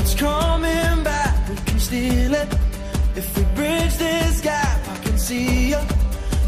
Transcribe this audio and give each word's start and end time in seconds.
What's 0.00 0.14
coming 0.14 1.04
back? 1.04 1.46
We 1.50 1.56
can 1.56 1.78
steal 1.78 2.32
it. 2.32 2.48
If 3.16 3.36
we 3.36 3.44
bridge 3.54 3.98
this 3.98 4.40
gap, 4.40 4.80
I 4.88 5.04
can 5.04 5.18
see 5.18 5.72
you 5.72 5.78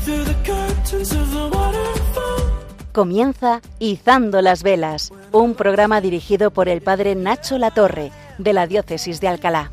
through 0.04 0.24
the 0.24 0.34
curtains 0.42 1.12
of 1.12 1.30
the 1.30 1.50
waterfall. 1.54 2.50
Comienza 2.92 3.60
Izando 3.78 4.40
las 4.40 4.62
Velas, 4.62 5.12
un 5.32 5.54
programa 5.54 6.00
dirigido 6.00 6.50
por 6.50 6.70
el 6.70 6.80
padre 6.80 7.14
Nacho 7.14 7.58
Latorre, 7.58 8.10
de 8.38 8.54
la 8.54 8.66
Diócesis 8.66 9.20
de 9.20 9.28
Alcalá. 9.28 9.70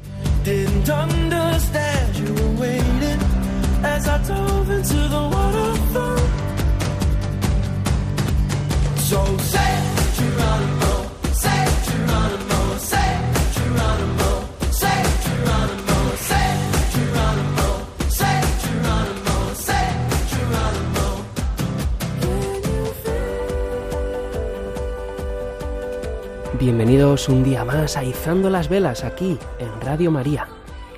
Bienvenidos 26.59 27.29
un 27.29 27.41
día 27.41 27.63
más 27.63 27.95
a 27.95 28.03
Izando 28.03 28.49
las 28.49 28.67
Velas 28.67 29.05
aquí 29.05 29.37
en 29.59 29.79
Radio 29.79 30.11
María. 30.11 30.49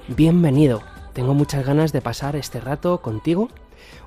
Bienvenido. 0.07 0.81
Tengo 1.13 1.35
muchas 1.35 1.63
ganas 1.63 1.91
de 1.91 2.01
pasar 2.01 2.35
este 2.35 2.59
rato 2.59 3.03
contigo. 3.03 3.47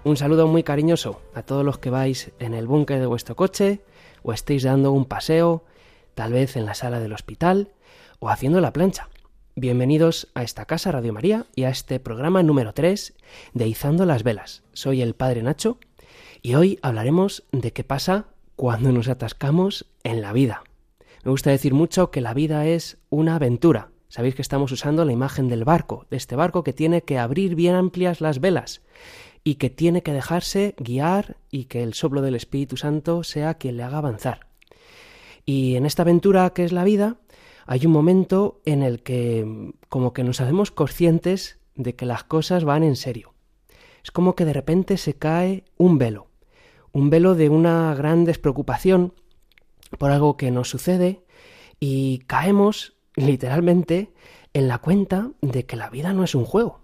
Un 0.02 0.16
saludo 0.16 0.48
muy 0.48 0.64
cariñoso 0.64 1.22
a 1.32 1.42
todos 1.42 1.64
los 1.64 1.78
que 1.78 1.90
vais 1.90 2.32
en 2.40 2.54
el 2.54 2.66
búnker 2.66 2.98
de 2.98 3.06
vuestro 3.06 3.36
coche 3.36 3.82
o 4.24 4.32
estéis 4.32 4.64
dando 4.64 4.90
un 4.90 5.04
paseo, 5.04 5.62
tal 6.16 6.32
vez 6.32 6.56
en 6.56 6.66
la 6.66 6.74
sala 6.74 6.98
del 6.98 7.12
hospital 7.12 7.70
o 8.18 8.30
haciendo 8.30 8.60
la 8.60 8.72
plancha. 8.72 9.08
Bienvenidos 9.54 10.32
a 10.34 10.42
esta 10.42 10.64
casa 10.64 10.90
Radio 10.90 11.12
María 11.12 11.46
y 11.54 11.62
a 11.62 11.68
este 11.68 12.00
programa 12.00 12.42
número 12.42 12.74
3 12.74 13.14
de 13.52 13.68
Izando 13.68 14.06
las 14.06 14.24
Velas. 14.24 14.64
Soy 14.72 15.02
el 15.02 15.14
Padre 15.14 15.44
Nacho 15.44 15.78
y 16.42 16.56
hoy 16.56 16.80
hablaremos 16.82 17.44
de 17.52 17.72
qué 17.72 17.84
pasa 17.84 18.24
cuando 18.56 18.90
nos 18.90 19.06
atascamos 19.06 19.86
en 20.02 20.20
la 20.20 20.32
vida. 20.32 20.64
Me 21.24 21.30
gusta 21.30 21.50
decir 21.50 21.72
mucho 21.72 22.10
que 22.10 22.20
la 22.20 22.34
vida 22.34 22.66
es 22.66 22.98
una 23.08 23.36
aventura. 23.36 23.90
Sabéis 24.08 24.34
que 24.34 24.42
estamos 24.42 24.70
usando 24.72 25.06
la 25.06 25.12
imagen 25.12 25.48
del 25.48 25.64
barco, 25.64 26.06
de 26.10 26.18
este 26.18 26.36
barco 26.36 26.62
que 26.62 26.74
tiene 26.74 27.00
que 27.02 27.18
abrir 27.18 27.54
bien 27.54 27.74
amplias 27.74 28.20
las 28.20 28.40
velas 28.40 28.82
y 29.42 29.54
que 29.54 29.70
tiene 29.70 30.02
que 30.02 30.12
dejarse 30.12 30.74
guiar 30.76 31.38
y 31.50 31.64
que 31.64 31.82
el 31.82 31.94
soplo 31.94 32.20
del 32.20 32.34
Espíritu 32.34 32.76
Santo 32.76 33.24
sea 33.24 33.54
quien 33.54 33.78
le 33.78 33.84
haga 33.84 33.98
avanzar. 33.98 34.48
Y 35.46 35.76
en 35.76 35.86
esta 35.86 36.02
aventura 36.02 36.50
que 36.50 36.64
es 36.64 36.72
la 36.72 36.84
vida, 36.84 37.16
hay 37.66 37.86
un 37.86 37.92
momento 37.92 38.60
en 38.66 38.82
el 38.82 39.02
que 39.02 39.72
como 39.88 40.12
que 40.12 40.24
nos 40.24 40.42
hacemos 40.42 40.70
conscientes 40.70 41.58
de 41.74 41.96
que 41.96 42.04
las 42.04 42.22
cosas 42.24 42.64
van 42.64 42.82
en 42.82 42.96
serio. 42.96 43.32
Es 44.04 44.10
como 44.10 44.34
que 44.34 44.44
de 44.44 44.52
repente 44.52 44.98
se 44.98 45.14
cae 45.14 45.64
un 45.78 45.96
velo, 45.96 46.28
un 46.92 47.08
velo 47.08 47.34
de 47.34 47.48
una 47.48 47.94
gran 47.94 48.26
despreocupación 48.26 49.14
por 49.98 50.10
algo 50.10 50.36
que 50.36 50.50
nos 50.50 50.68
sucede 50.68 51.24
y 51.80 52.18
caemos 52.26 52.94
literalmente 53.16 54.12
en 54.52 54.68
la 54.68 54.78
cuenta 54.78 55.30
de 55.40 55.66
que 55.66 55.76
la 55.76 55.90
vida 55.90 56.12
no 56.12 56.24
es 56.24 56.34
un 56.34 56.44
juego. 56.44 56.80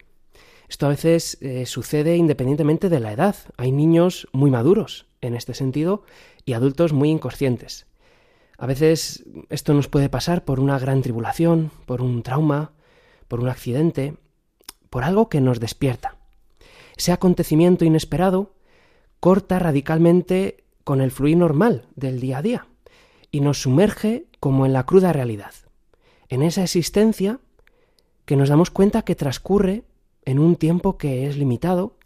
Esto 0.68 0.86
a 0.86 0.90
veces 0.90 1.38
eh, 1.40 1.66
sucede 1.66 2.16
independientemente 2.16 2.88
de 2.88 3.00
la 3.00 3.12
edad. 3.12 3.36
Hay 3.56 3.72
niños 3.72 4.28
muy 4.32 4.50
maduros 4.50 5.06
en 5.20 5.34
este 5.34 5.54
sentido 5.54 6.04
y 6.44 6.52
adultos 6.52 6.92
muy 6.92 7.10
inconscientes. 7.10 7.86
A 8.56 8.66
veces 8.66 9.24
esto 9.48 9.74
nos 9.74 9.88
puede 9.88 10.08
pasar 10.08 10.44
por 10.44 10.60
una 10.60 10.78
gran 10.78 11.02
tribulación, 11.02 11.70
por 11.86 12.02
un 12.02 12.22
trauma, 12.22 12.72
por 13.26 13.40
un 13.40 13.48
accidente, 13.48 14.14
por 14.90 15.02
algo 15.02 15.28
que 15.28 15.40
nos 15.40 15.60
despierta. 15.60 16.16
Ese 16.96 17.12
acontecimiento 17.12 17.84
inesperado 17.84 18.54
corta 19.18 19.58
radicalmente 19.58 20.64
con 20.84 21.00
el 21.00 21.10
fluir 21.10 21.36
normal 21.36 21.86
del 21.96 22.20
día 22.20 22.38
a 22.38 22.42
día 22.42 22.69
y 23.30 23.40
nos 23.40 23.62
sumerge 23.62 24.26
como 24.40 24.66
en 24.66 24.72
la 24.72 24.86
cruda 24.86 25.12
realidad, 25.12 25.52
en 26.28 26.42
esa 26.42 26.62
existencia 26.62 27.40
que 28.24 28.36
nos 28.36 28.48
damos 28.48 28.70
cuenta 28.70 29.02
que 29.02 29.14
transcurre 29.14 29.84
en 30.24 30.38
un 30.38 30.56
tiempo 30.56 30.98
que 30.98 31.26
es 31.26 31.36
limitado, 31.36 31.96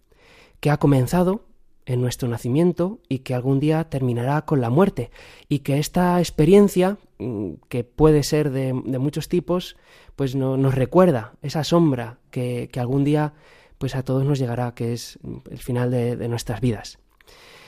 que 0.61 0.71
ha 0.71 0.79
comenzado 0.79 1.45
en 1.87 2.01
nuestro 2.01 2.29
nacimiento 2.29 2.99
y 3.09 3.19
que 3.19 3.35
algún 3.35 3.61
día 3.61 3.85
terminará 3.91 4.43
con 4.47 4.61
la 4.61 4.71
muerte, 4.71 5.11
y 5.49 5.59
que 5.59 5.79
esta 5.79 6.19
experiencia, 6.19 6.97
mm, 7.19 7.55
que 7.69 7.85
puede 7.85 8.23
ser 8.23 8.51
de, 8.51 8.73
muchos 8.73 9.29
tipos, 9.29 9.77
pues 10.17 10.35
no, 10.35 10.57
nos 10.57 10.75
recuerda 10.75 11.35
esa 11.43 11.63
sombra 11.63 12.19
que, 12.31 12.71
que, 12.73 12.81
algún 12.81 13.05
día 13.05 13.35
pues 13.77 13.95
a 13.95 14.03
todos 14.03 14.25
nos 14.25 14.39
llegará, 14.39 14.75
que 14.75 14.95
es 14.95 15.19
el 15.51 15.59
final 15.59 15.91
de 15.91 16.29
nuestras 16.29 16.61
vidas. 16.63 16.99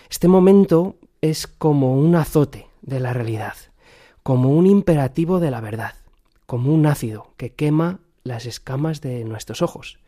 Este 0.08 0.28
momento 0.28 0.96
es 1.20 1.46
como 1.46 1.98
un 1.98 2.14
azote 2.14 2.68
de 2.86 3.00
la 3.00 3.12
realidad, 3.12 3.54
como 4.22 4.50
un 4.50 4.66
imperativo 4.66 5.38
de 5.40 5.50
la 5.50 5.60
verdad, 5.60 5.94
como 6.46 6.72
un 6.72 6.86
ácido 6.86 7.32
que 7.36 7.52
quema 7.52 8.00
las 8.22 8.46
escamas 8.46 9.00
de 9.00 9.24
nuestros 9.24 9.60
ojos. 9.60 9.98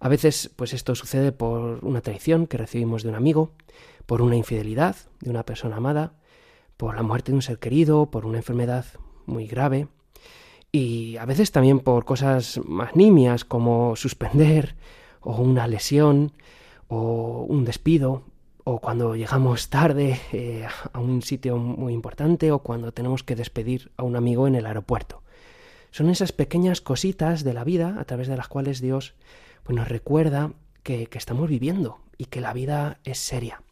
A 0.00 0.08
veces, 0.08 0.50
pues 0.56 0.72
esto 0.72 0.94
sucede 0.94 1.32
por 1.32 1.84
una 1.84 2.00
traición 2.00 2.46
que 2.46 2.56
recibimos 2.56 3.02
de 3.02 3.10
un 3.10 3.14
amigo, 3.14 3.52
por 4.06 4.22
una 4.22 4.36
infidelidad 4.36 4.96
de 5.20 5.30
una 5.30 5.44
persona 5.44 5.76
amada, 5.76 6.14
por 6.76 6.96
la 6.96 7.02
muerte 7.02 7.32
de 7.32 7.36
un 7.36 7.42
ser 7.42 7.58
querido, 7.58 8.10
por 8.10 8.26
una 8.26 8.38
enfermedad 8.38 8.84
muy 9.26 9.46
grave, 9.46 9.88
y 10.72 11.16
a 11.16 11.24
veces 11.24 11.52
también 11.52 11.80
por 11.80 12.04
cosas 12.04 12.60
más 12.64 12.96
nimias 12.96 13.44
como 13.44 13.94
suspender, 13.96 14.74
o 15.20 15.36
una 15.36 15.66
lesión, 15.66 16.32
o 16.88 17.46
un 17.48 17.64
despido, 17.64 18.24
o 18.64 18.80
cuando 18.80 19.14
llegamos 19.14 19.68
tarde 19.68 20.20
eh, 20.32 20.66
a 20.92 20.98
un 20.98 21.20
sitio 21.22 21.58
muy 21.58 21.92
importante, 21.92 22.50
o 22.50 22.60
cuando 22.60 22.92
tenemos 22.92 23.22
que 23.22 23.36
despedir 23.36 23.92
a 23.98 24.02
un 24.02 24.16
amigo 24.16 24.48
en 24.48 24.54
el 24.54 24.66
aeropuerto. 24.66 25.22
Son 25.90 26.08
esas 26.08 26.32
pequeñas 26.32 26.80
cositas 26.80 27.44
de 27.44 27.52
la 27.52 27.62
vida 27.62 27.96
a 27.98 28.04
través 28.04 28.26
de 28.26 28.36
las 28.36 28.48
cuales 28.48 28.80
Dios 28.80 29.14
pues 29.62 29.76
nos 29.76 29.88
recuerda 29.88 30.52
que, 30.82 31.06
que, 31.06 31.18
estamos 31.18 31.48
viviendo 31.48 32.00
y 32.18 32.24
que 32.24 32.40
la 32.40 32.52
vida 32.52 32.98
es 33.04 33.18
seria. 33.18 33.62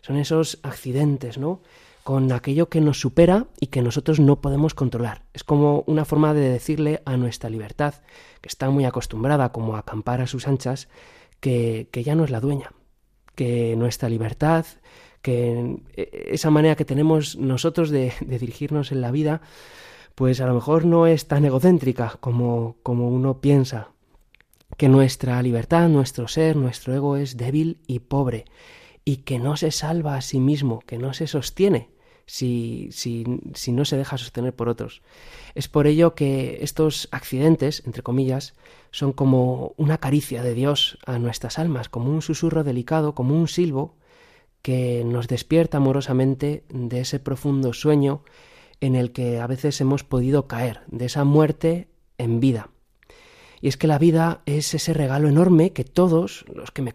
Son 0.00 0.16
esos 0.16 0.58
accidentes, 0.62 1.38
¿no? 1.38 1.60
Con 2.02 2.30
aquello 2.30 2.68
que 2.68 2.80
nos 2.80 3.00
supera 3.00 3.46
y 3.60 3.66
que 3.66 3.82
nosotros 3.82 4.20
no 4.20 4.40
podemos 4.40 4.74
controlar. 4.74 5.22
Es 5.34 5.42
como 5.42 5.82
una 5.86 6.04
forma 6.04 6.34
de 6.34 6.48
decirle 6.48 7.02
a 7.04 7.16
nuestra 7.16 7.50
libertad, 7.50 7.94
que 8.40 8.48
está 8.48 8.70
muy 8.70 8.84
acostumbrada 8.84 9.50
como 9.50 9.74
a 9.74 9.80
acampar 9.80 10.20
a 10.20 10.28
sus 10.28 10.46
anchas, 10.46 10.88
que, 11.40 11.88
que 11.90 12.04
ya 12.04 12.14
no 12.14 12.24
es 12.24 12.30
la 12.30 12.40
dueña, 12.40 12.70
que 13.36 13.76
nuestra 13.76 14.08
libertad, 14.08 14.66
que 15.22 15.76
esa 15.94 16.50
manera 16.50 16.74
que 16.74 16.84
tenemos 16.84 17.36
nosotros 17.36 17.90
de, 17.90 18.12
de 18.20 18.38
dirigirnos 18.40 18.90
en 18.90 19.00
la 19.00 19.12
vida, 19.12 19.40
pues 20.16 20.40
a 20.40 20.46
lo 20.46 20.54
mejor 20.54 20.84
no 20.84 21.06
es 21.06 21.28
tan 21.28 21.44
egocéntrica 21.44 22.16
como, 22.18 22.76
como 22.82 23.08
uno 23.08 23.40
piensa, 23.40 23.90
que 24.76 24.88
nuestra 24.88 25.40
libertad, 25.42 25.88
nuestro 25.88 26.26
ser, 26.26 26.56
nuestro 26.56 26.92
ego 26.94 27.16
es 27.16 27.36
débil 27.36 27.78
y 27.86 28.00
pobre, 28.00 28.46
y 29.04 29.18
que 29.18 29.38
no 29.38 29.56
se 29.56 29.70
salva 29.70 30.16
a 30.16 30.22
sí 30.22 30.40
mismo, 30.40 30.80
que 30.80 30.98
no 30.98 31.12
se 31.12 31.28
sostiene 31.28 31.95
si, 32.26 32.88
si, 32.90 33.24
si, 33.54 33.72
no 33.72 33.84
se 33.84 33.96
deja 33.96 34.18
sostener 34.18 34.54
por 34.54 34.68
otros. 34.68 35.02
Es 35.54 35.68
por 35.68 35.86
ello 35.86 36.14
que 36.14 36.58
estos 36.60 37.08
accidentes, 37.12 37.82
entre 37.86 38.02
comillas, 38.02 38.54
son 38.90 39.12
como 39.12 39.74
una 39.76 39.98
caricia 39.98 40.42
de 40.42 40.54
Dios 40.54 40.98
a 41.06 41.18
nuestras 41.18 41.58
almas, 41.58 41.88
como 41.88 42.10
un 42.10 42.22
susurro 42.22 42.64
delicado, 42.64 43.14
como 43.14 43.34
un 43.34 43.48
silbo 43.48 43.94
que 44.62 45.04
nos 45.04 45.28
despierta 45.28 45.76
amorosamente 45.76 46.64
de 46.68 47.00
ese 47.00 47.20
profundo 47.20 47.72
sueño 47.72 48.24
en 48.80 48.96
el 48.96 49.12
que 49.12 49.38
a 49.38 49.46
veces 49.46 49.80
hemos 49.80 50.02
podido 50.02 50.48
caer, 50.48 50.80
de 50.88 51.06
esa 51.06 51.24
muerte 51.24 51.88
en 52.18 52.40
vida. 52.40 52.70
Y 53.60 53.68
es 53.68 53.76
que 53.76 53.86
la 53.86 53.98
vida 53.98 54.42
es 54.44 54.74
ese 54.74 54.92
regalo 54.92 55.28
enorme 55.28 55.72
que 55.72 55.84
todos 55.84 56.44
los 56.52 56.72
que 56.72 56.82
me, 56.82 56.92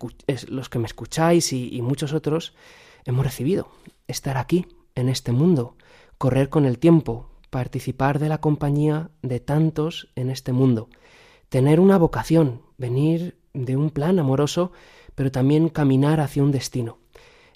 los 0.48 0.69
que 0.69 0.80
me 0.80 0.86
escucháis 0.86 1.54
y, 1.54 1.74
y 1.74 1.81
muchos 1.81 2.13
otros 2.13 2.54
hemos 3.06 3.25
recibido. 3.25 3.69
Estar 4.07 4.38
aquí, 4.38 4.68
en 4.96 5.10
este 5.10 5.32
mundo, 5.32 5.76
correr 6.18 6.50
con 6.50 6.66
el 6.66 6.80
tiempo, 6.80 7.30
participar 7.50 8.20
de 8.20 8.30
la 8.30 8.40
compañía 8.40 9.12
de 9.22 9.40
tantos 9.40 10.10
en 10.16 10.30
este 10.30 10.54
mundo, 10.54 10.90
tener 11.50 11.80
una 11.80 11.98
vocación, 11.98 12.62
venir 12.78 13.38
de 13.54 13.76
un 13.76 13.90
plan 13.90 14.20
amoroso, 14.20 14.72
pero 15.16 15.32
también 15.32 15.70
caminar 15.70 16.20
hacia 16.20 16.44
un 16.44 16.52
destino, 16.52 16.98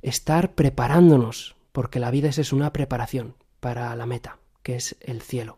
estar 0.02 0.54
preparándonos, 0.54 1.56
porque 1.72 2.00
la 2.00 2.12
vida 2.12 2.30
es 2.30 2.54
una 2.54 2.74
preparación 2.74 3.36
para 3.60 3.96
la 3.96 4.06
meta, 4.06 4.40
que 4.64 4.76
es 4.76 4.98
el 5.02 5.22
cielo. 5.22 5.58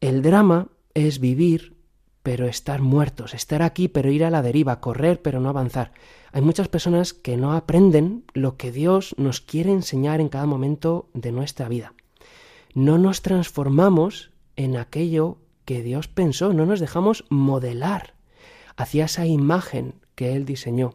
El 0.00 0.22
drama 0.22 0.68
es 0.94 1.20
vivir 1.20 1.76
pero 2.22 2.46
estar 2.46 2.80
muertos, 2.80 3.34
estar 3.34 3.62
aquí 3.62 3.88
pero 3.88 4.10
ir 4.10 4.24
a 4.24 4.30
la 4.30 4.42
deriva, 4.42 4.80
correr 4.80 5.20
pero 5.22 5.40
no 5.40 5.48
avanzar. 5.48 5.92
Hay 6.32 6.42
muchas 6.42 6.68
personas 6.68 7.12
que 7.12 7.36
no 7.36 7.52
aprenden 7.52 8.24
lo 8.32 8.56
que 8.56 8.72
Dios 8.72 9.14
nos 9.18 9.40
quiere 9.40 9.70
enseñar 9.70 10.20
en 10.20 10.28
cada 10.28 10.46
momento 10.46 11.08
de 11.14 11.32
nuestra 11.32 11.68
vida. 11.68 11.94
No 12.74 12.96
nos 12.96 13.22
transformamos 13.22 14.30
en 14.56 14.76
aquello 14.76 15.38
que 15.64 15.82
Dios 15.82 16.08
pensó, 16.08 16.52
no 16.52 16.66
nos 16.66 16.80
dejamos 16.80 17.24
modelar 17.28 18.14
hacia 18.76 19.04
esa 19.04 19.26
imagen 19.26 19.94
que 20.14 20.34
Él 20.34 20.44
diseñó. 20.44 20.94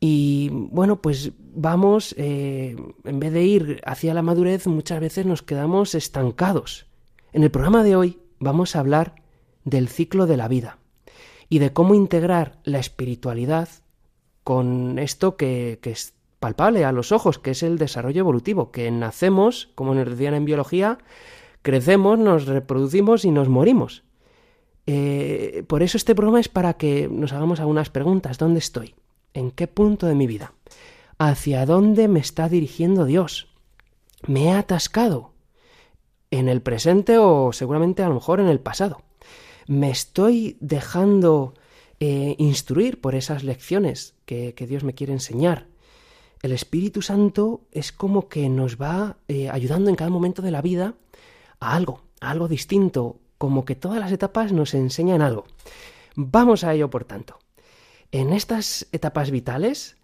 Y 0.00 0.50
bueno, 0.52 1.02
pues 1.02 1.32
vamos, 1.38 2.14
eh, 2.18 2.76
en 3.04 3.20
vez 3.20 3.32
de 3.32 3.42
ir 3.42 3.80
hacia 3.84 4.14
la 4.14 4.22
madurez, 4.22 4.66
muchas 4.68 5.00
veces 5.00 5.26
nos 5.26 5.42
quedamos 5.42 5.94
estancados. 5.94 6.86
En 7.32 7.42
el 7.42 7.50
programa 7.50 7.82
de 7.82 7.96
hoy 7.96 8.18
vamos 8.38 8.76
a 8.76 8.80
hablar 8.80 9.16
del 9.64 9.88
ciclo 9.88 10.26
de 10.26 10.36
la 10.36 10.48
vida 10.48 10.78
y 11.48 11.58
de 11.58 11.72
cómo 11.72 11.94
integrar 11.94 12.58
la 12.64 12.78
espiritualidad 12.78 13.68
con 14.44 14.98
esto 14.98 15.36
que, 15.36 15.78
que 15.82 15.90
es 15.90 16.14
palpable 16.40 16.84
a 16.84 16.92
los 16.92 17.12
ojos, 17.12 17.38
que 17.38 17.50
es 17.50 17.62
el 17.62 17.78
desarrollo 17.78 18.20
evolutivo, 18.20 18.70
que 18.70 18.90
nacemos, 18.90 19.70
como 19.74 19.94
nos 19.94 20.08
decían 20.08 20.34
en 20.34 20.44
biología, 20.44 20.98
crecemos, 21.62 22.18
nos 22.18 22.46
reproducimos 22.46 23.24
y 23.24 23.30
nos 23.30 23.48
morimos. 23.48 24.04
Eh, 24.86 25.64
por 25.66 25.82
eso 25.82 25.98
este 25.98 26.14
programa 26.14 26.40
es 26.40 26.48
para 26.48 26.74
que 26.74 27.08
nos 27.08 27.32
hagamos 27.32 27.60
algunas 27.60 27.90
preguntas. 27.90 28.38
¿Dónde 28.38 28.58
estoy? 28.58 28.94
¿En 29.34 29.50
qué 29.50 29.66
punto 29.66 30.06
de 30.06 30.14
mi 30.14 30.26
vida? 30.26 30.54
¿Hacia 31.18 31.66
dónde 31.66 32.08
me 32.08 32.20
está 32.20 32.48
dirigiendo 32.48 33.04
Dios? 33.04 33.48
¿Me 34.26 34.44
he 34.44 34.52
atascado? 34.52 35.32
¿En 36.30 36.48
el 36.48 36.62
presente 36.62 37.18
o 37.18 37.52
seguramente 37.52 38.02
a 38.02 38.08
lo 38.08 38.14
mejor 38.14 38.40
en 38.40 38.48
el 38.48 38.60
pasado? 38.60 39.02
¿Me 39.68 39.90
estoy 39.90 40.56
dejando 40.60 41.52
eh, 42.00 42.36
instruir 42.38 43.02
por 43.02 43.14
esas 43.14 43.44
lecciones 43.44 44.14
que, 44.24 44.54
Dios 44.66 44.82
me 44.82 44.94
quiere 44.94 45.12
enseñar? 45.12 45.66
El 46.40 46.52
Espíritu 46.52 47.02
Santo 47.02 47.60
es 47.70 47.92
como 47.92 48.30
que 48.30 48.48
nos 48.48 48.80
va 48.80 49.18
eh, 49.28 49.50
ayudando 49.50 49.90
en 49.90 49.96
cada 49.96 50.08
momento 50.08 50.40
de 50.40 50.52
la 50.52 50.62
vida 50.62 50.94
a 51.60 51.74
algo, 51.74 52.00
a 52.22 52.30
algo 52.30 52.48
distinto, 52.48 53.18
como 53.36 53.66
que 53.66 53.74
todas 53.74 54.00
las 54.00 54.10
etapas 54.10 54.52
nos 54.52 54.72
enseñan 54.72 55.20
algo. 55.20 55.44
Vamos 56.16 56.64
a 56.64 56.72
ello, 56.72 56.88
por 56.88 57.04
tanto. 57.04 57.38
En 58.10 58.32
estas 58.32 58.86
etapas 58.92 59.30
vitales 59.30 59.97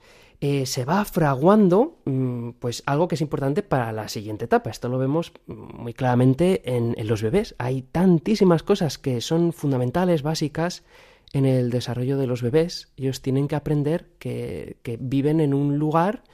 eh, 0.47 0.67
se 0.67 0.85
va 0.85 1.07
fraguando 1.07 2.03
mm, 2.05 2.51
pues 2.59 2.83
algo 2.85 3.09
que 3.09 3.15
es 3.15 3.23
importante 3.23 3.63
para 3.63 3.93
la 3.93 4.09
siguiente 4.09 4.45
etapa. 4.45 4.69
Esto 4.69 4.91
lo 4.91 4.99
vemos 4.99 5.33
muy 5.47 5.95
claramente 5.95 6.61
en, 6.67 6.95
los 7.09 7.23
bebés. 7.23 7.55
Hay 7.57 7.81
tantísimas 7.81 8.63
cosas 8.63 8.99
que 8.99 9.23
son 9.23 9.55
fundamentales, 9.55 10.21
básicas 10.21 10.85
en 11.33 11.47
el 11.47 11.71
desarrollo 11.71 12.19
de 12.19 12.27
los 12.27 12.43
bebés. 12.43 12.93
Ellos 12.99 13.23
tienen 13.23 13.49
que 13.49 13.57
aprender 13.57 14.11
que, 14.19 14.77
viven 15.01 15.41
en 15.41 15.55
un 15.55 15.79
lugar 15.79 16.25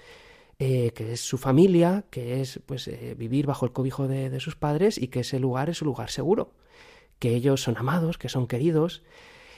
eh, 0.58 0.90
que 0.90 1.12
es 1.12 1.20
su 1.20 1.38
familia, 1.38 2.04
que 2.10 2.40
es 2.40 2.58
pues 2.66 2.88
eh, 2.88 3.14
vivir 3.16 3.46
bajo 3.46 3.64
el 3.64 3.70
cobijo 3.70 4.08
de, 4.08 4.40
sus 4.40 4.56
padres 4.56 4.98
y 4.98 5.06
que 5.06 5.20
ese 5.20 5.38
lugar 5.38 5.70
es 5.70 5.82
un 5.82 5.86
lugar 5.86 6.10
seguro, 6.10 6.50
que 7.20 7.36
ellos 7.36 7.62
son 7.62 7.76
amados, 7.76 8.18
que 8.18 8.28
son 8.28 8.48
queridos. 8.48 9.04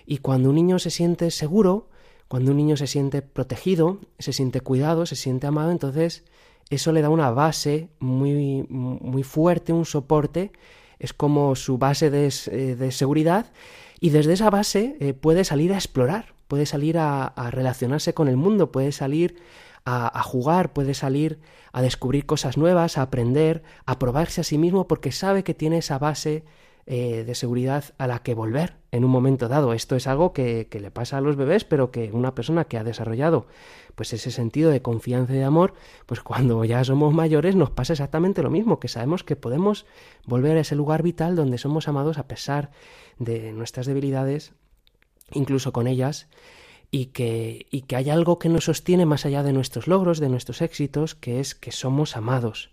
Y 0.04 0.18
cuando 0.18 0.50
un 0.50 0.56
niño 0.56 0.78
se 0.78 0.90
siente 0.90 1.30
seguro, 1.30 1.88
cuando 2.32 2.52
un 2.52 2.56
niño 2.56 2.78
se 2.78 2.86
siente 2.86 3.20
protegido, 3.20 3.98
se 4.18 4.32
siente 4.32 4.62
cuidado, 4.62 5.04
se 5.04 5.16
siente 5.16 5.46
amado, 5.46 5.70
entonces 5.70 6.24
eso 6.70 6.90
le 6.92 7.02
da 7.02 7.10
una 7.10 7.30
base 7.30 7.90
muy, 7.98 8.64
muy 8.70 9.22
fuerte, 9.22 9.74
un 9.74 9.84
soporte, 9.84 10.50
es 10.98 11.12
como 11.12 11.54
su 11.56 11.76
base 11.76 12.08
de, 12.08 12.28
eh, 12.28 12.90
seguridad 12.90 13.52
y 14.00 14.08
desde 14.08 14.32
esa 14.32 14.48
base 14.48 14.96
eh, 14.98 15.12
puede 15.12 15.44
salir 15.44 15.74
a 15.74 15.76
explorar, 15.76 16.32
puede 16.48 16.64
salir 16.64 16.96
a, 16.96 17.34
relacionarse 17.50 18.14
con 18.14 18.28
el 18.28 18.38
mundo, 18.38 18.72
puede 18.72 18.92
salir 18.92 19.36
a, 19.84 20.22
jugar, 20.22 20.72
puede 20.72 20.94
salir 20.94 21.38
a 21.70 21.82
descubrir 21.82 22.24
cosas 22.24 22.56
nuevas, 22.56 22.96
a 22.96 23.02
aprender, 23.02 23.62
a 23.84 23.98
probarse 23.98 24.40
a 24.40 24.44
sí 24.44 24.56
mismo 24.56 24.88
porque 24.88 25.12
sabe 25.12 25.44
que 25.44 25.52
tiene 25.52 25.76
esa 25.76 25.98
base 25.98 26.44
eh, 26.84 27.22
de 27.24 27.34
seguridad 27.36 27.84
a 27.96 28.08
la 28.08 28.24
que 28.24 28.34
volver 28.34 28.74
en 28.90 29.04
un 29.04 29.10
momento 29.12 29.46
dado. 29.46 29.72
Esto 29.72 29.94
es 29.94 30.08
algo 30.08 30.32
que, 30.32 30.66
le 30.68 30.90
pasa 30.90 31.18
a 31.18 31.20
los 31.20 31.36
bebés, 31.36 31.62
pero 31.62 31.92
que 31.92 32.10
una 32.10 32.34
persona 32.34 32.64
que 32.64 32.76
ha 32.76 32.82
desarrollado 32.82 33.46
pues 33.94 34.12
ese 34.12 34.32
sentido 34.32 34.70
de 34.70 34.82
confianza 34.82 35.32
y 35.32 35.36
de 35.36 35.44
amor, 35.44 35.74
pues 36.06 36.22
cuando 36.22 36.64
ya 36.64 36.82
somos 36.82 37.14
mayores 37.14 37.54
nos 37.54 37.70
pasa 37.70 37.92
exactamente 37.92 38.42
lo 38.42 38.50
mismo, 38.50 38.80
que 38.80 38.88
sabemos 38.88 39.22
que 39.22 39.36
podemos 39.36 39.86
volver 40.24 40.56
a 40.56 40.60
ese 40.60 40.74
lugar 40.74 41.04
vital 41.04 41.36
donde 41.36 41.56
somos 41.56 41.86
amados 41.86 42.18
a 42.18 42.26
pesar 42.26 42.72
de 43.18 43.52
nuestras 43.52 43.86
debilidades, 43.86 44.52
incluso 45.30 45.72
con 45.72 45.86
ellas, 45.86 46.26
y 46.90 47.06
que, 47.06 47.66
y 47.70 47.82
que 47.82 47.94
hay 47.94 48.10
algo 48.10 48.40
que 48.40 48.48
nos 48.48 48.64
sostiene 48.64 49.06
más 49.06 49.24
allá 49.24 49.44
de 49.44 49.52
nuestros 49.52 49.86
logros, 49.86 50.18
de 50.18 50.30
nuestros 50.30 50.62
éxitos, 50.62 51.14
que 51.14 51.38
es 51.38 51.54
que 51.54 51.70
somos 51.70 52.16
amados 52.16 52.70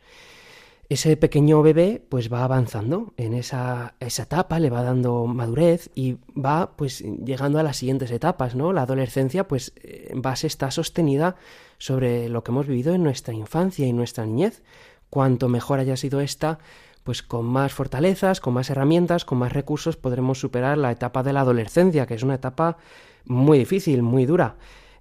ese 0.89 1.15
pequeño 1.17 1.61
bebé 1.61 2.03
pues 2.09 2.33
va 2.33 2.43
avanzando 2.43 3.13
en 3.15 3.35
esa, 3.35 3.93
esa, 3.99 4.23
etapa, 4.23 4.59
le 4.59 4.71
va 4.71 4.81
dando 4.81 5.27
madurez 5.27 5.91
y 5.93 6.17
va 6.35 6.71
pues 6.75 7.01
llegando 7.01 7.59
a 7.59 7.63
las 7.63 7.77
siguientes 7.77 8.09
etapas, 8.09 8.55
¿no? 8.55 8.73
La 8.73 8.81
adolescencia 8.81 9.47
pues 9.47 9.71
en 9.83 10.23
base 10.23 10.47
está 10.47 10.71
sostenida 10.71 11.35
sobre 11.77 12.27
lo 12.27 12.43
que 12.43 12.51
hemos 12.51 12.65
vivido 12.65 12.95
en 12.95 13.03
nuestra 13.03 13.35
infancia 13.35 13.85
y 13.85 13.93
nuestra 13.93 14.25
niñez. 14.25 14.63
Cuanto 15.11 15.47
mejor 15.47 15.79
haya 15.79 15.95
sido 15.95 16.21
esta, 16.21 16.57
pues 17.03 17.21
con 17.21 17.45
más 17.45 17.71
fortalezas, 17.71 18.41
con 18.41 18.55
más 18.55 18.71
herramientas, 18.71 19.25
con 19.25 19.37
más 19.37 19.53
recursos 19.53 19.95
podremos 19.95 20.39
superar 20.39 20.79
la 20.79 20.91
etapa 20.91 21.21
de 21.21 21.33
la 21.33 21.41
adolescencia, 21.41 22.07
que 22.07 22.15
es 22.15 22.23
una 22.23 22.35
etapa 22.35 22.77
muy 23.25 23.59
difícil, 23.59 24.01
muy 24.01 24.25
dura 24.25 24.55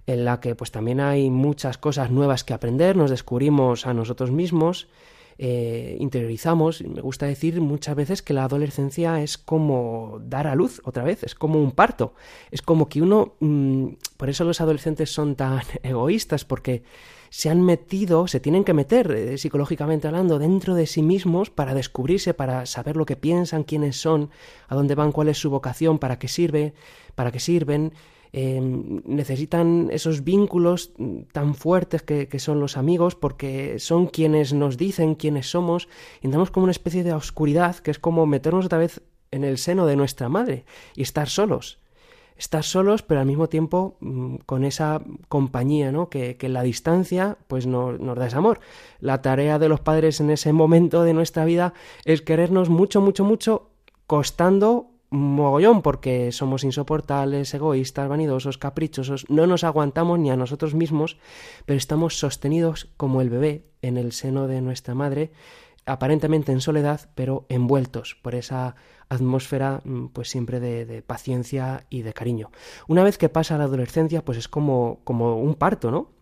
en 0.05 0.25
la 0.25 0.39
que 0.39 0.55
pues 0.55 0.71
también 0.71 0.99
hay 0.99 1.29
muchas 1.29 1.77
cosas 1.77 2.09
nuevas 2.09 2.43
que 2.43 2.53
aprender, 2.53 2.95
nos 2.95 3.11
descubrimos 3.11 3.85
a 3.85 3.93
nosotros 3.93 4.31
mismos, 4.31 4.87
eh, 5.41 5.95
interiorizamos. 6.01 6.81
Me 6.81 6.99
gusta 6.99 7.25
decir 7.25 7.61
muchas 7.61 7.95
veces 7.95 8.21
que 8.21 8.33
la 8.33 8.43
adolescencia 8.43 9.21
es 9.21 9.37
como 9.37 10.19
dar 10.21 10.47
a 10.47 10.55
luz 10.55 10.81
otra 10.83 11.03
vez, 11.03 11.23
es 11.23 11.33
como 11.33 11.63
un 11.63 11.71
parto. 11.71 12.13
Es 12.51 12.61
como 12.61 12.89
que 12.89 13.01
uno... 13.01 13.35
Mm, 13.39 13.87
por 14.17 14.29
eso 14.29 14.43
los 14.43 14.59
adolescentes 14.59 15.11
son 15.11 15.35
tan 15.35 15.61
egoístas, 15.83 16.43
porque 16.43 16.83
se 17.29 17.49
han 17.49 17.61
metido, 17.61 18.27
se 18.27 18.41
tienen 18.41 18.65
que 18.65 18.73
meter 18.73 19.11
eh, 19.11 19.37
psicológicamente 19.37 20.07
hablando 20.07 20.39
dentro 20.39 20.75
de 20.75 20.85
sí 20.85 21.01
mismos 21.01 21.49
para 21.49 21.73
descubrirse, 21.73 22.33
para 22.33 22.65
saber 22.65 22.97
lo 22.97 23.05
que 23.05 23.15
piensan, 23.15 23.63
quiénes 23.63 23.95
son, 23.95 24.31
a 24.67 24.75
dónde 24.75 24.95
van, 24.95 25.13
cuál 25.13 25.29
es 25.29 25.37
su 25.37 25.49
vocación, 25.49 25.99
para 25.99 26.19
qué 26.19 26.27
sirve, 26.27 26.73
para 27.15 27.31
qué 27.31 27.39
sirven. 27.39 27.93
Em, 28.31 29.01
necesitan 29.05 29.89
esos 29.91 30.23
vínculos 30.23 30.91
tan 31.31 31.55
fuertes 31.55 32.03
que, 32.03 32.39
son 32.39 32.59
los 32.59 32.77
amigos 32.77 33.15
porque 33.15 33.79
son 33.79 34.05
quienes 34.05 34.53
nos 34.53 34.77
dicen 34.77 35.15
quiénes 35.15 35.49
somos 35.49 35.87
y 36.21 36.27
andamos 36.27 36.51
como 36.51 36.65
una 36.65 36.71
especie 36.71 37.03
de 37.03 37.13
oscuridad 37.13 37.77
que 37.77 37.89
es 37.89 37.97
como 37.97 38.27
meternos 38.27 38.65
otra 38.65 38.77
vez 38.77 39.01
en 39.31 39.43
el 39.43 39.57
seno 39.57 39.87
de 39.87 39.95
nuestra 39.95 40.29
madre 40.29 40.65
y 40.95 41.01
estar 41.01 41.27
solos. 41.27 41.79
Estar 42.37 42.63
solos, 42.63 43.01
pero 43.01 43.19
al 43.19 43.25
mismo 43.25 43.49
tiempo 43.49 43.97
mm, 43.99 44.35
con 44.45 44.63
esa 44.63 45.01
compañía, 45.27 45.91
¿no? 45.91 46.09
Que, 46.09 46.37
que 46.37 46.47
la 46.47 46.63
distancia, 46.63 47.37
pues 47.47 47.67
nos 47.67 47.99
da 47.99 48.27
ese 48.27 48.37
amor. 48.37 48.61
La 48.99 49.21
tarea 49.21 49.59
de 49.59 49.67
los 49.67 49.81
padres 49.81 50.21
en 50.21 50.29
ese 50.29 50.53
momento 50.53 51.03
de 51.03 51.13
nuestra 51.13 51.43
vida 51.43 51.73
es 52.05 52.21
querernos 52.21 52.69
mucho, 52.69 53.01
mucho, 53.01 53.25
mucho, 53.25 53.71
costando 54.07 54.91
mogollón 55.09 55.81
porque 55.81 56.31
somos 56.31 56.63
insoportables, 56.63 57.53
egoístas, 57.53 58.07
vanidosos, 58.07 58.57
caprichosos, 58.57 59.25
no 59.29 59.47
nos 59.47 59.63
aguantamos 59.63 60.19
ni 60.19 60.29
a 60.31 60.35
nosotros 60.35 60.75
mismos, 60.75 61.17
pero 61.65 61.77
estamos 61.77 62.19
sostenidos 62.19 62.89
como 62.97 63.21
el 63.21 63.29
bebé 63.29 63.65
en 63.81 63.97
el 63.97 64.11
seno 64.11 64.47
de 64.47 64.61
nuestra 64.61 64.93
madre, 64.93 65.31
aparentemente 65.85 66.51
en 66.51 66.61
soledad, 66.61 67.09
pero 67.15 67.45
envueltos 67.49 68.15
por 68.21 68.35
esa 68.35 68.75
atmósfera 69.09 69.81
mm, 69.83 70.07
pues 70.07 70.29
siempre 70.29 70.59
de, 70.59 70.85
de, 70.85 71.01
paciencia 71.01 71.85
y 71.89 72.03
de 72.03 72.13
cariño. 72.13 72.51
Una 72.87 73.03
vez 73.03 73.17
que 73.17 73.29
pasa 73.29 73.57
la 73.57 73.63
adolescencia, 73.63 74.23
pues 74.23 74.37
es 74.37 74.47
como, 74.47 74.99
como 75.03 75.37
un 75.37 75.55
parto, 75.55 75.89
¿no? 75.89 76.18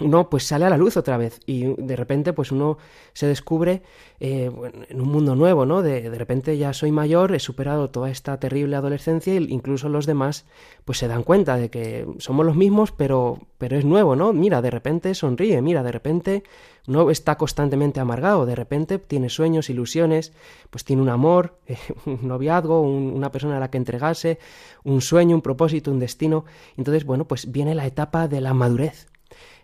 Uno 0.00 0.28
pues 0.28 0.44
sale 0.44 0.64
a 0.64 0.70
la 0.70 0.76
luz 0.76 0.96
otra 0.96 1.16
vez 1.16 1.40
y 1.46 1.64
de 1.76 1.94
repente 1.96 2.32
pues 2.32 2.50
uno 2.50 2.78
se 3.12 3.26
descubre 3.26 3.82
eh, 4.18 4.50
en 4.88 5.00
un 5.00 5.08
mundo 5.08 5.36
nuevo, 5.36 5.66
¿no? 5.66 5.82
De, 5.82 6.10
de, 6.10 6.18
repente 6.18 6.58
ya 6.58 6.72
soy 6.72 6.90
mayor, 6.90 7.32
he 7.34 7.38
superado 7.38 7.90
toda 7.90 8.10
esta 8.10 8.38
terrible 8.40 8.74
adolescencia 8.76 9.32
e 9.34 9.36
incluso 9.36 9.88
los 9.88 10.06
demás 10.06 10.46
pues 10.84 10.98
se 10.98 11.06
dan 11.06 11.22
cuenta 11.22 11.56
de 11.56 11.70
que 11.70 12.06
somos 12.18 12.44
los 12.44 12.56
mismos 12.56 12.90
pero, 12.90 13.38
pero 13.58 13.78
es 13.78 13.84
nuevo, 13.84 14.16
¿no? 14.16 14.32
Mira, 14.32 14.62
de 14.62 14.70
repente 14.70 15.14
sonríe, 15.14 15.62
mira, 15.62 15.82
de 15.82 15.92
repente 15.92 16.42
no 16.86 17.10
está 17.10 17.36
constantemente 17.36 18.00
amargado, 18.00 18.46
de 18.46 18.56
repente 18.56 18.98
tiene 18.98 19.28
sueños, 19.28 19.70
ilusiones, 19.70 20.32
pues 20.70 20.84
tiene 20.84 21.02
un 21.02 21.08
amor, 21.08 21.58
un 22.06 22.26
noviazgo, 22.26 22.82
una 22.82 23.30
persona 23.30 23.56
a 23.56 23.60
la 23.60 23.70
que 23.70 23.78
entregarse, 23.78 24.38
un 24.82 25.00
sueño, 25.00 25.36
un 25.36 25.42
propósito, 25.42 25.90
un 25.90 25.98
destino. 25.98 26.44
Entonces, 26.76 27.04
bueno, 27.04 27.26
pues 27.26 27.50
viene 27.50 27.74
la 27.74 27.86
etapa 27.86 28.28
de 28.28 28.40
la 28.40 28.54
madurez 28.54 29.06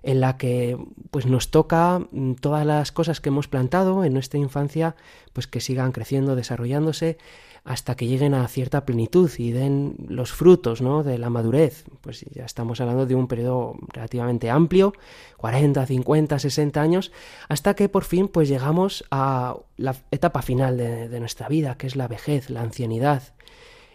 en 0.02 0.20
la 0.20 0.36
que 0.36 0.78
pues 1.10 1.26
nos 1.26 1.50
toca 1.50 2.00
mm, 2.10 2.34
todas 2.34 2.66
las 2.66 2.92
cosas 2.92 3.20
que 3.20 3.28
hemos 3.28 3.48
plantado 3.48 4.04
en 4.04 4.12
nuestra 4.12 4.38
infancia 4.38 4.96
pues 5.32 5.46
que 5.46 5.60
sigan 5.60 5.92
creciendo, 5.92 6.36
desarrollándose 6.36 7.18
hasta 7.64 7.94
que 7.94 8.06
lleguen 8.06 8.34
a 8.34 8.48
cierta 8.48 8.84
plenitud 8.86 9.30
y 9.38 9.52
den 9.52 9.94
los 10.08 10.32
frutos 10.32 10.80
¿no? 10.80 11.02
de 11.02 11.18
la 11.18 11.30
madurez. 11.30 11.84
Pues 12.00 12.24
ya 12.32 12.44
estamos 12.44 12.80
hablando 12.80 13.06
de 13.06 13.14
un 13.14 13.28
periodo 13.28 13.76
relativamente 13.92 14.50
amplio, 14.50 14.94
40, 15.36 15.84
50, 15.84 16.38
60 16.38 16.80
años, 16.80 17.12
hasta 17.48 17.74
que 17.74 17.88
por 17.88 18.04
fin 18.04 18.28
pues 18.28 18.48
llegamos 18.48 19.04
a 19.10 19.56
la 19.76 19.94
etapa 20.10 20.42
final 20.42 20.76
de, 20.76 21.08
de 21.08 21.20
nuestra 21.20 21.48
vida, 21.48 21.76
que 21.76 21.86
es 21.86 21.96
la 21.96 22.08
vejez, 22.08 22.50
la 22.50 22.62
ancianidad. 22.62 23.22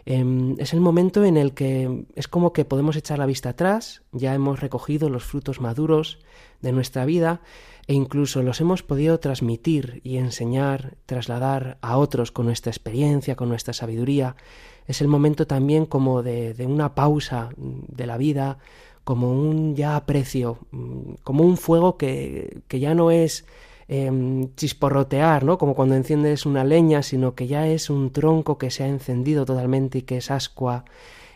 Em, 0.06 0.56
es 0.60 0.74
el 0.74 0.82
momento 0.82 1.26
en 1.26 1.36
el 1.36 1.54
que 1.54 2.06
es 2.16 2.28
como 2.28 2.54
que 2.54 2.64
podemos 2.64 2.96
echar 2.96 3.18
la 3.18 3.26
vista 3.26 3.50
atrás, 3.50 4.04
ya 4.12 4.36
hemos 4.36 4.60
recogido 4.60 5.10
los 5.10 5.24
frutos 5.24 5.60
maduros 5.60 6.20
de 6.62 6.72
nuestra 6.72 7.06
vida 7.06 7.42
e 7.88 7.94
incluso 7.94 8.44
los 8.44 8.62
hemos 8.62 8.84
podido 8.84 9.20
transmitir 9.20 10.02
y 10.04 10.18
enseñar, 10.18 10.98
trasladar 11.08 11.80
a 11.82 11.98
otros 11.98 12.32
con 12.32 12.46
nuestra 12.46 12.70
experiencia, 12.70 13.36
con 13.36 13.50
nuestra 13.50 13.74
sabiduría. 13.74 14.36
Es 14.86 15.02
el 15.02 15.08
momento 15.08 15.48
también 15.48 15.88
como 15.88 16.22
de, 16.22 16.54
de 16.54 16.68
una 16.68 16.94
pausa 16.94 17.50
de 17.58 18.06
la 18.06 18.18
vida, 18.18 18.60
como 19.04 19.32
un 19.32 19.76
ya 19.76 19.96
aprecio, 19.96 20.60
mm, 20.72 21.14
como 21.24 21.44
un 21.44 21.58
fuego 21.58 21.98
que, 21.98 22.62
que 22.68 22.80
ya 22.80 22.94
no 22.94 23.10
es 23.10 23.46
Em, 23.88 24.50
chisporrotear, 24.56 25.44
¿no? 25.44 25.60
Como 25.60 25.76
cuando 25.76 25.94
enciendes 25.94 26.48
una 26.48 26.64
leña, 26.64 27.04
sino 27.04 27.36
que 27.36 27.46
ya 27.46 27.68
es 27.68 27.92
un 27.92 28.12
tronco 28.12 28.58
que 28.58 28.72
se 28.72 28.84
ha 28.84 28.88
encendido 28.88 29.46
totalmente 29.46 30.00
y 30.00 30.02
que 30.02 30.18
es 30.18 30.32
ascua 30.32 30.86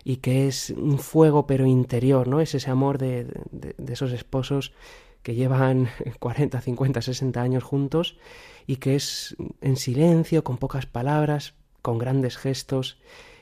y 0.04 0.18
que 0.18 0.48
es 0.48 0.72
un 0.72 0.98
fuego 0.98 1.46
pero 1.46 1.68
interior, 1.68 2.28
¿no? 2.28 2.42
Es 2.42 2.56
ese 2.56 2.72
amor 2.72 2.98
de, 2.98 3.26
de 3.52 3.94
esos 3.94 4.12
esposos 4.14 4.74
que 5.22 5.36
llevan 5.36 5.90
40, 6.20 6.60
50, 6.60 7.02
60 7.04 7.40
años 7.40 7.64
juntos 7.64 8.18
y 8.66 8.78
que 8.78 8.96
es 8.96 9.36
en 9.62 9.76
silencio, 9.78 10.44
con 10.44 10.58
pocas 10.58 10.88
palabras, 10.88 11.54
con 11.84 12.00
grandes 12.00 12.38
gestos 12.38 12.98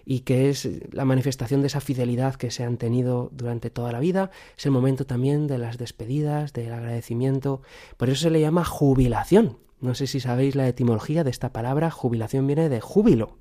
y 0.09 0.21
que 0.21 0.49
es 0.49 0.69
la 0.93 1.03
manifestación 1.03 1.59
de 1.59 1.67
esa 1.67 1.81
fidelidad 1.81 2.35
que 2.35 2.49
se 2.49 2.63
han 2.63 2.77
tenido 2.77 3.29
durante 3.33 3.69
toda 3.69 3.91
la 3.91 3.99
vida. 3.99 4.31
Es 4.57 4.65
el 4.65 4.71
momento 4.71 5.05
también 5.05 5.47
de 5.47 5.57
las 5.57 5.77
despedidas, 5.77 6.53
del 6.53 6.71
agradecimiento. 6.71 7.61
Por 7.97 8.09
eso 8.09 8.21
se 8.21 8.29
le 8.29 8.39
llama 8.39 8.63
jubilación. 8.63 9.57
No 9.81 9.95
sé 9.95 10.07
si 10.07 10.21
sabéis 10.21 10.55
la 10.55 10.65
etimología 10.65 11.25
de 11.25 11.29
esta 11.29 11.51
palabra. 11.51 11.91
Jubilación 11.91 12.47
viene 12.47 12.69
de 12.69 12.79
júbilo, 12.79 13.35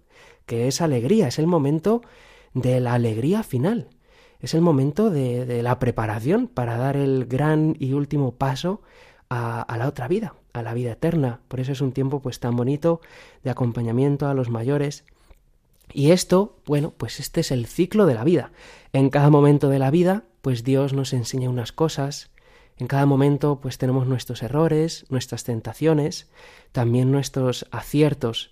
que 0.44 0.66
es 0.66 0.80
alegría, 0.80 1.28
es 1.28 1.38
el 1.38 1.46
momento 1.46 2.02
de 2.52 2.80
la 2.80 2.94
alegría 2.94 3.44
final. 3.44 3.90
Es 4.40 4.52
el 4.52 4.60
momento 4.60 5.08
de, 5.08 5.62
la 5.62 5.78
preparación 5.78 6.48
para 6.48 6.76
dar 6.76 6.96
el 6.96 7.26
gran 7.26 7.76
y 7.78 7.92
último 7.92 8.32
paso 8.32 8.82
a, 9.28 9.62
a, 9.62 9.76
la 9.78 9.86
otra 9.86 10.08
vida, 10.08 10.34
a 10.52 10.62
la 10.62 10.74
vida 10.74 10.90
eterna. 10.90 11.42
Por 11.46 11.60
eso 11.60 11.70
es 11.70 11.80
un 11.80 11.92
tiempo 11.92 12.20
pues 12.20 12.40
tan 12.40 12.56
bonito 12.56 13.00
de 13.44 13.50
acompañamiento 13.50 14.26
a 14.26 14.34
los 14.34 14.50
mayores 14.50 15.04
y 15.92 16.10
esto, 16.10 16.58
bueno, 16.66 16.92
pues 16.96 17.20
este 17.20 17.40
es 17.40 17.50
el 17.50 17.66
ciclo 17.66 18.06
de 18.06 18.14
la 18.14 18.24
vida. 18.24 18.52
En 18.92 19.10
cada 19.10 19.30
momento 19.30 19.68
de 19.68 19.78
la 19.78 19.90
vida, 19.90 20.24
pues 20.42 20.64
Dios 20.64 20.92
nos 20.92 21.12
enseña 21.12 21.50
unas 21.50 21.72
cosas, 21.72 22.30
en 22.78 22.86
cada 22.86 23.06
momento 23.06 23.60
pues 23.60 23.78
tenemos 23.78 24.06
nuestros 24.06 24.42
errores, 24.42 25.06
nuestras 25.08 25.44
tentaciones, 25.44 26.28
también 26.72 27.10
nuestros 27.10 27.66
aciertos. 27.70 28.50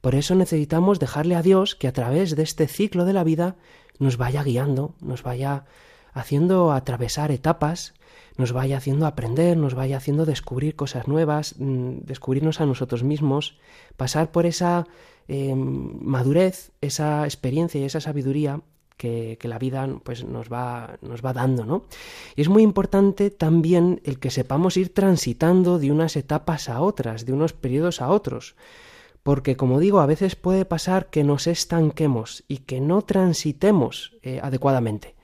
Por 0.00 0.14
eso 0.14 0.34
necesitamos 0.34 0.98
dejarle 0.98 1.34
a 1.34 1.42
Dios 1.42 1.74
que 1.74 1.88
a 1.88 1.92
través 1.92 2.36
de 2.36 2.42
este 2.42 2.66
ciclo 2.66 3.04
de 3.04 3.12
la 3.12 3.24
vida 3.24 3.56
nos 3.98 4.16
vaya 4.16 4.42
guiando, 4.42 4.94
nos 5.00 5.22
vaya 5.22 5.64
haciendo 6.14 6.72
atravesar 6.72 7.30
etapas, 7.30 7.94
nos 8.36 8.52
vaya 8.52 8.78
haciendo 8.78 9.06
aprender, 9.06 9.56
nos 9.56 9.74
vaya 9.74 9.96
haciendo 9.96 10.24
descubrir 10.24 10.76
cosas 10.76 11.08
nuevas, 11.08 11.56
mm, 11.58 11.98
descubrirnos 12.04 12.60
a 12.60 12.66
nosotros 12.66 13.02
mismos, 13.02 13.58
pasar 13.96 14.30
por 14.30 14.46
esa 14.46 14.86
Em, 15.28 15.98
madurez, 16.00 16.72
esa 16.80 17.24
experiencia 17.24 17.78
y 17.78 17.84
esa 17.84 18.00
sabiduría 18.00 18.62
que, 18.96 19.38
la 19.42 19.58
vida 19.58 19.88
pues, 20.02 20.24
nos, 20.24 20.50
va, 20.50 20.98
nos 21.02 21.24
va 21.24 21.32
dando, 21.32 21.64
¿no? 21.64 21.84
Y 22.34 22.40
es 22.40 22.48
muy 22.48 22.62
importante 22.62 23.30
también 23.30 24.00
el 24.04 24.18
que 24.18 24.30
sepamos 24.30 24.76
ir 24.76 24.92
transitando 24.92 25.78
de 25.78 25.92
unas 25.92 26.16
etapas 26.16 26.68
a 26.68 26.80
otras, 26.80 27.26
de 27.26 27.34
unos 27.34 27.52
periodos 27.52 28.00
a 28.00 28.10
otros. 28.10 28.56
Porque, 29.22 29.56
como 29.56 29.78
digo, 29.78 30.00
a 30.00 30.06
veces 30.06 30.34
puede 30.34 30.64
pasar 30.64 31.10
que 31.10 31.24
nos 31.24 31.46
estanquemos 31.46 32.44
y 32.48 32.58
que 32.58 32.80
no 32.80 33.02
transitemos 33.02 34.16
eh, 34.22 34.40
adecuadamente. 34.42 35.17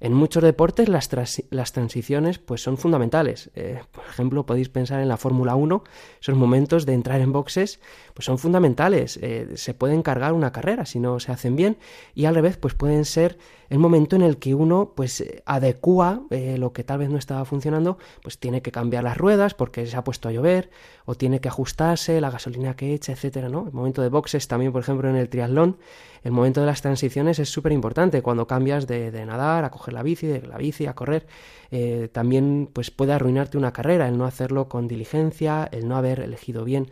En 0.00 0.14
muchos 0.14 0.42
deportes 0.42 0.88
las, 0.88 1.10
las 1.50 1.72
transiciones 1.72 2.38
pues, 2.38 2.62
son 2.62 2.78
fundamentales. 2.78 3.50
Eh, 3.54 3.80
por 3.92 4.04
ejemplo, 4.06 4.46
podéis 4.46 4.70
pensar 4.70 5.00
en 5.00 5.08
la 5.08 5.18
Fórmula 5.18 5.54
1, 5.54 5.84
esos 6.20 6.34
momentos 6.34 6.86
de 6.86 6.94
entrar 6.94 7.20
en 7.20 7.32
boxes 7.32 7.80
pues, 8.14 8.24
son 8.24 8.38
fundamentales. 8.38 9.18
Eh, 9.22 9.52
se 9.56 9.74
pueden 9.74 10.02
cargar 10.02 10.32
una 10.32 10.52
carrera 10.52 10.86
si 10.86 11.00
no 11.00 11.20
se 11.20 11.32
hacen 11.32 11.54
bien 11.54 11.76
y 12.14 12.24
al 12.24 12.34
revés 12.34 12.56
pues, 12.56 12.74
pueden 12.74 13.04
ser 13.04 13.38
el 13.70 13.78
momento 13.78 14.16
en 14.16 14.22
el 14.22 14.38
que 14.38 14.54
uno 14.54 14.92
pues 14.96 15.24
adecua 15.46 16.22
eh, 16.30 16.58
lo 16.58 16.72
que 16.72 16.82
tal 16.82 16.98
vez 16.98 17.08
no 17.08 17.16
estaba 17.16 17.44
funcionando, 17.44 17.98
pues 18.20 18.38
tiene 18.38 18.62
que 18.62 18.72
cambiar 18.72 19.04
las 19.04 19.16
ruedas 19.16 19.54
porque 19.54 19.86
se 19.86 19.96
ha 19.96 20.02
puesto 20.02 20.28
a 20.28 20.32
llover 20.32 20.70
o 21.04 21.14
tiene 21.14 21.40
que 21.40 21.48
ajustarse 21.48 22.20
la 22.20 22.30
gasolina 22.30 22.74
que 22.74 22.92
echa, 22.92 23.12
etcétera, 23.12 23.48
¿no? 23.48 23.68
El 23.68 23.72
momento 23.72 24.02
de 24.02 24.08
boxes 24.08 24.48
también, 24.48 24.72
por 24.72 24.82
ejemplo, 24.82 25.08
en 25.08 25.14
el 25.14 25.28
triatlón, 25.28 25.78
el 26.24 26.32
momento 26.32 26.60
de 26.60 26.66
las 26.66 26.82
transiciones 26.82 27.38
es 27.38 27.48
súper 27.48 27.70
importante 27.70 28.22
cuando 28.22 28.48
cambias 28.48 28.88
de, 28.88 29.10
nadar 29.24 29.64
a 29.64 29.70
coger 29.70 29.94
la 29.94 30.02
bici, 30.02 30.26
de 30.26 30.42
la 30.42 30.58
bici 30.58 30.86
a 30.86 30.94
correr, 30.94 31.28
eh, 31.70 32.08
también 32.12 32.68
pues 32.72 32.90
puede 32.90 33.12
arruinarte 33.12 33.56
una 33.56 33.72
carrera 33.72 34.08
el 34.08 34.18
no 34.18 34.24
hacerlo 34.24 34.68
con 34.68 34.88
diligencia, 34.88 35.68
el 35.70 35.86
no 35.86 35.96
haber 35.96 36.18
elegido 36.20 36.64
bien. 36.64 36.90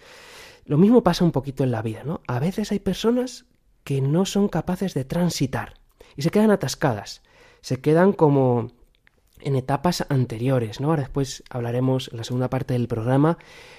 Lo 0.65 0.79
mismo 0.79 1.03
pasa 1.03 1.25
un 1.25 1.33
poquito 1.33 1.65
en 1.65 1.73
la 1.73 1.83
vida, 1.83 2.05
¿no? 2.05 2.21
A 2.29 2.39
veces 2.39 2.71
hay 2.71 2.79
personas 2.79 3.47
que 3.83 4.01
no 4.01 4.27
son 4.27 4.49
capaces 4.49 4.95
de 4.95 5.05
transitar 5.05 5.75
y 6.19 6.23
se 6.23 6.31
quedan 6.31 6.51
atascadas, 6.51 7.23
se 7.61 7.81
quedan 7.81 8.13
como 8.13 8.73
en 9.39 9.55
etapas 9.55 10.05
anteriores, 10.09 10.81
¿no? 10.81 10.89
Ahora 10.89 11.03
después 11.03 11.45
hablaremos 11.49 12.09
en 12.11 12.17
la 12.17 12.25
segunda 12.25 12.51
parte 12.51 12.75
del 12.75 12.89
programa 12.89 13.39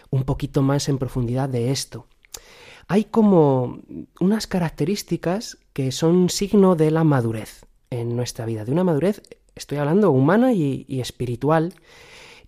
un 0.10 0.24
poquito 0.24 0.62
más 0.62 0.88
en 0.88 1.00
profundidad 1.00 1.50
de 1.50 1.72
esto. 1.72 2.08
Hay 2.88 3.04
como 3.04 3.82
unas 4.22 4.48
características 4.48 5.58
que 5.74 5.92
son 5.92 6.30
signo 6.30 6.78
de 6.78 6.92
la 6.92 7.04
madurez 7.04 7.66
en 7.90 8.16
nuestra 8.16 8.46
vida, 8.46 8.64
de 8.64 8.72
una 8.72 8.86
madurez, 8.86 9.22
estoy 9.54 9.78
hablando 9.80 10.10
humana 10.10 10.54
y, 10.54 10.86
espiritual, 11.02 11.74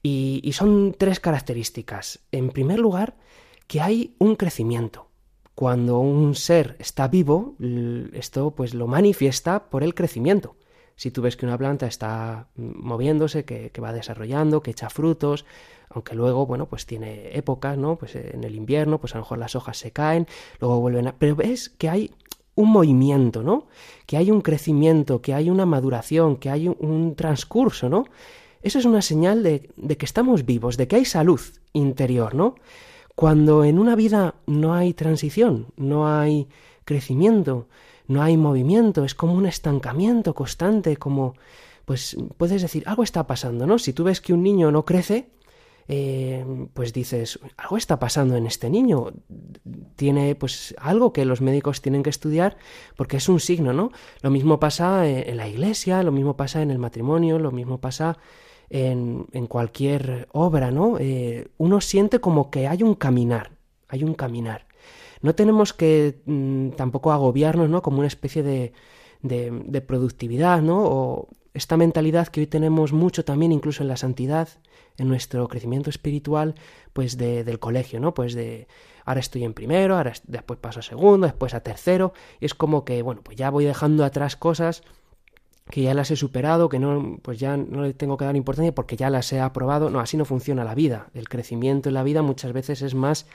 y, 0.01 0.39
y 0.41 0.53
son 0.53 0.95
tres 0.97 1.19
características. 1.19 2.19
En 2.31 2.51
primer 2.51 2.79
lugar, 2.79 3.17
que 3.67 3.81
hay 3.81 4.15
un 4.19 4.37
crecimiento 4.37 5.10
cuando 5.55 5.99
un 5.99 6.35
ser 6.35 6.75
está 6.79 7.07
vivo, 7.07 7.55
esto 8.13 8.51
pues 8.51 8.73
lo 8.73 8.87
manifiesta 8.87 9.69
por 9.69 9.83
el 9.83 9.93
crecimiento. 9.93 10.55
Si 10.95 11.11
tú 11.11 11.21
ves 11.21 11.35
que 11.35 11.45
una 11.45 11.57
planta 11.57 11.87
está 11.87 12.47
moviéndose, 12.55 13.43
que, 13.43 13.71
va 13.81 13.93
desarrollando, 13.93 14.61
que 14.61 14.71
echa 14.71 14.89
frutos, 14.89 15.45
aunque 15.89 16.15
luego, 16.15 16.45
bueno, 16.45 16.67
pues 16.67 16.85
tiene 16.85 17.35
épocas, 17.35 17.77
¿no? 17.77 17.97
Pues 17.97 18.15
en 18.15 18.43
el 18.43 18.55
invierno, 18.55 18.99
pues 18.99 19.13
a 19.13 19.17
lo 19.17 19.23
mejor 19.23 19.39
las 19.39 19.55
hojas 19.55 19.77
se 19.77 19.91
caen, 19.91 20.27
luego 20.59 20.79
vuelven 20.79 21.07
a... 21.07 21.15
Pero 21.15 21.35
ves 21.35 21.69
que 21.69 21.89
hay 21.89 22.11
un 22.55 22.69
movimiento, 22.69 23.43
¿no? 23.43 23.67
Que 24.05 24.17
hay 24.17 24.31
un 24.31 24.41
crecimiento, 24.41 25.21
que 25.21 25.33
hay 25.33 25.49
una 25.49 25.65
maduración, 25.65 26.37
que 26.37 26.49
hay 26.49 26.67
un, 26.67 27.15
transcurso, 27.15 27.89
¿no? 27.89 28.05
Eso 28.61 28.79
es 28.79 28.85
una 28.85 29.01
señal 29.01 29.43
de, 29.43 29.71
de 29.75 29.97
que 29.97 30.05
estamos 30.05 30.45
vivos, 30.45 30.77
de 30.77 30.87
que 30.87 30.97
hay 30.97 31.05
salud 31.05 31.41
interior, 31.73 32.35
¿no? 32.35 32.55
Cuando 33.21 33.63
en 33.63 33.77
una 33.77 33.95
vida 33.95 34.33
no 34.47 34.73
hay 34.73 34.95
transición, 34.95 35.67
no 35.77 36.07
hay 36.07 36.47
crecimiento, 36.85 37.67
no 38.07 38.23
hay 38.23 38.35
movimiento, 38.35 39.05
es 39.05 39.13
como 39.13 39.35
un 39.35 39.45
estancamiento 39.45 40.33
constante, 40.33 40.97
como 40.97 41.35
pues 41.85 42.17
puedes 42.37 42.63
decir, 42.63 42.81
algo 42.87 43.03
está 43.03 43.27
pasando, 43.27 43.67
¿no? 43.67 43.77
Si 43.77 43.93
tú 43.93 44.05
ves 44.05 44.21
que 44.21 44.33
un 44.33 44.41
niño 44.41 44.71
no 44.71 44.85
crece, 44.85 45.29
eh, 45.87 46.43
pues 46.73 46.93
dices, 46.93 47.39
algo 47.57 47.77
está 47.77 47.99
pasando 47.99 48.35
en 48.37 48.47
este 48.47 48.71
niño, 48.71 49.13
tiene 49.95 50.33
pues 50.33 50.73
algo 50.79 51.13
que 51.13 51.23
los 51.23 51.41
médicos 51.41 51.83
tienen 51.83 52.01
que 52.01 52.09
estudiar 52.09 52.57
porque 52.97 53.17
es 53.17 53.29
un 53.29 53.39
signo, 53.39 53.71
¿no? 53.71 53.91
Lo 54.23 54.31
mismo 54.31 54.59
pasa 54.59 55.07
en 55.07 55.37
la 55.37 55.47
iglesia, 55.47 56.01
lo 56.01 56.11
mismo 56.11 56.37
pasa 56.37 56.63
en 56.63 56.71
el 56.71 56.79
matrimonio, 56.79 57.37
lo 57.37 57.51
mismo 57.51 57.79
pasa 57.79 58.17
en, 58.71 59.47
cualquier 59.47 60.27
obra, 60.31 60.71
¿no? 60.71 60.97
Eh, 60.99 61.47
uno 61.57 61.81
siente 61.81 62.19
como 62.19 62.49
que 62.49 62.67
hay 62.67 62.83
un 62.83 62.95
caminar, 62.95 63.51
hay 63.89 64.03
un 64.03 64.13
caminar. 64.13 64.65
No 65.21 65.35
tenemos 65.35 65.73
que 65.73 66.21
mm, 66.25 66.69
tampoco 66.71 67.11
agobiarnos, 67.11 67.69
¿no? 67.69 67.81
Como 67.81 67.99
una 67.99 68.07
especie 68.07 68.43
de, 68.43 68.73
de, 69.21 69.81
productividad, 69.81 70.61
¿no? 70.61 70.83
O 70.83 71.27
esta 71.53 71.75
mentalidad 71.75 72.29
que 72.29 72.39
hoy 72.39 72.47
tenemos 72.47 72.93
mucho 72.93 73.25
también, 73.25 73.51
incluso 73.51 73.83
en 73.83 73.89
la 73.89 73.97
santidad, 73.97 74.47
en 74.97 75.09
nuestro 75.09 75.47
crecimiento 75.49 75.89
espiritual, 75.89 76.55
pues 76.93 77.17
del 77.17 77.59
colegio, 77.59 77.99
¿no? 77.99 78.13
Pues 78.13 78.33
de 78.33 78.67
ahora 79.03 79.19
estoy 79.19 79.43
en 79.43 79.53
primero, 79.53 79.97
ahora 79.97 80.13
después 80.27 80.59
paso 80.59 80.79
a 80.79 80.83
segundo, 80.83 81.27
después 81.27 81.53
a 81.53 81.59
tercero, 81.59 82.13
y 82.39 82.45
es 82.45 82.53
como 82.53 82.85
que, 82.85 83.01
bueno, 83.01 83.21
pues 83.21 83.35
ya 83.35 83.49
voy 83.49 83.65
dejando 83.65 84.05
atrás 84.05 84.37
cosas 84.37 84.83
que 85.71 85.81
ya 85.81 85.95
las 85.95 86.11
he 86.11 86.15
superado, 86.15 86.69
que 86.69 86.77
no, 86.77 87.17
pues 87.23 87.39
ya 87.39 87.57
no 87.57 87.81
le 87.81 87.93
tengo 87.93 88.17
que 88.17 88.25
dar 88.25 88.35
importancia 88.35 88.75
porque 88.75 88.95
ya 88.95 89.09
las 89.09 89.33
he 89.33 89.39
aprobado. 89.39 89.89
No, 89.89 89.99
así 89.99 90.17
no 90.17 90.25
funciona 90.25 90.63
la 90.63 90.75
vida. 90.75 91.09
El 91.15 91.27
crecimiento 91.27 91.89
en 91.89 91.95
la 91.95 92.03
vida 92.03 92.21
muchas 92.21 92.53
veces 92.53 92.83
es 92.83 92.93
más 92.93 93.25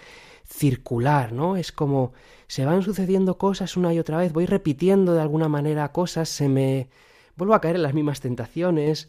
circular, 0.44 1.32
¿no? 1.32 1.56
Es 1.56 1.72
como 1.72 2.12
se 2.46 2.64
van 2.64 2.82
sucediendo 2.82 3.38
cosas 3.38 3.76
una 3.76 3.92
y 3.92 3.98
otra 3.98 4.18
vez, 4.18 4.32
voy 4.32 4.46
repitiendo 4.46 5.14
de 5.14 5.20
alguna 5.20 5.48
manera 5.48 5.90
cosas, 5.90 6.28
se 6.28 6.48
me 6.48 6.88
vuelvo 7.36 7.54
a 7.54 7.60
caer 7.60 7.76
en 7.76 7.82
las 7.82 7.94
mismas 7.94 8.20
tentaciones, 8.20 9.08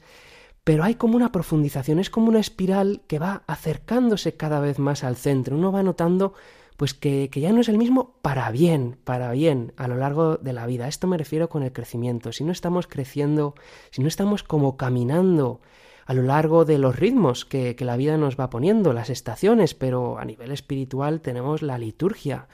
pero 0.64 0.84
hay 0.84 0.96
como 0.96 1.16
una 1.16 1.32
profundización, 1.32 2.00
es 2.00 2.10
como 2.10 2.30
una 2.30 2.40
espiral 2.40 3.02
que 3.08 3.20
va 3.20 3.44
acercándose 3.48 4.36
cada 4.36 4.60
vez 4.60 4.80
más 4.80 5.04
al 5.04 5.16
centro. 5.16 5.56
Uno 5.56 5.72
va 5.72 5.84
notando 5.84 6.34
pues 6.78 6.94
que, 6.94 7.30
que, 7.30 7.42
ya 7.42 7.52
no 7.52 7.62
es 7.62 7.70
el 7.70 7.78
mismo 7.78 8.16
para 8.22 8.50
bien, 8.52 8.98
para 9.04 9.32
bien 9.32 9.74
a 9.78 9.88
lo 9.88 9.96
largo 9.96 10.38
de 10.38 10.54
la 10.54 10.66
vida. 10.66 10.86
A 10.86 10.88
esto 10.88 11.08
me 11.08 11.18
refiero 11.18 11.50
con 11.50 11.64
el 11.64 11.74
crecimiento. 11.74 12.32
Si 12.32 12.44
no 12.44 12.52
estamos 12.52 12.88
creciendo, 12.88 13.56
si 13.92 14.02
no 14.02 14.08
estamos 14.08 14.44
como 14.44 14.78
caminando 14.78 15.60
a 16.06 16.14
lo 16.14 16.22
largo 16.22 16.64
de 16.64 16.78
los 16.78 16.96
ritmos 16.96 17.44
que, 17.44 17.76
que 17.76 17.84
la 17.84 17.98
vida 17.98 18.18
nos 18.18 18.40
va 18.40 18.50
poniendo, 18.50 18.94
las 18.94 19.10
estaciones, 19.10 19.74
pero 19.74 20.18
a 20.20 20.26
nivel 20.26 20.52
espiritual 20.52 21.20
tenemos 21.20 21.62
la 21.62 21.78
liturgia, 21.78 22.48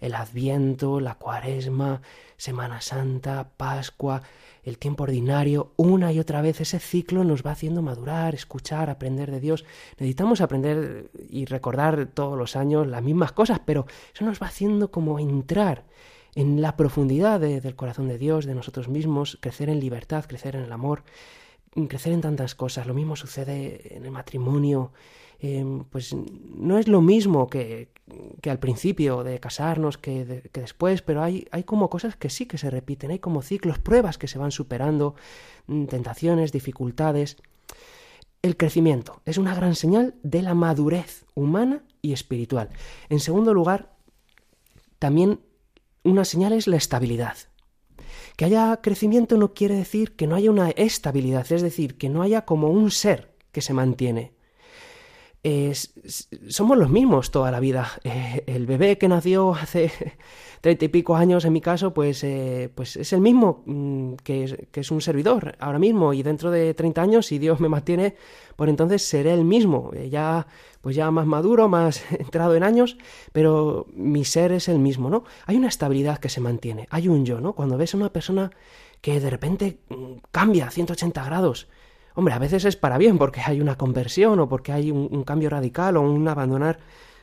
el 0.00 0.14
adviento, 0.14 0.98
la 0.98 1.14
cuaresma, 1.14 2.02
Semana 2.36 2.80
Santa, 2.80 3.50
Pascua, 3.56 4.22
el 4.66 4.76
tiempo 4.76 5.04
ordinario, 5.04 5.72
una 5.76 6.12
y 6.12 6.18
otra 6.18 6.42
vez 6.42 6.60
ese 6.60 6.78
ciclo 6.78 7.24
nos 7.24 7.42
va 7.42 7.52
haciendo 7.52 7.80
madurar, 7.80 8.34
escuchar, 8.34 8.90
aprender 8.90 9.30
de 9.30 9.40
Dios. 9.40 9.64
Necesitamos 9.92 10.42
aprender 10.42 11.10
y 11.30 11.46
recordar 11.46 12.06
todos 12.12 12.36
los 12.36 12.56
años 12.56 12.86
las 12.86 13.02
mismas 13.02 13.32
cosas, 13.32 13.60
pero 13.64 13.86
eso 14.14 14.24
nos 14.24 14.42
va 14.42 14.48
haciendo 14.48 14.90
como 14.90 15.18
entrar 15.18 15.84
en 16.34 16.60
la 16.60 16.76
profundidad 16.76 17.40
del 17.40 17.76
corazón 17.76 18.08
de 18.08 18.18
Dios, 18.18 18.44
de 18.44 18.54
nosotros 18.54 18.88
mismos, 18.88 19.38
crecer 19.40 19.70
en 19.70 19.80
libertad, 19.80 20.26
crecer 20.26 20.56
en 20.56 20.64
el 20.64 20.72
amor, 20.72 21.04
crecer 21.88 22.12
en 22.12 22.20
tantas 22.20 22.54
cosas. 22.54 22.86
Lo 22.86 22.92
mismo 22.92 23.16
sucede 23.16 23.96
en 23.96 24.04
el 24.04 24.10
matrimonio, 24.10 24.92
Em, 25.38 25.84
pues 25.84 26.14
no 26.14 26.78
es 26.78 26.88
lo 26.88 27.02
mismo 27.02 27.48
que, 27.48 27.88
que 28.40 28.50
al 28.50 28.58
principio 28.58 29.24
de 29.24 29.40
casarnos 29.40 29.98
que, 29.98 30.48
que, 30.52 30.60
después, 30.60 31.02
pero 31.02 31.22
hay, 31.22 31.46
hay 31.50 31.64
como 31.64 31.90
cosas 31.90 32.16
que 32.16 32.30
sí 32.30 32.46
que 32.46 32.58
se 32.58 32.70
repiten, 32.70 33.10
hay 33.10 33.18
como 33.18 33.42
ciclos, 33.42 33.78
pruebas 33.78 34.18
que 34.18 34.28
se 34.28 34.38
van 34.38 34.52
superando, 34.52 35.16
mm, 35.66 35.86
tentaciones, 35.86 36.52
dificultades. 36.52 37.36
El 38.42 38.56
crecimiento 38.56 39.22
es 39.24 39.38
una 39.38 39.54
gran 39.54 39.74
señal 39.74 40.14
de 40.22 40.42
la 40.42 40.54
madurez 40.54 41.24
humana 41.34 41.82
y 42.00 42.12
espiritual. 42.12 42.70
En 43.08 43.18
segundo 43.18 43.52
lugar, 43.52 43.96
también 45.00 45.40
una 46.04 46.24
señal 46.24 46.52
es 46.52 46.68
la 46.68 46.76
estabilidad. 46.76 47.36
Que 48.36 48.44
haya 48.44 48.80
crecimiento 48.82 49.36
no 49.36 49.52
quiere 49.54 49.74
decir 49.74 50.14
que 50.14 50.28
no 50.28 50.36
haya 50.36 50.50
una 50.50 50.70
estabilidad, 50.70 51.50
es 51.50 51.62
decir, 51.62 51.98
que 51.98 52.08
no 52.08 52.22
haya 52.22 52.44
como 52.44 52.68
un 52.68 52.92
ser 52.92 53.34
que 53.50 53.62
se 53.62 53.72
mantiene, 53.72 54.35
somos 56.48 56.76
los 56.76 56.90
mismos 56.90 57.30
toda 57.30 57.50
la 57.50 57.60
vida. 57.60 57.90
Eh, 58.04 58.42
el 58.46 58.66
bebé 58.66 58.98
que 58.98 59.08
nació 59.08 59.54
hace 59.54 59.92
treinta 60.60 60.84
y 60.84 60.88
pico 60.88 61.14
años, 61.14 61.44
en 61.44 61.52
mi 61.52 61.60
caso, 61.60 61.94
pues, 61.94 62.24
eh, 62.24 62.70
pues 62.74 62.96
es 62.96 63.12
el 63.12 63.20
mismo 63.20 63.62
mm, 63.66 64.14
que, 64.24 64.68
es, 64.72 64.90
un 64.90 65.00
servidor 65.00 65.56
ahora 65.60 65.78
mismo 65.78 66.12
y 66.12 66.22
dentro 66.22 66.50
de 66.50 66.74
30 66.74 67.02
años, 67.02 67.26
si 67.26 67.38
Dios 67.38 67.60
me 67.60 67.68
mantiene, 67.68 68.16
por 68.56 68.68
entonces 68.68 69.02
seré 69.02 69.34
el 69.34 69.44
mismo, 69.44 69.90
eh, 69.94 70.08
ya 70.10 70.46
pues 70.80 70.96
ya 70.96 71.10
más 71.10 71.26
maduro, 71.26 71.68
más 71.68 72.02
entrado 72.18 72.54
en 72.56 72.62
años, 72.62 72.96
pero 73.32 73.86
mi 73.94 74.24
ser 74.24 74.52
es 74.52 74.68
el 74.68 74.78
mismo, 74.78 75.10
¿no? 75.10 75.24
Hay 75.46 75.56
una 75.56 75.68
estabilidad 75.68 76.18
que 76.18 76.28
se 76.28 76.40
mantiene, 76.40 76.88
hay 76.90 77.08
un 77.08 77.24
yo, 77.24 77.40
¿no? 77.40 77.52
Cuando 77.54 77.76
ves 77.76 77.94
a 77.94 77.98
una 77.98 78.12
persona 78.12 78.50
que 79.00 79.20
de 79.20 79.30
repente 79.30 79.78
mm, 79.88 80.16
cambia 80.32 80.70
180 80.70 81.24
grados, 81.24 81.68
Hombre, 82.16 82.32
a 82.32 82.38
veces 82.38 82.64
es 82.64 82.76
para 82.76 82.96
bien 82.96 83.18
porque 83.18 83.42
hay 83.42 83.60
una 83.60 83.76
conversión 83.76 84.40
o 84.40 84.48
porque 84.48 84.72
hay 84.72 84.90
un, 84.90 85.22
cambio 85.24 85.50
radical 85.50 85.98
o 85.98 86.00
un 86.00 86.26
abandonar 86.26 86.78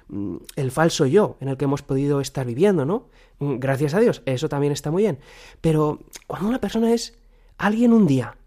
mm, 0.07 0.35
el 0.55 0.69
falso 0.69 1.07
yo 1.07 1.35
en 1.41 1.47
el 1.49 1.57
que 1.57 1.65
hemos 1.65 1.81
podido 1.81 2.21
estar 2.21 2.45
viviendo, 2.45 2.85
¿no? 2.85 3.07
Mm, 3.39 3.57
gracias 3.57 3.95
a 3.95 3.99
Dios, 3.99 4.21
eso 4.27 4.49
también 4.49 4.71
está 4.71 4.91
muy 4.91 5.01
bien. 5.01 5.17
Pero 5.61 5.99
cuando 6.27 6.47
una 6.47 6.61
persona 6.61 6.93
es 6.93 7.17
alguien 7.57 7.91
un 7.91 8.05
día, 8.05 8.37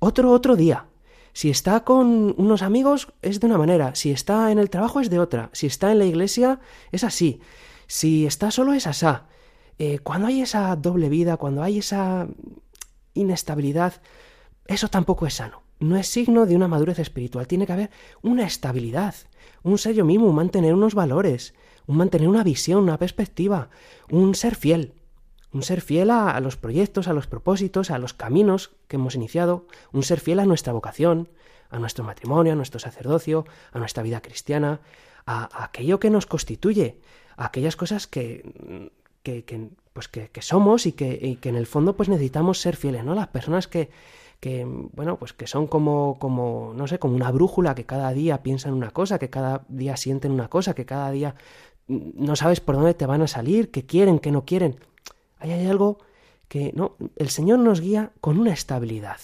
otro 0.00 0.32
otro 0.32 0.56
día, 0.56 0.86
si 1.34 1.50
está 1.50 1.84
con 1.84 2.34
unos 2.36 2.62
amigos 2.62 3.12
es 3.22 3.38
de 3.38 3.46
una 3.46 3.56
manera, 3.56 3.94
si 3.94 4.10
está 4.10 4.50
en 4.50 4.58
el 4.58 4.70
trabajo 4.70 4.98
es 4.98 5.08
de 5.08 5.20
otra, 5.20 5.50
si 5.52 5.68
está 5.68 5.92
en 5.92 6.00
la 6.00 6.04
iglesia 6.04 6.58
es 6.90 7.04
así, 7.04 7.40
si 7.86 8.26
está 8.26 8.50
solo 8.50 8.72
es 8.72 8.88
asá. 8.88 9.28
Eh, 9.78 10.00
cuando 10.00 10.26
hay 10.26 10.40
esa 10.42 10.74
doble 10.74 11.08
vida, 11.08 11.36
cuando 11.36 11.62
hay 11.62 11.78
esa 11.78 12.26
inestabilidad, 13.14 14.02
eso 14.66 14.88
tampoco 14.88 15.28
es 15.28 15.34
sano 15.34 15.61
no 15.82 15.96
es 15.96 16.06
signo 16.06 16.46
de 16.46 16.56
una 16.56 16.68
madurez 16.68 16.98
espiritual. 16.98 17.46
Tiene 17.46 17.66
que 17.66 17.72
haber 17.72 17.90
una 18.22 18.44
estabilidad, 18.44 19.14
un 19.62 19.78
sello 19.78 20.04
mismo, 20.04 20.26
un 20.26 20.34
mantener 20.34 20.74
unos 20.74 20.94
valores, 20.94 21.54
un 21.86 21.96
mantener 21.96 22.28
una 22.28 22.44
visión, 22.44 22.84
una 22.84 22.98
perspectiva, 22.98 23.70
un 24.10 24.34
ser 24.34 24.54
fiel. 24.54 24.94
Un 25.52 25.62
ser 25.62 25.82
fiel 25.82 26.10
a, 26.10 26.40
los 26.40 26.56
proyectos, 26.56 27.08
a 27.08 27.12
los 27.12 27.26
propósitos, 27.26 27.90
a 27.90 27.98
los 27.98 28.14
caminos 28.14 28.70
que 28.88 28.96
hemos 28.96 29.14
iniciado, 29.14 29.66
un 29.92 30.02
ser 30.02 30.20
fiel 30.20 30.40
a 30.40 30.46
nuestra 30.46 30.72
vocación, 30.72 31.28
a 31.68 31.78
nuestro 31.78 32.04
matrimonio, 32.04 32.54
a 32.54 32.56
nuestro 32.56 32.80
sacerdocio, 32.80 33.44
a 33.72 33.78
nuestra 33.78 34.02
vida 34.02 34.22
cristiana, 34.22 34.80
a, 35.26 35.64
aquello 35.64 36.00
que 36.00 36.08
nos 36.08 36.24
constituye, 36.24 37.00
a 37.36 37.46
aquellas 37.46 37.76
cosas 37.76 38.06
que, 38.06 38.90
que, 39.22 39.70
pues 39.92 40.08
que, 40.08 40.30
somos 40.40 40.86
y 40.86 40.92
que, 40.92 41.18
y 41.20 41.36
que 41.36 41.50
en 41.50 41.56
el 41.56 41.66
fondo 41.66 41.96
pues 41.96 42.08
necesitamos 42.08 42.58
ser 42.58 42.76
fieles, 42.76 43.04
¿no? 43.04 43.14
Las 43.14 43.28
personas 43.28 43.68
que, 43.68 43.90
que 44.42 44.66
bueno, 44.66 45.20
pues 45.20 45.32
que 45.32 45.46
son 45.46 45.68
como 45.68 46.18
como 46.18 46.72
no 46.74 46.88
sé, 46.88 46.98
como 46.98 47.14
una 47.14 47.30
brújula 47.30 47.76
que 47.76 47.86
cada 47.86 48.12
día 48.12 48.42
piensan 48.42 48.74
una 48.74 48.90
cosa, 48.90 49.20
que 49.20 49.30
cada 49.30 49.64
día 49.68 49.96
sienten 49.96 50.32
una 50.32 50.48
cosa, 50.48 50.74
que 50.74 50.84
cada 50.84 51.12
día 51.12 51.36
no 51.86 52.34
sabes 52.34 52.58
por 52.58 52.74
dónde 52.74 52.94
te 52.94 53.06
van 53.06 53.22
a 53.22 53.28
salir, 53.28 53.70
que 53.70 53.86
quieren, 53.86 54.18
que 54.18 54.32
no 54.32 54.44
quieren. 54.44 54.80
Ahí 55.38 55.52
hay 55.52 55.68
algo 55.68 55.98
que 56.48 56.72
no, 56.74 56.96
el 57.14 57.30
Señor 57.30 57.60
nos 57.60 57.80
guía 57.80 58.10
con 58.20 58.40
una 58.40 58.52
estabilidad. 58.52 59.18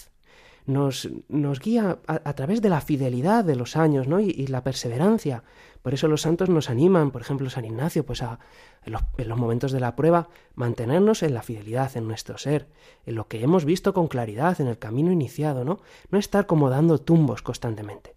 Nos, 0.69 1.09
nos 1.29 1.61
guía 1.61 1.99
a, 2.07 2.33
través 2.35 2.61
de 2.61 2.69
la 2.69 2.83
fidelidad 2.83 3.43
de 3.43 3.57
los 3.57 3.75
años 3.75 4.07
¿no? 4.07 4.21
y, 4.21 4.47
la 4.49 4.63
perseverancia. 4.63 5.43
Por 5.81 5.95
eso 5.95 6.09
los 6.09 6.21
santos 6.21 6.51
nos 6.51 6.69
animan, 6.69 7.11
por 7.11 7.23
ejemplo 7.23 7.49
San 7.49 7.65
Ignacio, 7.65 8.05
pues 8.05 8.23
a, 8.23 8.39
en 8.85 8.93
los, 8.93 9.39
momentos 9.39 9.73
de 9.73 9.81
la 9.81 9.97
prueba, 9.97 10.29
mantenernos 10.55 11.23
en 11.23 11.33
la 11.33 11.41
fidelidad, 11.41 11.97
en 11.97 12.07
nuestro 12.07 12.37
ser, 12.37 12.69
en 13.07 13.15
lo 13.15 13.29
que 13.29 13.43
hemos 13.43 13.65
visto 13.65 13.95
con 13.95 14.09
claridad, 14.09 14.61
en 14.61 14.67
el 14.67 14.79
camino 14.79 15.11
iniciado, 15.11 15.65
¿no? 15.65 15.81
No 16.11 16.19
estar 16.19 16.47
como 16.47 16.69
dando 16.69 16.99
tumbos 16.99 17.41
constantemente. 17.41 18.15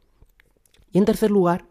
Y 0.92 0.98
en 0.98 1.06
tercer 1.06 1.32
lugar, 1.32 1.68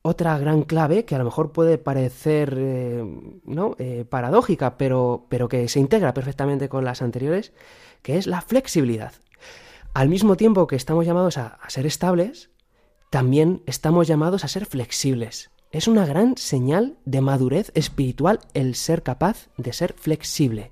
otra 0.00 0.38
gran 0.38 0.62
clave 0.62 1.04
que 1.04 1.16
a 1.16 1.18
lo 1.18 1.24
mejor 1.24 1.52
puede 1.52 1.76
parecer 1.76 2.54
eh, 2.56 3.04
¿no? 3.44 3.76
Eh, 3.78 4.06
paradójica, 4.08 4.78
pero, 4.78 5.26
pero 5.28 5.50
que 5.50 5.68
se 5.68 5.80
integra 5.80 6.14
perfectamente 6.14 6.70
con 6.70 6.86
las 6.86 7.02
anteriores, 7.02 7.52
que 8.00 8.16
es 8.16 8.26
la 8.26 8.40
flexibilidad. 8.40 9.12
Al 9.98 10.08
mismo 10.08 10.36
tiempo 10.36 10.68
que 10.68 10.76
estamos 10.76 11.06
llamados 11.06 11.38
a 11.38 11.58
ser 11.66 11.84
estables, 11.84 12.50
también 13.10 13.62
estamos 13.66 14.06
llamados 14.06 14.44
a 14.44 14.48
ser 14.48 14.64
flexibles. 14.64 15.50
Es 15.72 15.88
una 15.88 16.06
gran 16.06 16.36
señal 16.36 16.98
de 17.04 17.20
madurez 17.20 17.72
espiritual 17.74 18.38
el 18.54 18.76
ser 18.76 19.02
capaz 19.02 19.48
de 19.56 19.72
ser 19.72 19.94
flexible, 19.94 20.70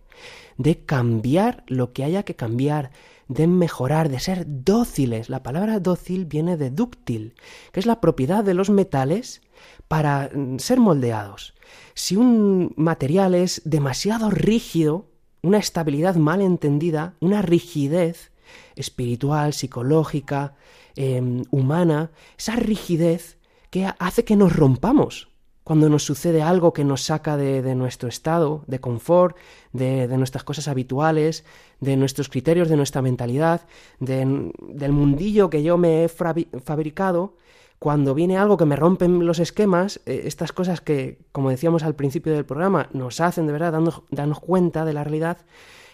de 0.59 0.79
cambiar 0.79 1.65
lo 1.67 1.93
que 1.93 2.05
haya 2.05 2.23
que 2.23 2.37
cambiar, 2.37 2.93
de 3.27 3.49
mejorar, 3.49 4.11
de 4.11 4.21
ser 4.21 4.45
dóciles. 4.47 5.29
La 5.29 5.43
palabra 5.43 5.81
dócil 5.81 6.25
viene 6.27 6.57
de 6.57 6.71
dúctil, 6.71 7.35
que 7.73 7.81
es 7.81 7.87
la 7.87 8.01
propiedad 8.01 8.45
de 8.45 8.55
los 8.55 8.71
metales 8.71 9.43
para 9.89 10.31
mm, 10.33 10.61
ser 10.61 10.79
moldeados. 10.79 11.55
Si 11.95 12.15
un 12.15 12.75
material 12.77 13.35
es 13.35 13.61
demasiado 13.65 14.31
rígido, 14.31 15.09
una 15.43 15.59
estabilidad 15.59 16.15
mal 16.15 16.41
entendida, 16.43 17.15
una 17.19 17.43
rigidez 17.43 18.31
espiritual, 18.75 19.53
psicológica, 19.53 20.55
em, 20.95 21.45
humana, 21.51 22.11
esa 22.39 22.57
rigidez 22.57 23.39
que 23.71 23.87
hace 23.99 24.25
que 24.25 24.37
nos 24.37 24.55
rompamos 24.55 25.29
cuando 25.67 25.89
nos 25.89 26.05
sucede 26.05 26.43
algo 26.43 26.73
que 26.73 26.85
nos 26.85 27.03
saca 27.03 27.37
de, 27.37 27.75
nuestro 27.75 28.09
estado 28.09 28.63
de 28.69 28.79
confort, 28.79 29.37
de, 29.73 30.07
nuestras 30.17 30.45
cosas 30.45 30.69
habituales, 30.69 31.45
de 31.81 31.97
nuestros 31.97 32.29
criterios, 32.29 32.69
de 32.69 32.77
nuestra 32.77 33.03
mentalidad, 33.03 33.63
del 33.99 34.93
mundillo 34.93 35.51
que 35.51 35.65
yo 35.65 35.77
me 35.77 36.05
he 36.05 36.09
fabricado, 36.09 37.35
cuando 37.81 38.15
viene 38.15 38.39
algo 38.39 38.57
que 38.57 38.65
me 38.65 38.77
rompen 38.77 39.27
los 39.27 39.41
esquemas, 39.41 40.01
eh, 40.07 40.23
estas 40.27 40.53
cosas 40.53 40.81
que, 40.81 41.19
como 41.33 41.51
decíamos 41.51 41.83
al 41.83 41.97
principio 41.97 42.33
del 42.33 42.47
programa, 42.47 42.89
nos 42.93 43.21
hacen 43.21 43.47
de 43.47 43.53
verdad 43.53 43.73
darnos 44.11 44.41
cuenta 44.41 44.85
de 44.85 44.93
la 44.93 45.03
realidad, 45.03 45.39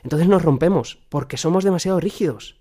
entonces 0.03 0.29
nos 0.29 0.43
rompemos, 0.43 0.99
porque 1.09 1.37
somos 1.37 1.65
demasiado 1.65 2.01
rígidos. 2.01 2.61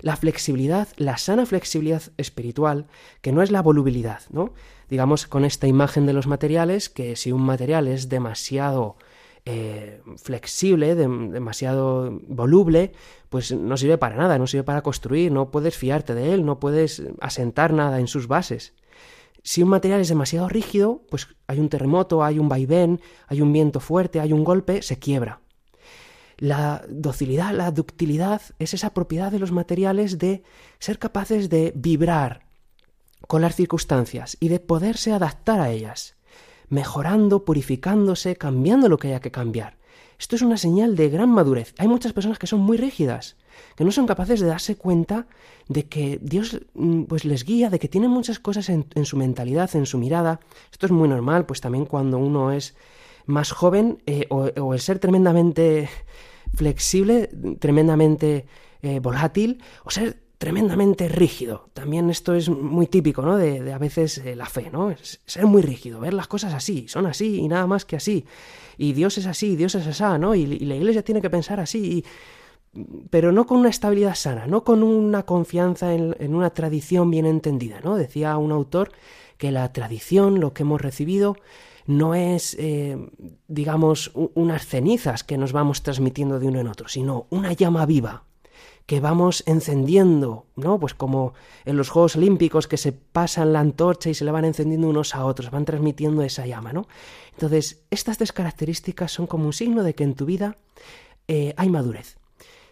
La 0.00 0.16
flexibilidad, 0.16 0.88
la 0.96 1.16
sana 1.16 1.46
flexibilidad 1.46 2.02
espiritual, 2.16 2.86
que 3.20 3.32
no 3.32 3.42
es 3.42 3.50
la 3.50 3.62
volubilidad, 3.62 4.22
¿no? 4.30 4.52
Digamos 4.90 5.26
con 5.26 5.44
esta 5.44 5.66
imagen 5.66 6.06
de 6.06 6.12
los 6.12 6.26
materiales, 6.26 6.88
que 6.88 7.14
si 7.14 7.30
un 7.30 7.42
material 7.42 7.86
es 7.86 8.08
demasiado 8.08 8.96
eh, 9.44 10.00
flexible, 10.16 10.94
demasiado 10.94 12.20
voluble, 12.26 12.92
pues 13.28 13.52
no 13.52 13.76
sirve 13.76 13.98
para 13.98 14.16
nada, 14.16 14.38
no 14.38 14.46
sirve 14.46 14.64
para 14.64 14.82
construir, 14.82 15.32
no 15.32 15.50
puedes 15.50 15.76
fiarte 15.76 16.14
de 16.14 16.32
él, 16.32 16.44
no 16.44 16.58
puedes 16.58 17.02
asentar 17.20 17.72
nada 17.72 18.00
en 18.00 18.06
sus 18.06 18.28
bases. 18.28 18.74
Si 19.42 19.62
un 19.62 19.68
material 19.68 20.00
es 20.00 20.08
demasiado 20.08 20.48
rígido, 20.48 21.02
pues 21.10 21.28
hay 21.48 21.58
un 21.58 21.68
terremoto, 21.68 22.22
hay 22.22 22.38
un 22.38 22.48
vaivén, 22.48 23.00
hay 23.26 23.40
un 23.40 23.52
viento 23.52 23.80
fuerte, 23.80 24.20
hay 24.20 24.32
un 24.32 24.44
golpe, 24.44 24.82
se 24.82 24.98
quiebra. 24.98 25.41
La 26.42 26.84
docilidad, 26.88 27.54
la 27.54 27.70
ductilidad 27.70 28.42
es 28.58 28.74
esa 28.74 28.92
propiedad 28.92 29.30
de 29.30 29.38
los 29.38 29.52
materiales 29.52 30.18
de 30.18 30.42
ser 30.80 30.98
capaces 30.98 31.48
de 31.48 31.72
vibrar 31.76 32.46
con 33.28 33.42
las 33.42 33.54
circunstancias 33.54 34.36
y 34.40 34.48
de 34.48 34.58
poderse 34.58 35.12
adaptar 35.12 35.60
a 35.60 35.70
ellas, 35.70 36.16
mejorando, 36.68 37.44
purificándose, 37.44 38.34
cambiando 38.34 38.88
lo 38.88 38.98
que 38.98 39.06
haya 39.06 39.20
que 39.20 39.30
cambiar. 39.30 39.76
Esto 40.18 40.34
es 40.34 40.42
una 40.42 40.56
señal 40.56 40.96
de 40.96 41.10
gran 41.10 41.30
madurez. 41.30 41.76
Hay 41.78 41.86
muchas 41.86 42.12
personas 42.12 42.40
que 42.40 42.48
son 42.48 42.58
muy 42.58 42.76
rígidas, 42.76 43.36
que 43.76 43.84
no 43.84 43.92
son 43.92 44.08
capaces 44.08 44.40
de 44.40 44.48
darse 44.48 44.74
cuenta 44.74 45.28
de 45.68 45.84
que 45.84 46.18
Dios 46.20 46.58
mm, 46.74 47.04
pues 47.04 47.24
les 47.24 47.44
guía, 47.44 47.70
de 47.70 47.78
que 47.78 47.86
tienen 47.86 48.10
muchas 48.10 48.40
cosas 48.40 48.68
en, 48.68 48.84
su 49.04 49.16
mentalidad, 49.16 49.70
en 49.76 49.86
su 49.86 49.96
mirada. 49.96 50.40
Esto 50.72 50.86
es 50.86 50.92
muy 50.92 51.08
normal, 51.08 51.46
pues 51.46 51.60
también 51.60 51.86
cuando 51.86 52.18
uno 52.18 52.50
es 52.50 52.74
más 53.26 53.52
joven 53.52 54.02
eh, 54.06 54.26
o, 54.30 54.74
el 54.74 54.80
ser 54.80 54.98
tremendamente 54.98 55.88
flexible, 56.54 57.30
tremendamente 57.58 58.46
eh, 58.82 59.00
volátil, 59.00 59.62
o 59.84 59.90
ser 59.90 60.22
tremendamente 60.42 61.08
rígido. 61.08 61.68
También 61.72 62.10
esto 62.10 62.34
es 62.34 62.48
muy 62.48 62.88
típico, 62.88 63.22
¿no? 63.22 63.36
De, 63.36 63.72
a 63.72 63.78
veces 63.78 64.18
eh, 64.18 64.34
la 64.34 64.46
fe, 64.46 64.70
¿no? 64.72 64.92
ser 65.24 65.46
muy 65.46 65.62
rígido, 65.62 66.00
ver 66.00 66.14
las 66.14 66.26
cosas 66.26 66.52
así, 66.52 66.88
son 66.88 67.06
así 67.06 67.36
y 67.36 67.46
nada 67.46 67.68
más 67.68 67.84
que 67.84 67.94
así. 67.94 68.26
Y 68.76 68.92
Dios 68.92 69.18
es 69.18 69.26
así, 69.26 69.54
Dios 69.54 69.76
es 69.76 69.86
así, 69.86 70.18
¿no? 70.18 70.34
Y, 70.34 70.46
la 70.46 70.74
iglesia 70.74 71.04
tiene 71.04 71.22
que 71.22 71.30
pensar 71.30 71.60
así, 71.60 72.04
pero 73.08 73.30
no 73.30 73.46
con 73.46 73.58
una 73.58 73.68
estabilidad 73.68 74.16
sana, 74.16 74.48
no 74.48 74.64
con 74.64 74.82
una 74.82 75.22
confianza 75.22 75.94
en, 75.94 76.34
una 76.34 76.50
tradición 76.50 77.08
bien 77.08 77.26
entendida, 77.26 77.80
¿no? 77.80 77.94
Decía 77.94 78.36
un 78.36 78.50
autor 78.50 78.90
que 79.38 79.52
la 79.52 79.72
tradición, 79.72 80.40
lo 80.40 80.54
que 80.54 80.64
hemos 80.64 80.80
recibido, 80.80 81.36
no 81.98 82.14
es, 82.14 82.56
eh, 82.58 82.96
digamos, 83.48 84.12
unas 84.14 84.66
cenizas 84.66 85.24
que 85.24 85.38
nos 85.38 85.52
vamos 85.52 85.82
transmitiendo 85.82 86.38
de 86.38 86.48
uno 86.48 86.60
en 86.60 86.68
otro, 86.68 86.88
sino 86.88 87.26
una 87.30 87.52
llama 87.52 87.86
viva, 87.86 88.24
que 88.86 89.00
vamos 89.00 89.44
encendiendo, 89.46 90.46
¿no? 90.56 90.78
Pues 90.78 90.94
como 90.94 91.34
en 91.64 91.76
los 91.76 91.88
Juegos 91.88 92.16
Olímpicos 92.16 92.66
que 92.66 92.76
se 92.76 92.92
pasan 92.92 93.52
la 93.52 93.60
antorcha 93.60 94.10
y 94.10 94.14
se 94.14 94.24
le 94.24 94.32
van 94.32 94.44
encendiendo 94.44 94.88
unos 94.88 95.14
a 95.14 95.24
otros, 95.24 95.50
van 95.50 95.64
transmitiendo 95.64 96.22
esa 96.22 96.46
llama, 96.46 96.72
¿no? 96.72 96.86
Entonces, 97.32 97.84
estas 97.90 98.18
tres 98.18 98.32
características 98.32 99.12
son 99.12 99.26
como 99.26 99.46
un 99.46 99.52
signo 99.52 99.82
de 99.82 99.94
que 99.94 100.04
en 100.04 100.14
tu 100.14 100.26
vida 100.26 100.56
eh, 101.28 101.54
hay 101.56 101.68
madurez. 101.68 102.18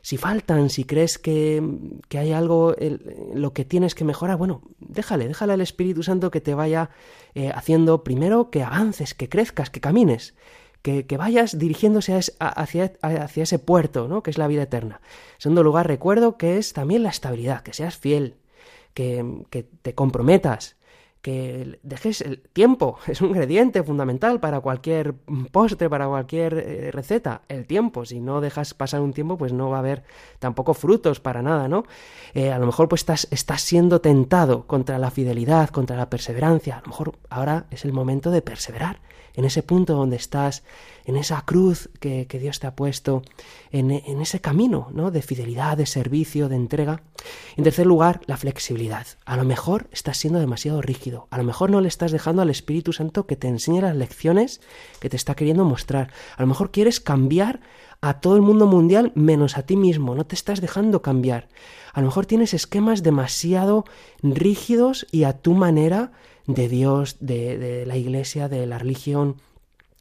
Si 0.03 0.17
faltan, 0.17 0.71
si 0.71 0.85
crees 0.85 1.19
que, 1.19 1.63
que 2.09 2.19
hay 2.19 2.33
algo 2.33 2.75
en 2.79 3.01
lo 3.35 3.53
que 3.53 3.65
tienes 3.65 3.95
que 3.95 4.05
mejorar, 4.05 4.37
bueno, 4.37 4.63
déjale, 4.79 5.29
déjale 5.29 5.53
al 5.53 5.61
Espíritu 5.61 6.03
Santo 6.03 6.31
que 6.31 6.41
te 6.41 6.55
vaya 6.55 6.91
eh, 7.35 7.51
haciendo 7.55 8.03
primero 8.03 8.51
que 8.51 8.63
avances, 8.63 9.15
que 9.15 9.29
crezcas, 9.29 9.71
que 9.71 9.81
camines 9.81 10.35
que, 10.83 11.17
vayas 11.19 11.59
dirigiéndose 11.59 12.19
hacia, 12.39 12.93
hacia, 13.03 13.43
ese 13.43 13.59
puerto, 13.59 14.09
¿no? 14.09 14.23
que 14.23 14.31
es 14.31 14.39
la 14.39 14.47
vida 14.47 14.63
eterna. 14.63 15.01
Segundo 15.39 15.63
lugar, 15.63 15.87
recuerdo 15.87 16.39
que 16.39 16.59
es 16.59 16.73
también 16.73 17.03
la 17.03 17.11
estabilidad, 17.11 17.63
que 17.63 17.73
seas 17.73 17.97
fiel, 17.97 18.37
que, 18.95 19.45
que 19.51 19.63
te 19.63 19.95
comprometas, 19.95 20.77
que 21.23 21.79
dejes 21.83 22.21
el 22.21 22.41
tiempo, 22.41 22.99
es 23.07 23.21
un 23.21 23.29
ingrediente 23.29 23.83
fundamental 23.83 24.41
para 24.41 24.61
cualquier 24.61 25.15
postre, 25.53 25.91
para 25.91 26.07
cualquier 26.07 26.55
eh, 26.55 26.91
receta, 26.91 27.43
el 27.49 27.67
tiempo, 27.67 28.05
si 28.05 28.21
no 28.21 28.41
dejas 28.41 28.75
pasar 28.75 29.01
un 29.01 29.13
tiempo, 29.13 29.37
pues 29.37 29.53
no 29.53 29.71
va 29.71 29.77
a 29.77 29.81
haber 29.81 30.03
tampoco 30.39 30.75
frutos 30.75 31.21
para 31.21 31.43
nada, 31.43 31.69
¿no? 31.69 31.85
Eh, 32.35 32.53
a 32.53 32.59
lo 32.59 32.67
mejor 32.67 32.89
pues 32.89 33.03
estás, 33.03 33.29
estás 33.31 33.63
siendo 33.63 34.01
tentado 34.01 34.67
contra 34.67 34.99
la 34.99 35.11
fidelidad, 35.11 35.71
contra 35.71 35.97
la 35.97 36.11
perseverancia, 36.11 36.77
a 36.77 36.81
lo 36.81 36.89
mejor 36.89 37.19
ahora 37.29 37.67
es 37.71 37.85
el 37.85 37.93
momento 37.93 38.31
de 38.31 38.43
perseverar, 38.43 39.01
en 39.35 39.45
ese 39.45 39.63
punto 39.63 39.95
donde 39.95 40.17
estás, 40.17 40.65
en 41.05 41.17
esa 41.17 41.43
cruz 41.43 41.91
que, 42.01 42.27
Dios 42.41 42.61
te 42.61 42.67
ha 42.67 42.77
puesto, 42.77 43.23
en, 43.71 43.91
ese 43.91 44.41
camino 44.41 44.89
¿no? 44.93 45.11
de 45.11 45.23
fidelidad, 45.23 45.77
de 45.77 45.87
servicio, 45.87 46.49
de 46.49 46.57
entrega. 46.57 47.03
En 47.57 47.65
tercer 47.65 47.87
lugar, 47.87 48.21
la 48.27 48.37
flexibilidad. 48.37 49.07
A 49.25 49.37
lo 49.37 49.45
mejor 49.45 49.89
estás 49.93 50.19
siendo 50.19 50.39
demasiado 50.39 50.83
rígido, 50.83 51.27
a 51.31 51.39
lo 51.39 51.45
mejor 51.45 51.71
no 51.71 51.81
le 51.81 51.89
estás 51.89 52.13
dejando 52.13 52.43
al 52.43 52.51
Espíritu 52.51 52.93
Santo 52.93 53.27
que 53.27 53.37
te 53.37 53.49
enseñe 53.49 53.81
las 53.81 53.97
lecciones 53.97 54.61
que 55.01 55.09
te 55.09 55.17
está 55.17 55.35
queriendo 55.35 55.65
mostrar. 55.65 56.13
A 56.37 56.43
lo 56.43 56.47
mejor 56.47 56.71
quieres 56.71 57.01
cambiar 57.01 57.61
a 58.01 58.21
todo 58.21 58.37
el 58.37 58.43
mundo 58.43 58.67
mundial 58.67 59.13
menos 59.15 59.59
a 59.59 59.63
ti 59.63 59.77
mismo, 59.77 60.15
no 60.15 60.25
te 60.25 60.35
estás 60.35 60.61
dejando 60.61 61.03
cambiar. 61.03 61.49
A 61.93 62.01
lo 62.01 62.07
mejor 62.07 62.27
tienes 62.27 62.55
esquemas 62.55 63.03
demasiado 63.03 63.85
rígidos 64.23 65.07
y 65.11 65.25
a 65.25 65.35
tu 65.35 65.55
manera 65.55 66.13
de 66.47 66.69
Dios, 66.69 67.17
de, 67.21 67.85
la 67.87 67.97
iglesia, 67.97 68.49
de 68.49 68.67
la 68.67 68.79
religión, 68.79 69.37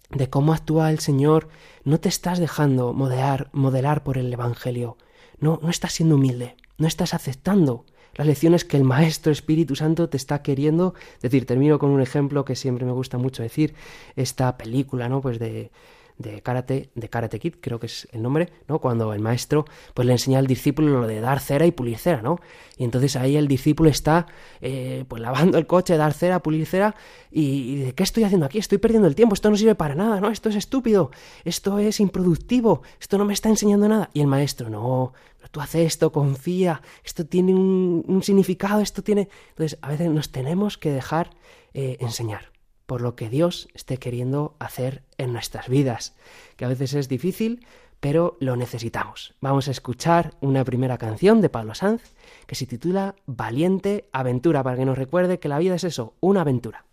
de 0.09 0.29
cómo 0.29 0.53
actúa 0.53 0.91
el 0.91 0.99
Señor, 0.99 1.49
no 1.83 1.99
te 1.99 2.09
estás 2.09 2.39
dejando 2.39 2.93
modelar, 2.93 3.49
modelar 3.53 4.03
por 4.03 4.17
el 4.17 4.31
Evangelio. 4.31 4.97
No, 5.39 5.59
no 5.61 5.69
estás 5.69 5.93
siendo 5.93 6.15
humilde, 6.15 6.55
no 6.77 6.87
estás 6.87 7.13
aceptando 7.13 7.85
las 8.15 8.27
lecciones 8.27 8.65
que 8.65 8.75
el 8.75 8.83
Maestro 8.83 9.31
Espíritu 9.31 9.75
Santo 9.75 10.09
te 10.09 10.17
está 10.17 10.41
queriendo 10.41 10.93
decir. 11.21 11.45
Termino 11.45 11.79
con 11.79 11.91
un 11.91 12.01
ejemplo 12.01 12.43
que 12.43 12.55
siempre 12.55 12.85
me 12.85 12.91
gusta 12.91 13.17
mucho 13.17 13.43
decir, 13.43 13.75
esta 14.15 14.57
película, 14.57 15.07
¿no? 15.07 15.21
Pues 15.21 15.39
de 15.39 15.71
de 16.19 16.41
karate, 16.41 16.89
de 16.95 17.09
Karate 17.09 17.39
Kid, 17.39 17.55
creo 17.61 17.79
que 17.79 17.85
es 17.87 18.07
el 18.11 18.21
nombre, 18.21 18.51
¿no? 18.67 18.79
Cuando 18.79 19.13
el 19.13 19.21
maestro 19.21 19.65
pues 19.93 20.05
le 20.05 20.11
enseña 20.11 20.37
al 20.37 20.47
discípulo 20.47 20.99
lo 20.99 21.07
de 21.07 21.21
dar 21.21 21.39
cera 21.39 21.65
y 21.65 21.71
pulir 21.71 21.97
cera, 21.97 22.21
¿no? 22.21 22.39
Y 22.77 22.83
entonces 22.83 23.15
ahí 23.15 23.37
el 23.37 23.47
discípulo 23.47 23.89
está 23.89 24.27
eh, 24.59 25.05
pues 25.07 25.21
lavando 25.21 25.57
el 25.57 25.65
coche, 25.65 25.95
dar 25.95 26.13
cera, 26.13 26.39
pulir 26.39 26.65
cera, 26.65 26.93
y, 27.31 27.77
de 27.77 27.95
¿qué 27.95 28.03
estoy 28.03 28.25
haciendo 28.25 28.45
aquí? 28.45 28.57
Estoy 28.57 28.79
perdiendo 28.79 29.07
el 29.07 29.15
tiempo, 29.15 29.33
esto 29.33 29.49
no 29.49 29.55
sirve 29.55 29.75
para 29.75 29.95
nada, 29.95 30.19
¿no? 30.19 30.29
Esto 30.29 30.49
es 30.49 30.55
estúpido, 30.55 31.09
esto 31.45 31.79
es 31.79 32.01
improductivo, 32.01 32.81
esto 32.99 33.17
no 33.17 33.23
me 33.23 33.33
está 33.33 33.47
enseñando 33.47 33.87
nada. 33.87 34.09
Y 34.13 34.19
el 34.19 34.27
maestro, 34.27 34.69
no, 34.69 35.13
tú 35.51 35.61
haces 35.61 35.87
esto, 35.87 36.11
confía, 36.11 36.81
esto 37.05 37.25
tiene 37.25 37.53
un, 37.53 38.21
significado, 38.23 38.81
esto 38.81 39.01
tiene... 39.03 39.29
Entonces 39.51 39.79
a 39.81 39.87
veces 39.87 40.09
nos 40.09 40.33
tenemos 40.33 40.77
que 40.77 40.91
dejar 40.91 41.29
eh, 41.73 41.95
enseñar 42.01 42.58
por 42.89 43.01
lo 43.01 43.15
que 43.15 43.29
Dios 43.29 43.67
esté 43.75 43.97
queriendo 43.97 44.55
hacer 44.57 45.03
en 45.19 45.31
nuestras 45.31 45.69
vidas, 45.69 46.15
que 46.57 46.65
a 46.65 46.69
veces 46.69 46.95
es 46.95 47.07
difícil, 47.07 47.63
pero 47.99 48.35
lo 48.39 48.55
necesitamos. 48.55 49.35
Vamos 49.41 49.67
a 49.67 49.71
escuchar 49.71 50.33
una 50.41 50.65
primera 50.65 50.97
canción 50.97 51.39
de 51.39 51.49
Pablo 51.49 51.75
Sanz 51.75 52.01
que 52.47 52.55
se 52.55 52.65
titula 52.65 53.13
Valiente 53.27 54.09
Aventura, 54.11 54.63
para 54.63 54.75
que 54.75 54.85
nos 54.85 54.97
recuerde 54.97 55.37
que 55.37 55.49
la 55.49 55.59
vida 55.59 55.75
es 55.75 55.83
eso, 55.83 56.15
una 56.19 56.41
aventura. 56.41 56.83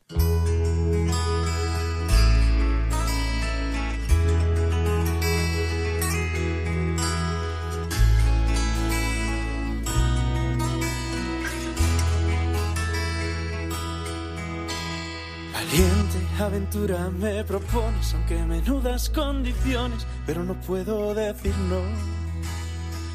Aventura 16.47 17.11
me 17.11 17.45
propones, 17.45 18.15
aunque 18.15 18.37
menudas 18.45 19.11
condiciones, 19.11 20.07
pero 20.27 20.45
no 20.45 20.55
puedo 20.61 21.15
decir 21.15 21.55
no. 21.69 21.81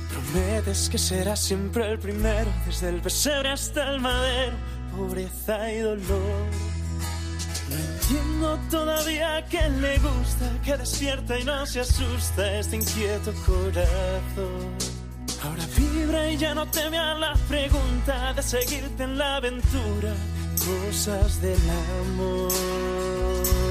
Prometes 0.10 0.90
que 0.90 0.98
serás 0.98 1.40
siempre 1.40 1.90
el 1.92 2.00
primero, 2.00 2.52
desde 2.66 2.90
el 2.90 3.02
pesebre 3.02 3.50
hasta 3.50 3.90
el 3.92 4.02
madero, 4.02 4.56
pobreza 4.96 5.72
y 5.72 5.80
dolor. 5.80 6.46
No 7.70 7.76
entiendo 7.78 8.60
todavía 8.70 9.46
que 9.46 9.70
le 9.70 9.98
gusta, 10.00 10.52
que 10.64 10.78
despierta 10.78 11.40
y 11.40 11.44
no 11.44 11.66
se 11.66 11.80
asusta 11.80 12.60
este 12.60 12.76
inquieto 12.76 13.34
corazón. 13.46 14.76
Ahora 15.44 15.64
vibra 15.78 16.30
y 16.30 16.38
ya 16.38 16.54
no 16.54 16.68
teme 16.68 17.00
a 17.00 17.16
la 17.16 17.34
pregunta 17.48 18.34
de 18.34 18.44
seguirte 18.44 19.04
en 19.04 19.18
la 19.18 19.38
aventura 19.38 20.14
cosas 20.60 21.42
del 21.42 21.60
amor. 22.02 23.71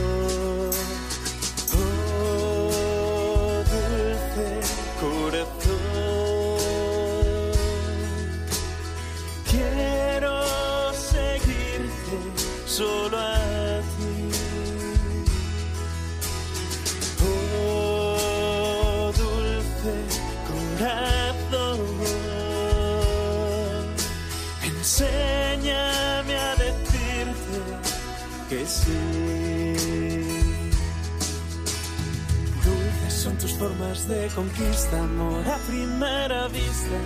Formas 33.61 34.09
de 34.09 34.27
conquista, 34.29 34.99
amor 34.99 35.47
a 35.47 35.59
primera 35.69 36.49
vista. 36.49 36.99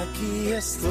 Aquí 0.00 0.50
estoy, 0.50 0.90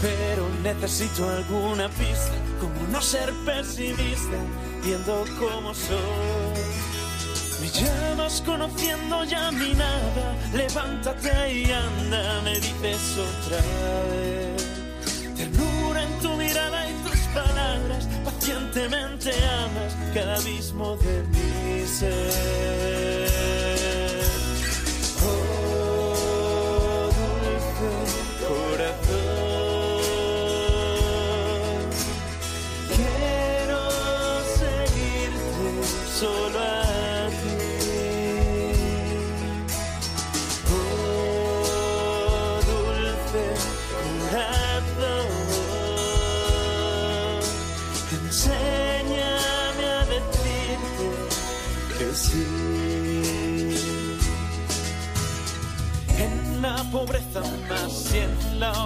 pero 0.00 0.48
necesito 0.62 1.28
alguna 1.28 1.90
pista, 1.90 2.36
como 2.60 2.80
no 2.90 3.00
ser 3.02 3.30
pesimista, 3.44 4.38
viendo 4.82 5.26
cómo 5.38 5.74
soy. 5.74 6.64
Me 7.60 7.68
llamas 7.68 8.42
conociendo 8.46 9.24
ya 9.24 9.52
mi 9.52 9.74
nada, 9.74 10.26
levántate 10.54 11.52
y 11.52 11.70
anda, 11.70 12.40
me 12.42 12.54
dices 12.54 13.18
otra 13.28 13.60
vez. 14.12 14.66
Ternura 15.36 16.02
en 16.04 16.18
tu 16.20 16.30
mirada 16.36 16.90
y 16.90 16.94
tus 17.04 17.20
palabras, 17.34 18.08
pacientemente 18.24 19.30
amas 19.62 19.94
cada 20.14 20.36
abismo 20.36 20.96
de 20.96 21.22
mi 21.24 21.59
ser. 21.90 23.19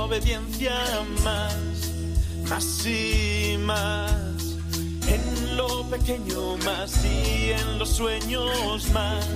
Obediencia 0.05 0.75
más, 1.23 1.57
más 2.49 2.87
y 2.87 3.57
más. 3.59 4.13
En 5.09 5.57
lo 5.57 5.83
pequeño 5.89 6.57
más 6.59 7.05
y 7.05 7.53
en 7.53 7.79
los 7.79 7.89
sueños 7.89 8.91
más, 8.93 9.27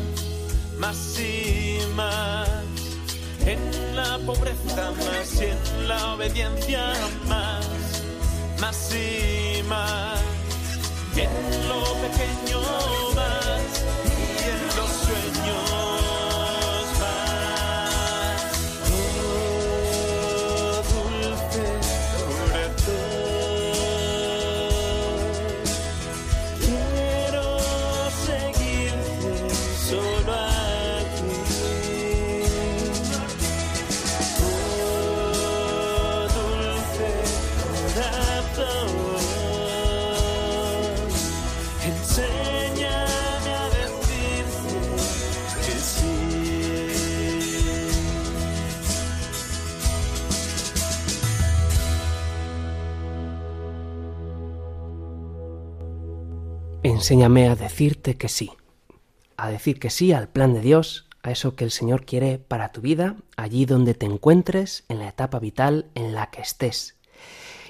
más 0.78 1.18
y 1.18 1.78
más. 1.94 2.48
En 3.46 3.96
la 3.96 4.18
pobreza 4.26 4.92
más 4.92 5.40
y 5.40 5.44
en 5.46 5.88
la 5.88 6.14
obediencia 6.14 6.92
más, 7.26 7.66
más 8.60 8.94
y 8.94 9.62
más. 9.62 10.20
En 11.16 11.68
lo 11.68 11.82
pequeño 12.04 12.97
Enséñame 57.08 57.48
a 57.48 57.56
decirte 57.56 58.18
que 58.18 58.28
sí, 58.28 58.50
a 59.38 59.48
decir 59.48 59.80
que 59.80 59.88
sí 59.88 60.12
al 60.12 60.28
plan 60.28 60.52
de 60.52 60.60
Dios, 60.60 61.08
a 61.22 61.30
eso 61.30 61.56
que 61.56 61.64
el 61.64 61.70
Señor 61.70 62.04
quiere 62.04 62.36
para 62.36 62.70
tu 62.70 62.82
vida, 62.82 63.16
allí 63.34 63.64
donde 63.64 63.94
te 63.94 64.04
encuentres, 64.04 64.84
en 64.90 64.98
la 64.98 65.08
etapa 65.08 65.38
vital 65.38 65.86
en 65.94 66.14
la 66.14 66.28
que 66.28 66.42
estés. 66.42 66.98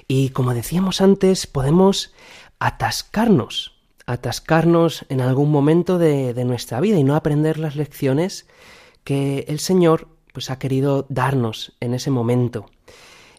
Y 0.09 0.31
como 0.31 0.53
decíamos 0.53 0.99
antes, 0.99 1.47
podemos 1.47 2.13
atascarnos, 2.59 3.79
atascarnos 4.05 5.05
en 5.07 5.21
algún 5.21 5.51
momento 5.51 5.99
de, 5.99 6.33
de 6.33 6.43
nuestra 6.43 6.81
vida 6.81 6.97
y 6.97 7.05
no 7.05 7.15
aprender 7.15 7.59
las 7.59 7.77
lecciones 7.77 8.45
que 9.05 9.45
el 9.47 9.59
Señor 9.59 10.09
pues 10.33 10.51
ha 10.51 10.59
querido 10.59 11.05
darnos 11.07 11.77
en 11.79 11.93
ese 11.93 12.11
momento. 12.11 12.65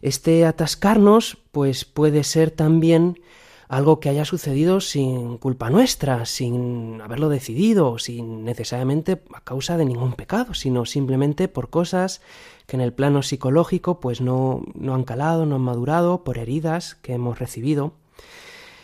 Este 0.01 0.47
atascarnos 0.47 1.37
pues 1.51 1.85
puede 1.85 2.23
ser 2.23 2.49
también 2.49 3.19
algo 3.71 4.01
que 4.01 4.09
haya 4.09 4.25
sucedido 4.25 4.81
sin 4.81 5.37
culpa 5.37 5.69
nuestra, 5.69 6.25
sin 6.25 6.99
haberlo 6.99 7.29
decidido, 7.29 7.99
sin 7.99 8.43
necesariamente 8.43 9.23
a 9.33 9.39
causa 9.45 9.77
de 9.77 9.85
ningún 9.85 10.11
pecado, 10.11 10.53
sino 10.53 10.85
simplemente 10.85 11.47
por 11.47 11.69
cosas 11.69 12.21
que 12.67 12.75
en 12.75 12.81
el 12.81 12.91
plano 12.91 13.23
psicológico 13.23 14.01
pues 14.01 14.19
no, 14.19 14.61
no 14.75 14.93
han 14.93 15.05
calado, 15.05 15.45
no 15.45 15.55
han 15.55 15.61
madurado, 15.61 16.25
por 16.25 16.37
heridas 16.37 16.95
que 16.95 17.13
hemos 17.13 17.39
recibido. 17.39 17.93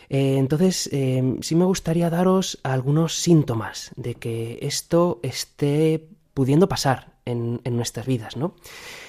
Eh, 0.08 0.38
entonces, 0.38 0.88
eh, 0.90 1.36
sí 1.42 1.54
me 1.54 1.66
gustaría 1.66 2.08
daros 2.08 2.58
algunos 2.62 3.20
síntomas 3.20 3.90
de 3.96 4.14
que 4.14 4.58
esto 4.62 5.20
esté 5.22 6.08
pudiendo 6.32 6.66
pasar 6.66 7.12
en, 7.26 7.60
en 7.64 7.76
nuestras 7.76 8.06
vidas, 8.06 8.38
¿no? 8.38 8.54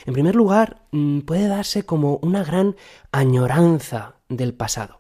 En 0.06 0.14
primer 0.14 0.36
lugar, 0.36 0.82
mm, 0.92 1.20
puede 1.22 1.48
darse 1.48 1.84
como 1.84 2.20
una 2.22 2.44
gran 2.44 2.76
añoranza 3.14 4.16
del 4.28 4.54
pasado 4.54 4.99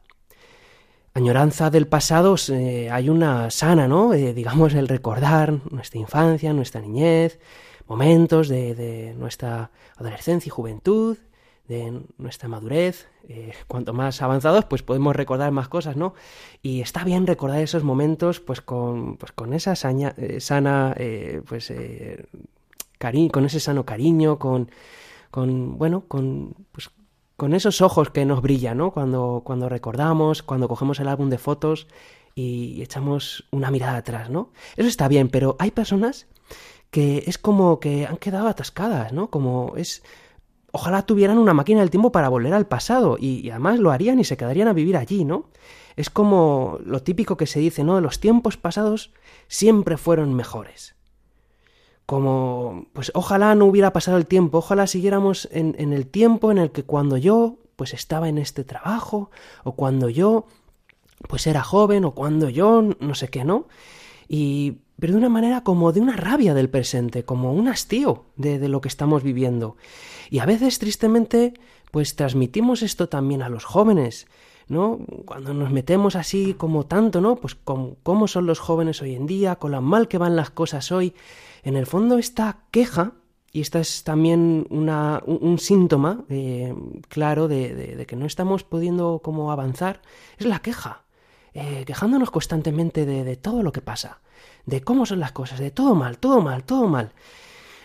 añoranza 1.13 1.69
del 1.69 1.87
pasado 1.87 2.35
hay 2.91 3.09
una 3.09 3.49
sana, 3.51 3.87
¿no? 3.87 4.13
Eh, 4.13 4.33
digamos, 4.33 4.73
el 4.73 4.87
recordar 4.87 5.59
nuestra 5.71 5.99
infancia, 5.99 6.53
nuestra 6.53 6.81
niñez, 6.81 7.39
momentos 7.87 8.47
de, 8.47 8.75
de 8.75 9.13
nuestra 9.15 9.71
adolescencia 9.97 10.47
y 10.49 10.51
juventud, 10.51 11.17
de 11.67 12.01
nuestra 12.17 12.47
madurez. 12.49 13.07
Eh, 13.27 13.53
cuanto 13.67 13.93
más 13.93 14.21
avanzados, 14.23 14.65
pues 14.65 14.81
podemos 14.81 15.15
recordar 15.15 15.51
más 15.51 15.67
cosas, 15.67 15.95
¿no? 15.95 16.15
Y 16.63 16.81
está 16.81 17.03
bien 17.03 17.27
recordar 17.27 17.59
esos 17.61 17.83
momentos, 17.83 18.39
pues 18.39 18.61
con, 18.61 19.17
pues 19.17 19.31
con 19.33 19.53
esa 19.53 19.75
saña- 19.75 20.15
eh, 20.17 20.39
sana, 20.39 20.95
pues, 21.47 21.71
cari- 22.99 23.29
con 23.31 23.45
ese 23.45 23.59
sano 23.59 23.85
cariño, 23.85 24.39
con, 24.39 24.71
con 25.31 25.77
bueno, 25.77 26.05
con, 26.07 26.55
pues, 26.71 26.89
con 27.39 27.55
esos 27.55 27.81
ojos 27.81 28.11
que 28.11 28.25
nos 28.25 28.43
brillan, 28.43 28.77
¿no? 28.77 28.91
Cuando, 28.91 29.41
cuando 29.43 29.69
recordamos, 29.69 30.43
cuando 30.43 30.67
cogemos 30.67 30.99
el 30.99 31.07
álbum 31.07 31.29
de 31.29 31.39
fotos 31.39 31.87
y 32.35 32.83
echamos 32.83 33.47
una 33.49 33.71
mirada 33.71 33.97
atrás, 33.97 34.29
¿no? 34.29 34.51
Eso 34.75 34.87
está 34.87 35.07
bien, 35.07 35.29
pero 35.29 35.55
hay 35.57 35.71
personas 35.71 36.27
que 36.91 37.23
es 37.25 37.37
como 37.37 37.79
que 37.79 38.05
han 38.05 38.17
quedado 38.17 38.47
atascadas, 38.47 39.11
¿no? 39.13 39.31
Como 39.31 39.73
es... 39.77 40.03
Ojalá 40.71 41.01
tuvieran 41.03 41.39
una 41.39 41.55
máquina 41.55 41.79
del 41.79 41.89
tiempo 41.89 42.11
para 42.11 42.29
volver 42.29 42.53
al 42.53 42.67
pasado 42.67 43.17
y, 43.19 43.39
y 43.39 43.49
además 43.49 43.79
lo 43.79 43.89
harían 43.89 44.19
y 44.19 44.23
se 44.23 44.37
quedarían 44.37 44.67
a 44.67 44.73
vivir 44.73 44.97
allí, 44.97 45.25
¿no? 45.25 45.49
Es 45.95 46.11
como 46.11 46.77
lo 46.83 47.01
típico 47.01 47.37
que 47.37 47.47
se 47.47 47.59
dice, 47.59 47.83
¿no? 47.83 47.99
Los 48.01 48.19
tiempos 48.19 48.57
pasados 48.57 49.11
siempre 49.47 49.97
fueron 49.97 50.35
mejores 50.35 50.98
como, 52.09 52.87
pues 52.93 53.11
ojalá 53.13 53.53
no 53.53 53.65
hubiera 53.65 53.93
pasado 53.93 54.17
el 54.17 54.25
tiempo, 54.25 54.57
ojalá 54.57 54.87
siguiéramos 54.87 55.47
en, 55.51 55.75
en, 55.77 55.93
el 55.93 56.07
tiempo 56.07 56.49
en 56.49 56.57
el 56.57 56.71
que 56.71 56.81
cuando 56.81 57.17
yo, 57.17 57.59
pues 57.75 57.93
estaba 57.93 58.27
en 58.29 58.39
este 58.39 58.63
trabajo, 58.63 59.29
o 59.63 59.73
cuando 59.73 60.09
yo, 60.09 60.47
pues 61.27 61.45
era 61.45 61.61
joven, 61.61 62.05
o 62.05 62.15
cuando 62.15 62.49
yo, 62.49 62.81
no 62.99 63.13
sé 63.13 63.27
qué, 63.27 63.43
¿no? 63.43 63.67
Y, 64.27 64.79
pero 64.99 65.13
de 65.13 65.19
una 65.19 65.29
manera 65.29 65.63
como 65.63 65.91
de 65.91 66.01
una 66.01 66.15
rabia 66.15 66.55
del 66.55 66.67
presente, 66.67 67.25
como 67.25 67.53
un 67.53 67.67
hastío 67.67 68.25
de, 68.37 68.57
de 68.57 68.69
lo 68.69 68.81
que 68.81 68.87
estamos 68.87 69.21
viviendo. 69.21 69.77
Y 70.31 70.39
a 70.39 70.47
veces, 70.47 70.79
tristemente, 70.79 71.53
pues 71.91 72.15
transmitimos 72.15 72.81
esto 72.81 73.07
también 73.07 73.43
a 73.43 73.49
los 73.49 73.65
jóvenes, 73.65 74.25
¿no? 74.67 74.97
Cuando 75.25 75.53
nos 75.53 75.69
metemos 75.69 76.15
así 76.15 76.55
como 76.55 76.87
tanto, 76.87 77.21
¿no? 77.21 77.35
Pues 77.35 77.53
con 77.53 77.93
cómo 78.01 78.27
son 78.27 78.47
los 78.47 78.57
jóvenes 78.57 78.99
hoy 79.03 79.13
en 79.13 79.27
día, 79.27 79.57
con 79.57 79.73
lo 79.73 79.81
mal 79.83 80.07
que 80.07 80.17
van 80.17 80.35
las 80.35 80.49
cosas 80.49 80.91
hoy. 80.91 81.13
En 81.63 81.75
el 81.75 81.85
fondo 81.85 82.17
esta 82.17 82.65
queja, 82.71 83.13
y 83.51 83.61
esta 83.61 83.79
es 83.79 84.03
también 84.03 84.67
una, 84.69 85.21
un, 85.25 85.57
síntoma 85.57 86.23
eh, 86.29 86.73
claro 87.07 87.47
de, 87.47 87.73
de, 87.73 87.95
de, 87.95 88.05
que 88.05 88.15
no 88.15 88.25
estamos 88.25 88.63
pudiendo 88.63 89.19
como 89.23 89.51
avanzar, 89.51 90.01
es 90.37 90.45
la 90.45 90.59
queja. 90.59 91.03
Eh, 91.53 91.83
quejándonos 91.85 92.29
constantemente 92.29 93.05
de, 93.05 93.23
de 93.23 93.35
todo 93.35 93.63
lo 93.63 93.71
que 93.71 93.81
pasa, 93.81 94.21
de 94.65 94.81
cómo 94.81 95.07
son 95.07 95.19
las 95.19 95.31
cosas, 95.31 95.59
de 95.59 95.71
todo 95.71 95.95
mal, 95.95 96.19
todo 96.19 96.41
mal, 96.41 96.63
todo 96.63 96.87
mal 96.87 97.11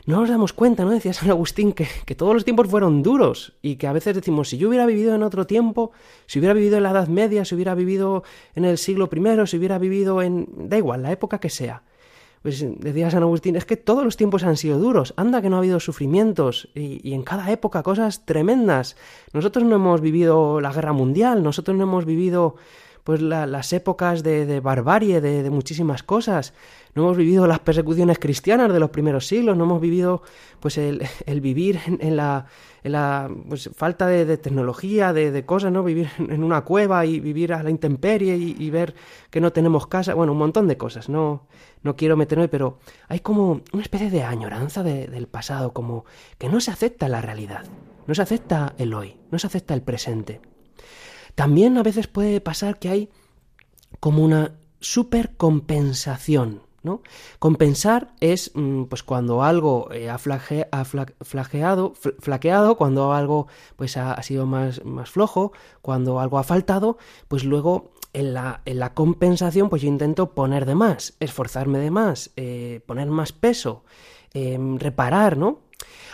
no 0.07 0.21
nos 0.21 0.29
damos 0.29 0.53
cuenta, 0.53 0.85
¿no? 0.85 0.91
Decía 0.91 1.13
San 1.13 1.31
Agustín 1.31 1.73
que, 1.73 1.89
que, 2.05 2.15
todos 2.15 2.35
los 2.35 2.45
tiempos 2.45 2.69
fueron 2.69 3.03
duros 3.03 3.55
y 3.63 3.77
que 3.77 3.87
a 3.87 3.93
veces 3.93 4.15
decimos, 4.15 4.51
si 4.51 4.59
yo 4.59 4.69
hubiera 4.69 4.85
vivido 4.87 5.15
en 5.15 5.23
otro 5.23 5.47
tiempo, 5.47 5.93
si 6.27 6.39
hubiera 6.39 6.55
vivido 6.55 6.77
en 6.77 6.83
la 6.83 6.91
Edad 6.91 7.09
Media, 7.09 7.45
si 7.45 7.55
hubiera 7.55 7.75
vivido 7.75 8.23
en 8.55 8.65
el 8.65 8.77
siglo 8.77 9.09
I, 9.11 9.47
si 9.47 9.57
hubiera 9.57 9.79
vivido 9.79 10.21
en... 10.21 10.47
da 10.69 10.77
igual, 10.77 11.03
la 11.03 11.13
época 11.13 11.39
que 11.39 11.49
sea. 11.49 11.83
Pues 12.45 12.63
decía 12.79 13.11
San 13.11 13.23
Agustín, 13.23 13.57
es 13.57 13.65
que 13.65 13.79
todos 13.79 14.05
los 14.05 14.19
tiempos 14.19 14.45
han 14.45 14.59
sido 14.59 14.79
duros, 14.79 15.15
anda 15.17 15.41
que 15.41 15.49
no 15.49 15.57
ha 15.57 15.61
habido 15.61 15.81
sufrimientos 15.81 16.69
y, 16.75 17.15
en 17.15 17.23
cada 17.23 17.51
época 17.51 17.83
cosas 17.83 18.27
tremendas. 18.27 18.97
Nosotros 19.33 19.65
no 19.65 19.77
hemos 19.77 20.03
vivido 20.03 20.61
la 20.61 20.71
guerra 20.71 20.93
mundial, 20.93 21.43
nosotros 21.43 21.75
no 21.75 21.85
hemos 21.85 22.05
vivido 22.05 22.57
pues 23.05 23.21
las 23.21 23.73
épocas 23.75 24.23
de, 24.23 24.61
barbarie, 24.61 25.21
de, 25.21 25.51
muchísimas 25.51 26.03
cosas. 26.03 26.55
No 26.95 27.03
hemos 27.03 27.19
vivido 27.19 27.47
las 27.47 27.59
persecuciones 27.59 28.19
cristianas 28.19 28.73
de 28.73 28.81
los 28.81 28.91
primeros 28.91 29.27
siglos, 29.27 29.57
no 29.59 29.65
hemos 29.65 29.81
vivido 29.81 30.23
pues 30.59 30.79
el, 30.79 31.07
vivir 31.43 31.81
en, 31.87 32.17
la, 32.17 32.47
la 32.83 33.31
pues, 33.47 33.69
falta 33.77 34.07
de, 34.07 34.39
tecnología, 34.39 35.13
de, 35.13 35.45
cosas, 35.45 35.71
¿no? 35.71 35.85
Vivir 35.85 36.09
en 36.19 36.43
una 36.43 36.63
cueva 36.63 37.05
y 37.05 37.21
vivir 37.21 37.53
a 37.53 37.63
la 37.63 37.69
intemperie 37.69 38.37
y, 38.37 38.71
ver 38.71 38.95
que 39.31 39.41
no 39.41 39.53
tenemos 39.53 39.87
casa, 39.87 40.15
bueno, 40.15 40.33
un 40.33 40.39
montón 40.39 40.67
de 40.67 40.79
cosas, 40.79 41.11
no, 41.11 41.47
no 41.83 41.97
quiero 41.97 42.17
meterme, 42.17 42.49
pero 42.49 42.79
hay 43.09 43.21
como 43.21 43.61
una 43.73 43.83
especie 43.83 44.11
de 44.11 44.23
añoranza 44.23 44.83
del 44.83 45.29
pasado, 45.29 45.75
como 45.75 46.07
que 46.39 46.49
no 46.49 46.59
se 46.61 46.71
acepta 46.71 47.09
la 47.09 47.21
realidad, 47.21 47.67
no 48.07 48.15
se 48.15 48.23
acepta 48.23 48.75
el 48.79 48.95
hoy, 48.95 49.19
no 49.31 49.39
se 49.39 49.47
acepta 49.47 49.75
el 49.75 49.83
presente. 49.83 50.54
También 51.35 51.79
a 51.79 51.83
veces 51.83 52.07
puede 52.07 52.41
pasar 52.41 52.79
que 52.79 52.89
hay 52.89 53.11
como 54.01 54.25
una 54.25 54.53
supercompensación. 54.81 56.63
¿no? 56.85 57.03
Compensar 57.39 58.13
es 58.21 58.53
mm, 58.55 58.85
pues 58.85 59.03
cuando 59.03 59.43
algo 59.43 59.91
eh, 59.91 60.11
ha, 60.11 60.19
flaqueado, 60.19 61.95
cuando 62.77 63.13
algo 63.15 63.49
pues 63.77 63.97
ha, 63.97 64.23
sido 64.23 64.47
más, 64.47 64.85
más, 64.85 65.11
flojo, 65.11 65.53
cuando 65.81 66.21
algo 66.21 66.39
ha 66.39 66.45
faltado, 66.45 66.99
pues 67.27 67.45
luego 67.45 67.95
en 68.13 68.35
la, 68.35 68.61
en 68.67 68.79
la, 68.79 68.93
compensación 68.93 69.71
pues 69.71 69.81
yo 69.81 69.89
intento 69.89 70.35
poner 70.35 70.67
de 70.67 70.75
más, 70.75 71.15
esforzarme 71.21 71.79
de 71.79 71.91
más, 71.91 72.33
eh, 72.37 72.83
poner 72.87 73.09
más 73.09 73.33
peso, 73.33 73.85
em, 74.35 74.79
reparar, 74.79 75.39
¿no? 75.39 75.61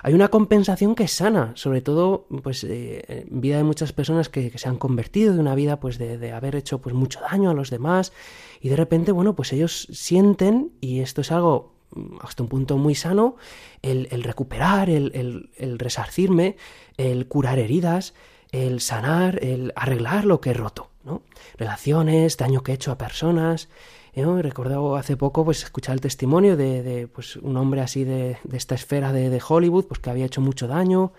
Hay 0.02 0.14
una 0.14 0.28
compensación 0.28 0.94
que 0.94 1.04
es 1.04 1.12
sana, 1.12 1.52
sobre 1.56 1.82
todo 1.82 2.26
pues, 2.42 2.64
eh, 2.64 3.26
vida 3.30 3.58
de 3.58 3.64
muchas 3.64 3.92
personas 3.92 4.28
que, 4.28 4.56
se 4.56 4.68
han 4.68 4.78
convertido 4.78 5.34
de 5.34 5.40
una 5.40 5.54
vida 5.54 5.78
pues, 5.78 5.98
de, 5.98 6.32
haber 6.32 6.56
hecho 6.56 6.80
pues, 6.80 6.94
mucho 6.94 7.20
daño 7.20 7.50
a 7.50 7.54
los 7.54 7.70
demás 7.70 8.12
y 8.60 8.68
de 8.68 8.76
repente, 8.76 9.12
bueno, 9.12 9.34
pues 9.34 9.52
ellos 9.52 9.88
sienten, 9.90 10.72
y 10.80 11.00
esto 11.00 11.20
es 11.20 11.32
algo 11.32 11.74
mm, 11.92 12.16
hasta 12.22 12.42
un 12.42 12.48
punto 12.48 12.78
muy 12.78 12.94
sano, 12.94 13.36
el, 13.82 14.06
recuperar, 14.22 14.88
el, 14.88 15.50
el, 15.56 15.78
resarcirme, 15.78 16.56
el 16.96 17.26
curar 17.26 17.58
heridas, 17.58 18.14
el 18.52 18.80
sanar, 18.80 19.42
el 19.44 19.72
arreglar 19.76 20.24
lo 20.24 20.40
que 20.40 20.50
he 20.50 20.54
roto, 20.54 20.90
¿no? 21.04 21.22
Relaciones, 21.56 22.36
daño 22.36 22.62
que 22.62 22.72
he 22.72 22.74
hecho 22.74 22.90
a 22.90 22.98
personas, 22.98 23.68
He 24.12 24.42
recordado 24.42 24.96
hace 24.96 25.16
poco 25.16 25.44
pues 25.44 25.62
escuchar 25.62 25.94
el 25.94 26.00
testimonio 26.00 26.56
de, 26.56 27.08
pues, 27.12 27.36
un 27.36 27.56
hombre 27.56 27.80
así 27.80 28.04
de, 28.04 28.38
esta 28.52 28.74
esfera 28.74 29.12
de, 29.12 29.40
Hollywood 29.46 29.86
pues 29.86 30.00
que 30.00 30.10
había 30.10 30.26
hecho 30.26 30.40
mucho 30.40 30.66
daño 30.66 31.12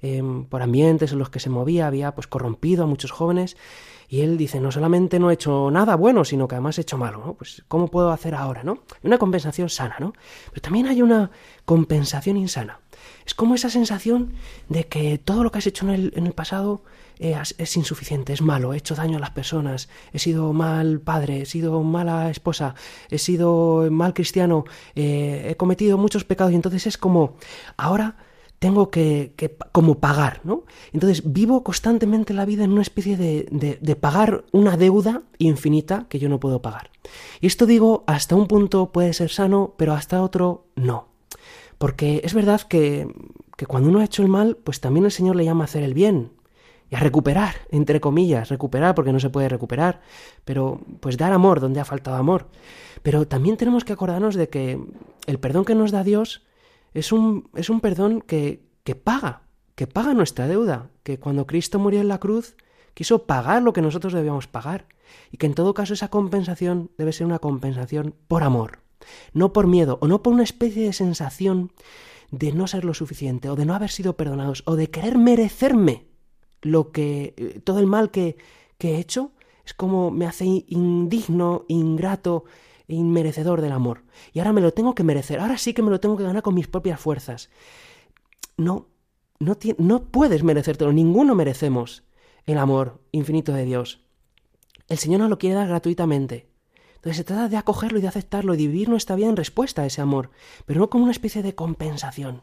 em, 0.00 0.44
por 0.44 0.62
ambientes 0.62 1.12
en 1.12 1.18
los 1.18 1.30
que 1.30 1.40
se 1.40 1.50
movía, 1.50 1.86
había 1.86 2.14
pues 2.14 2.26
corrompido 2.26 2.84
a 2.84 2.86
muchos 2.86 3.10
jóvenes 3.10 3.56
y 4.08 4.22
él 4.22 4.38
dice, 4.38 4.58
no 4.58 4.72
solamente 4.72 5.18
no 5.18 5.30
he 5.30 5.34
hecho 5.34 5.70
nada 5.70 5.94
bueno, 5.94 6.24
sino 6.24 6.48
que 6.48 6.54
además 6.54 6.78
he 6.78 6.80
hecho 6.80 6.96
malo, 6.96 7.18
¿no? 7.18 7.34
Pues, 7.34 7.62
¿cómo 7.68 7.88
puedo 7.88 8.10
hacer 8.10 8.34
ahora, 8.34 8.62
no? 8.64 8.78
Una 9.02 9.18
compensación 9.18 9.68
sana, 9.68 9.96
¿no? 10.00 10.14
Pero 10.48 10.62
también 10.62 10.86
hay 10.86 11.02
una 11.02 11.30
compensación 11.66 12.38
insana. 12.38 12.80
Es 13.26 13.34
como 13.34 13.54
esa 13.54 13.68
sensación 13.68 14.32
de 14.70 14.86
que 14.86 15.18
todo 15.18 15.44
lo 15.44 15.52
que 15.52 15.58
has 15.58 15.66
hecho 15.66 15.84
en 15.84 15.90
el, 15.90 16.12
en 16.16 16.26
el 16.26 16.32
pasado 16.32 16.82
es, 17.18 17.76
insuficiente, 17.76 18.32
es 18.32 18.42
malo, 18.42 18.72
he 18.72 18.76
hecho 18.76 18.94
daño 18.94 19.16
a 19.16 19.20
las 19.20 19.30
personas, 19.30 19.88
he 20.12 20.18
sido 20.18 20.52
mal 20.52 21.00
padre, 21.00 21.42
he 21.42 21.46
sido 21.46 21.82
mala 21.82 22.30
esposa, 22.30 22.74
he 23.10 23.18
sido 23.18 23.88
mal 23.90 24.14
cristiano, 24.14 24.64
eh, 24.94 25.48
he 25.50 25.56
cometido 25.56 25.98
muchos 25.98 26.24
pecados 26.24 26.52
y 26.52 26.56
entonces 26.56 26.86
es 26.86 26.98
como, 26.98 27.36
ahora 27.76 28.16
tengo 28.58 28.90
que, 28.90 29.34
como 29.72 30.00
pagar, 30.00 30.40
¿no? 30.42 30.64
Entonces 30.92 31.32
vivo 31.32 31.62
constantemente 31.62 32.34
la 32.34 32.44
vida 32.44 32.64
en 32.64 32.72
una 32.72 32.82
especie 32.82 33.16
de, 33.16 33.78
de, 33.80 33.96
pagar 33.96 34.44
una 34.50 34.76
deuda 34.76 35.22
infinita 35.38 36.06
que 36.08 36.18
yo 36.18 36.28
no 36.28 36.40
puedo 36.40 36.60
pagar. 36.60 36.90
Y 37.40 37.46
esto 37.46 37.66
digo, 37.66 38.02
hasta 38.06 38.34
un 38.34 38.48
punto 38.48 38.90
puede 38.90 39.12
ser 39.12 39.30
sano, 39.30 39.74
pero 39.76 39.92
hasta 39.92 40.22
otro 40.22 40.66
no. 40.74 41.06
Porque 41.78 42.20
es 42.24 42.34
verdad 42.34 42.62
que, 42.62 43.06
que 43.56 43.66
cuando 43.66 43.90
uno 43.90 44.00
ha 44.00 44.04
hecho 44.04 44.22
el 44.22 44.28
mal, 44.28 44.56
pues 44.56 44.80
también 44.80 45.04
el 45.04 45.12
Señor 45.12 45.36
le 45.36 45.44
llama 45.44 45.62
a 45.62 45.66
hacer 45.66 45.84
el 45.84 45.94
bien 45.94 46.32
y 46.90 46.96
a 46.96 47.00
recuperar, 47.00 47.54
entre 47.70 48.00
comillas, 48.00 48.48
recuperar 48.48 48.94
porque 48.94 49.12
no 49.12 49.20
se 49.20 49.30
puede 49.30 49.48
recuperar, 49.48 50.00
pero 50.44 50.80
pues 51.00 51.16
dar 51.16 51.32
amor 51.32 51.60
donde 51.60 51.80
ha 51.80 51.84
faltado 51.84 52.16
amor. 52.16 52.48
Pero 53.02 53.26
también 53.28 53.56
tenemos 53.56 53.84
que 53.84 53.92
acordarnos 53.92 54.34
de 54.34 54.48
que 54.48 54.80
el 55.26 55.38
perdón 55.38 55.64
que 55.64 55.74
nos 55.74 55.90
da 55.90 56.02
Dios 56.02 56.46
es 56.94 57.12
un, 57.12 57.50
es 57.54 57.68
un 57.68 57.80
perdón 57.80 58.22
que, 58.22 58.64
que 58.84 58.94
paga, 58.94 59.42
que 59.74 59.86
paga 59.86 60.14
nuestra 60.14 60.48
deuda, 60.48 60.90
que 61.02 61.18
cuando 61.18 61.46
Cristo 61.46 61.78
murió 61.78 62.00
en 62.00 62.08
la 62.08 62.18
cruz 62.18 62.56
quiso 62.94 63.26
pagar 63.26 63.62
lo 63.62 63.72
que 63.72 63.82
nosotros 63.82 64.12
debíamos 64.12 64.48
pagar, 64.48 64.86
y 65.30 65.36
que 65.36 65.46
en 65.46 65.54
todo 65.54 65.74
caso 65.74 65.94
esa 65.94 66.08
compensación 66.08 66.90
debe 66.98 67.12
ser 67.12 67.26
una 67.26 67.38
compensación 67.38 68.14
por 68.26 68.42
amor, 68.42 68.80
no 69.32 69.52
por 69.52 69.66
miedo 69.66 69.98
o 70.00 70.08
no 70.08 70.22
por 70.22 70.32
una 70.32 70.42
especie 70.42 70.84
de 70.84 70.92
sensación 70.92 71.70
de 72.30 72.52
no 72.52 72.66
ser 72.66 72.84
lo 72.84 72.94
suficiente 72.94 73.48
o 73.48 73.56
de 73.56 73.64
no 73.64 73.74
haber 73.74 73.90
sido 73.90 74.16
perdonados 74.16 74.62
o 74.66 74.76
de 74.76 74.90
querer 74.90 75.16
merecerme 75.16 76.07
lo 76.62 76.92
que 76.92 77.34
eh, 77.36 77.60
todo 77.62 77.78
el 77.78 77.86
mal 77.86 78.10
que, 78.10 78.36
que 78.78 78.96
he 78.96 78.98
hecho 78.98 79.32
es 79.64 79.74
como 79.74 80.10
me 80.10 80.26
hace 80.26 80.44
indigno, 80.44 81.64
ingrato, 81.68 82.44
inmerecedor 82.88 83.60
del 83.60 83.72
amor. 83.72 84.02
Y 84.32 84.38
ahora 84.38 84.52
me 84.52 84.60
lo 84.60 84.72
tengo 84.72 84.94
que 84.94 85.04
merecer, 85.04 85.40
ahora 85.40 85.58
sí 85.58 85.74
que 85.74 85.82
me 85.82 85.90
lo 85.90 86.00
tengo 86.00 86.16
que 86.16 86.24
ganar 86.24 86.42
con 86.42 86.54
mis 86.54 86.68
propias 86.68 87.00
fuerzas. 87.00 87.50
No, 88.56 88.88
no, 89.38 89.56
no 89.76 90.04
puedes 90.04 90.42
merecértelo, 90.42 90.92
ninguno 90.92 91.34
merecemos 91.34 92.02
el 92.46 92.58
amor 92.58 93.00
infinito 93.12 93.52
de 93.52 93.64
Dios. 93.64 94.00
El 94.88 94.98
Señor 94.98 95.20
nos 95.20 95.30
lo 95.30 95.38
quiere 95.38 95.56
dar 95.56 95.68
gratuitamente. 95.68 96.48
Entonces 96.96 97.18
se 97.18 97.24
trata 97.24 97.48
de 97.48 97.56
acogerlo 97.56 97.98
y 97.98 98.02
de 98.02 98.08
aceptarlo 98.08 98.54
y 98.54 98.56
de 98.56 98.66
vivir 98.66 98.88
nuestra 98.88 99.14
vida 99.16 99.28
en 99.28 99.36
respuesta 99.36 99.82
a 99.82 99.86
ese 99.86 100.00
amor, 100.00 100.30
pero 100.66 100.80
no 100.80 100.90
como 100.90 101.04
una 101.04 101.12
especie 101.12 101.42
de 101.42 101.54
compensación 101.54 102.42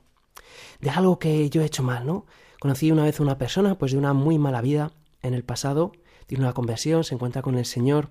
de 0.79 0.89
algo 0.91 1.19
que 1.19 1.49
yo 1.49 1.61
he 1.61 1.65
hecho 1.65 1.83
mal, 1.83 2.05
¿no? 2.05 2.25
Conocí 2.65 2.89
una 2.89 3.03
vez 3.03 3.19
a 3.19 3.23
una 3.23 3.37
persona, 3.37 3.77
pues 3.77 3.91
de 3.91 3.99
una 3.99 4.13
muy 4.13 4.39
mala 4.39 4.59
vida 4.59 4.91
en 5.21 5.35
el 5.35 5.43
pasado, 5.43 5.91
tiene 6.25 6.45
una 6.45 6.53
conversión, 6.53 7.03
se 7.03 7.13
encuentra 7.13 7.43
con 7.43 7.59
el 7.59 7.65
Señor, 7.67 8.09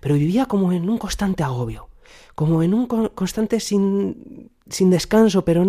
pero 0.00 0.14
vivía 0.14 0.46
como 0.46 0.72
en 0.72 0.88
un 0.88 0.96
constante 0.96 1.42
agobio, 1.42 1.90
como 2.34 2.62
en 2.62 2.72
un 2.72 2.86
constante 2.86 3.60
sin, 3.60 4.50
sin 4.66 4.88
descanso, 4.88 5.44
pero 5.44 5.60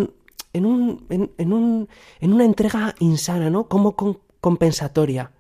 en, 0.53 0.65
un, 0.65 1.05
en, 1.09 1.51
un, 1.51 1.89
en 2.21 2.33
una 2.33 2.45
entrega 2.45 2.95
insana, 2.99 3.49
¿no? 3.49 3.67
Como 3.67 3.93
compensatoria, 4.39 5.33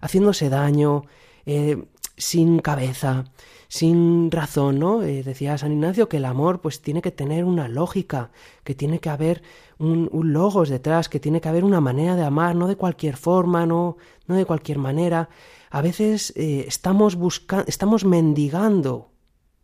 haciéndose 0.00 0.48
daño, 0.48 1.02
eh, 1.44 1.84
sin 2.16 2.60
cabeza, 2.60 3.26
sin 3.70 4.32
razón, 4.32 4.80
¿no? 4.80 5.04
Eh, 5.04 5.22
decía 5.22 5.56
San 5.56 5.70
Ignacio 5.70 6.08
que 6.08 6.16
el 6.16 6.24
amor 6.24 6.60
pues 6.60 6.82
tiene 6.82 7.00
que 7.02 7.12
tener 7.12 7.44
una 7.44 7.68
lógica, 7.68 8.32
que 8.64 8.74
tiene 8.74 8.98
que 8.98 9.10
haber 9.10 9.42
un, 9.78 10.10
logos 10.12 10.68
detrás, 10.68 11.08
que 11.08 11.20
tiene 11.20 11.40
que 11.40 11.48
haber 11.48 11.62
una 11.62 11.80
manera 11.80 12.16
de 12.16 12.24
amar, 12.24 12.56
no 12.56 12.66
de 12.66 12.74
cualquier 12.74 13.16
forma, 13.16 13.66
no, 13.66 13.96
no 14.26 14.34
de 14.34 14.44
cualquier 14.44 14.78
manera. 14.78 15.28
A 15.70 15.82
veces 15.82 16.32
eh, 16.34 16.64
estamos 16.66 17.14
buscando, 17.14 17.64
estamos 17.68 18.04
mendigando 18.04 19.12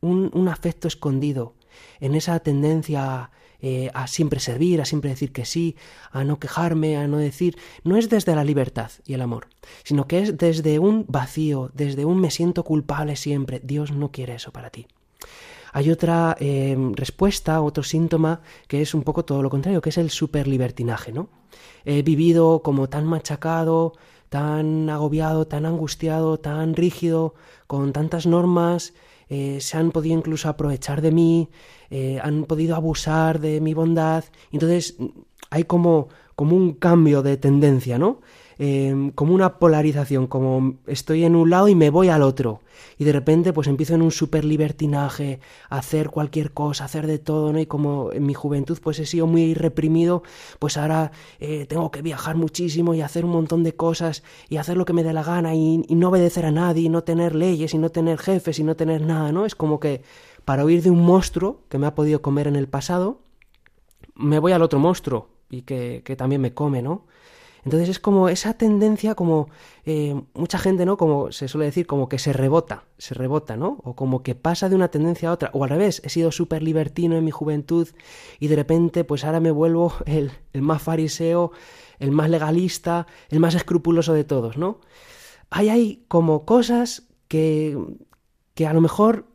un, 0.00 0.30
un 0.32 0.46
afecto 0.46 0.86
escondido 0.86 1.54
en 2.00 2.14
esa 2.14 2.38
tendencia 2.40 3.30
eh, 3.60 3.90
a 3.94 4.06
siempre 4.06 4.38
servir, 4.38 4.80
a 4.80 4.84
siempre 4.84 5.10
decir 5.10 5.32
que 5.32 5.44
sí, 5.44 5.76
a 6.10 6.24
no 6.24 6.38
quejarme, 6.38 6.96
a 6.96 7.08
no 7.08 7.16
decir, 7.16 7.56
no 7.84 7.96
es 7.96 8.08
desde 8.08 8.34
la 8.34 8.44
libertad 8.44 8.90
y 9.06 9.14
el 9.14 9.22
amor, 9.22 9.48
sino 9.82 10.06
que 10.06 10.20
es 10.20 10.36
desde 10.36 10.78
un 10.78 11.06
vacío, 11.08 11.70
desde 11.74 12.04
un 12.04 12.20
me 12.20 12.30
siento 12.30 12.64
culpable 12.64 13.16
siempre. 13.16 13.60
Dios 13.62 13.92
no 13.92 14.12
quiere 14.12 14.34
eso 14.34 14.52
para 14.52 14.70
ti. 14.70 14.86
Hay 15.72 15.90
otra 15.90 16.36
em, 16.38 16.94
respuesta, 16.94 17.60
otro 17.60 17.82
síntoma, 17.82 18.40
que 18.66 18.82
es 18.82 18.94
un 18.94 19.02
poco 19.02 19.24
todo 19.24 19.42
lo 19.42 19.50
contrario, 19.50 19.80
que 19.80 19.90
es 19.90 19.98
el 19.98 20.10
superlibertinaje, 20.10 21.12
¿no? 21.12 21.28
He 21.84 22.02
vivido 22.02 22.62
como 22.62 22.88
tan 22.88 23.04
machacado, 23.06 23.92
tan 24.28 24.88
agobiado, 24.90 25.46
tan 25.46 25.66
angustiado, 25.66 26.38
tan 26.38 26.74
rígido, 26.74 27.34
con 27.66 27.92
tantas 27.92 28.26
normas, 28.26 28.94
eh, 29.28 29.58
se 29.60 29.76
han 29.76 29.90
podido 29.90 30.16
incluso 30.16 30.48
aprovechar 30.48 31.00
de 31.00 31.12
mí, 31.12 31.48
eh, 31.90 32.18
han 32.22 32.44
podido 32.44 32.76
abusar 32.76 33.40
de 33.40 33.60
mi 33.60 33.74
bondad. 33.74 34.24
Entonces 34.52 34.96
hay 35.50 35.64
como, 35.64 36.08
como 36.34 36.56
un 36.56 36.74
cambio 36.74 37.22
de 37.22 37.36
tendencia, 37.36 37.98
¿no? 37.98 38.20
Em, 38.58 39.10
como 39.10 39.34
una 39.34 39.58
polarización, 39.58 40.26
como 40.26 40.76
estoy 40.86 41.24
en 41.24 41.36
un 41.36 41.50
lado 41.50 41.68
y 41.68 41.74
me 41.74 41.90
voy 41.90 42.08
al 42.08 42.22
otro. 42.22 42.60
Y 42.96 43.04
de 43.04 43.12
repente 43.12 43.52
pues 43.52 43.68
empiezo 43.68 43.94
en 43.94 44.00
un 44.00 44.10
super 44.10 44.46
libertinaje, 44.46 45.40
hacer 45.68 46.08
cualquier 46.08 46.52
cosa, 46.52 46.86
hacer 46.86 47.06
de 47.06 47.18
todo, 47.18 47.52
¿no? 47.52 47.58
Y 47.60 47.66
como 47.66 48.12
en 48.12 48.24
mi 48.24 48.32
juventud 48.32 48.78
pues 48.82 48.98
he 48.98 49.04
sido 49.04 49.26
muy 49.26 49.52
reprimido, 49.52 50.22
pues 50.58 50.78
ahora 50.78 51.12
eh, 51.38 51.66
tengo 51.66 51.90
que 51.90 52.00
viajar 52.00 52.36
muchísimo 52.36 52.94
y 52.94 53.02
hacer 53.02 53.26
un 53.26 53.32
montón 53.32 53.62
de 53.62 53.74
cosas 53.74 54.22
y 54.48 54.56
hacer 54.56 54.78
lo 54.78 54.86
que 54.86 54.94
me 54.94 55.02
dé 55.04 55.12
la 55.12 55.22
gana 55.22 55.54
y, 55.54 55.82
y 55.86 55.94
no 55.94 56.08
obedecer 56.08 56.46
a 56.46 56.50
nadie, 56.50 56.84
y 56.84 56.88
no 56.88 57.04
tener 57.04 57.34
leyes 57.34 57.74
y 57.74 57.78
no 57.78 57.90
tener 57.90 58.18
jefes 58.18 58.58
y 58.58 58.64
no 58.64 58.74
tener 58.74 59.02
nada, 59.02 59.32
¿no? 59.32 59.44
Es 59.44 59.54
como 59.54 59.80
que 59.80 60.02
para 60.46 60.64
huir 60.64 60.82
de 60.82 60.90
un 60.90 61.04
monstruo 61.04 61.60
que 61.68 61.78
me 61.78 61.86
ha 61.86 61.94
podido 61.94 62.22
comer 62.22 62.46
en 62.46 62.56
el 62.56 62.68
pasado, 62.68 63.20
me 64.14 64.38
voy 64.38 64.52
al 64.52 64.62
otro 64.62 64.78
monstruo 64.78 65.28
y 65.50 65.62
que, 65.62 66.00
que 66.04 66.16
también 66.16 66.40
me 66.40 66.54
come, 66.54 66.80
¿no? 66.80 67.04
Entonces 67.66 67.88
es 67.88 67.98
como 67.98 68.28
esa 68.28 68.54
tendencia, 68.54 69.16
como 69.16 69.48
eh, 69.86 70.14
mucha 70.34 70.56
gente, 70.56 70.86
¿no? 70.86 70.96
Como 70.96 71.32
se 71.32 71.48
suele 71.48 71.64
decir, 71.64 71.88
como 71.88 72.08
que 72.08 72.20
se 72.20 72.32
rebota, 72.32 72.84
se 72.96 73.12
rebota, 73.12 73.56
¿no? 73.56 73.78
O 73.82 73.96
como 73.96 74.22
que 74.22 74.36
pasa 74.36 74.68
de 74.68 74.76
una 74.76 74.86
tendencia 74.92 75.30
a 75.30 75.32
otra. 75.32 75.50
O 75.52 75.64
al 75.64 75.70
revés, 75.70 76.00
he 76.04 76.08
sido 76.08 76.30
súper 76.30 76.62
libertino 76.62 77.16
en 77.16 77.24
mi 77.24 77.32
juventud 77.32 77.88
y 78.38 78.46
de 78.46 78.54
repente, 78.54 79.02
pues 79.02 79.24
ahora 79.24 79.40
me 79.40 79.50
vuelvo 79.50 79.92
el, 80.06 80.30
más 80.54 80.80
fariseo, 80.80 81.50
el 81.98 82.12
más 82.12 82.30
legalista, 82.30 83.08
el 83.30 83.40
más 83.40 83.56
escrupuloso 83.56 84.12
de 84.12 84.22
todos, 84.22 84.56
¿no? 84.56 84.80
Hay 85.50 85.68
ahí 85.68 86.04
como 86.06 86.44
cosas 86.44 87.08
que, 87.26 87.76
que 88.54 88.68
a 88.68 88.74
lo 88.74 88.80
mejor 88.80 89.26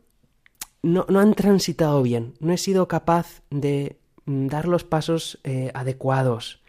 no, 0.82 1.04
no, 1.10 1.20
han 1.20 1.34
transitado 1.34 2.02
bien. 2.02 2.32
No 2.40 2.54
he 2.54 2.58
sido 2.58 2.88
capaz 2.88 3.42
de 3.50 3.98
mm, 4.24 4.46
dar 4.46 4.68
los 4.68 4.84
pasos 4.84 5.38
eh, 5.44 5.70
adecuados 5.74 6.61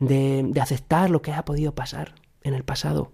de, 0.00 0.50
aceptar 0.60 1.10
lo 1.10 1.22
que 1.22 1.32
ha 1.32 1.44
podido 1.44 1.74
pasar 1.74 2.14
en 2.42 2.54
el 2.54 2.64
pasado, 2.64 3.12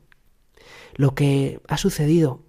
lo 0.95 1.14
que 1.14 1.61
ha 1.68 1.76
sucedido. 1.76 2.43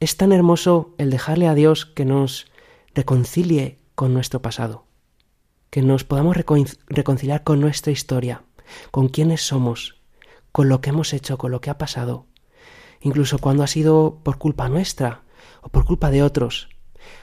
Es 0.00 0.16
tan 0.16 0.32
hermoso 0.32 0.94
el 0.98 1.10
dejarle 1.10 1.48
a 1.48 1.54
Dios 1.54 1.86
que 1.86 2.04
nos 2.04 2.46
reconcilie 2.94 3.78
con 3.94 4.12
nuestro 4.12 4.42
pasado, 4.42 4.86
que 5.70 5.82
nos 5.82 6.04
podamos 6.04 6.36
reconciliar 6.36 7.44
con 7.44 7.60
nuestra 7.60 7.92
historia, 7.92 8.42
con 8.90 9.08
quienes 9.08 9.46
somos, 9.46 10.00
con 10.52 10.68
lo 10.68 10.80
que 10.80 10.90
hemos 10.90 11.12
hecho, 11.12 11.38
con 11.38 11.50
lo 11.50 11.60
que 11.60 11.70
ha 11.70 11.78
pasado, 11.78 12.26
incluso 13.00 13.38
cuando 13.38 13.62
ha 13.62 13.68
sido 13.68 14.20
por 14.22 14.38
culpa 14.38 14.68
nuestra 14.68 15.22
o 15.62 15.68
por 15.68 15.84
culpa 15.84 16.10
de 16.10 16.22
otros. 16.22 16.68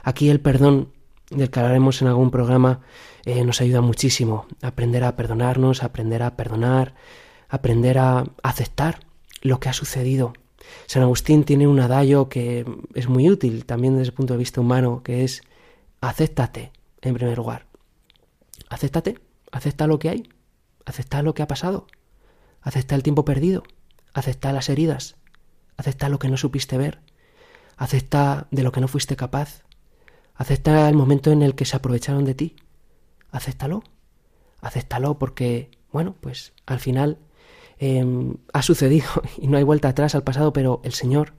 Aquí 0.04 0.30
el 0.30 0.40
perdón 0.40 0.94
del 1.30 1.50
en 1.56 2.08
algún 2.08 2.30
programa 2.30 2.82
eh, 3.26 3.44
nos 3.44 3.62
ayuda 3.62 3.82
muchísimo. 3.82 4.46
Aprender 4.62 5.04
a 5.04 5.16
perdonarnos, 5.16 5.84
aprender 5.84 6.24
a 6.24 6.36
perdonar, 6.36 6.96
aprender 7.50 7.98
a 7.98 8.26
aceptar 8.44 9.00
lo 9.42 9.60
que 9.60 9.70
ha 9.70 9.74
sucedido. 9.74 10.34
San 10.86 11.04
Agustín 11.04 11.44
tiene 11.44 11.68
un 11.68 11.80
adagio 11.80 12.30
que 12.30 12.66
es 12.94 13.08
muy 13.08 13.30
útil 13.30 13.66
también 13.66 13.96
desde 13.96 14.10
el 14.10 14.14
punto 14.14 14.34
de 14.34 14.40
vista 14.40 14.62
humano, 14.62 15.02
que 15.04 15.24
es 15.24 15.42
acéptate 16.02 16.72
en 17.02 17.14
primer 17.16 17.38
lugar. 17.38 17.66
Acéptate, 18.70 19.20
acepta 19.52 19.88
lo 19.88 20.00
que 20.00 20.10
hay, 20.10 20.30
acepta 20.86 21.22
lo 21.22 21.34
que 21.34 21.44
ha 21.44 21.48
pasado, 21.48 21.88
acepta 22.62 22.96
el 22.96 23.04
tiempo 23.04 23.26
perdido, 23.26 23.64
acepta 24.14 24.54
las 24.54 24.70
heridas, 24.70 25.16
acepta 25.78 26.10
lo 26.10 26.20
que 26.20 26.30
no 26.30 26.38
supiste 26.38 26.78
ver, 26.78 27.02
acepta 27.78 28.48
de 28.52 28.64
lo 28.64 28.72
que 28.72 28.82
no 28.82 28.88
fuiste 28.88 29.16
capaz, 29.16 29.64
acepta 30.36 30.88
el 30.88 30.96
momento 30.96 31.32
en 31.32 31.42
el 31.42 31.56
que 31.56 31.66
se 31.66 31.76
aprovecharon 31.76 32.24
de 32.24 32.36
ti, 32.36 32.56
acéptalo, 33.32 33.84
acéptalo 34.62 35.18
porque, 35.18 35.72
bueno, 35.92 36.16
pues 36.20 36.54
al 36.66 36.80
final 36.80 37.18
em, 37.78 38.36
ha 38.54 38.62
sucedido 38.62 39.08
y 39.38 39.48
no 39.48 39.58
hay 39.58 39.64
vuelta 39.64 39.90
atrás 39.90 40.16
al 40.16 40.24
pasado, 40.24 40.54
pero 40.54 40.82
el 40.84 40.94
Señor, 40.94 41.34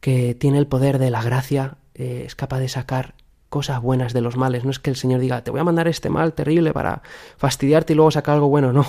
que 0.00 0.34
tiene 0.34 0.58
el 0.58 0.66
poder 0.66 0.98
de 0.98 1.10
la 1.10 1.22
gracia, 1.22 1.78
eh, 1.94 2.24
es 2.26 2.34
capaz 2.34 2.58
de 2.58 2.68
sacar 2.68 3.14
cosas 3.48 3.82
buenas 3.82 4.14
de 4.14 4.22
los 4.22 4.36
males. 4.36 4.64
No 4.64 4.70
es 4.70 4.78
que 4.78 4.90
el 4.90 4.96
Señor 4.96 5.20
diga, 5.20 5.44
te 5.44 5.50
voy 5.50 5.60
a 5.60 5.64
mandar 5.64 5.86
este 5.86 6.08
mal 6.08 6.32
terrible 6.32 6.72
para 6.72 7.02
fastidiarte 7.36 7.92
y 7.92 7.96
luego 7.96 8.10
sacar 8.10 8.34
algo 8.34 8.48
bueno, 8.48 8.72
no. 8.72 8.86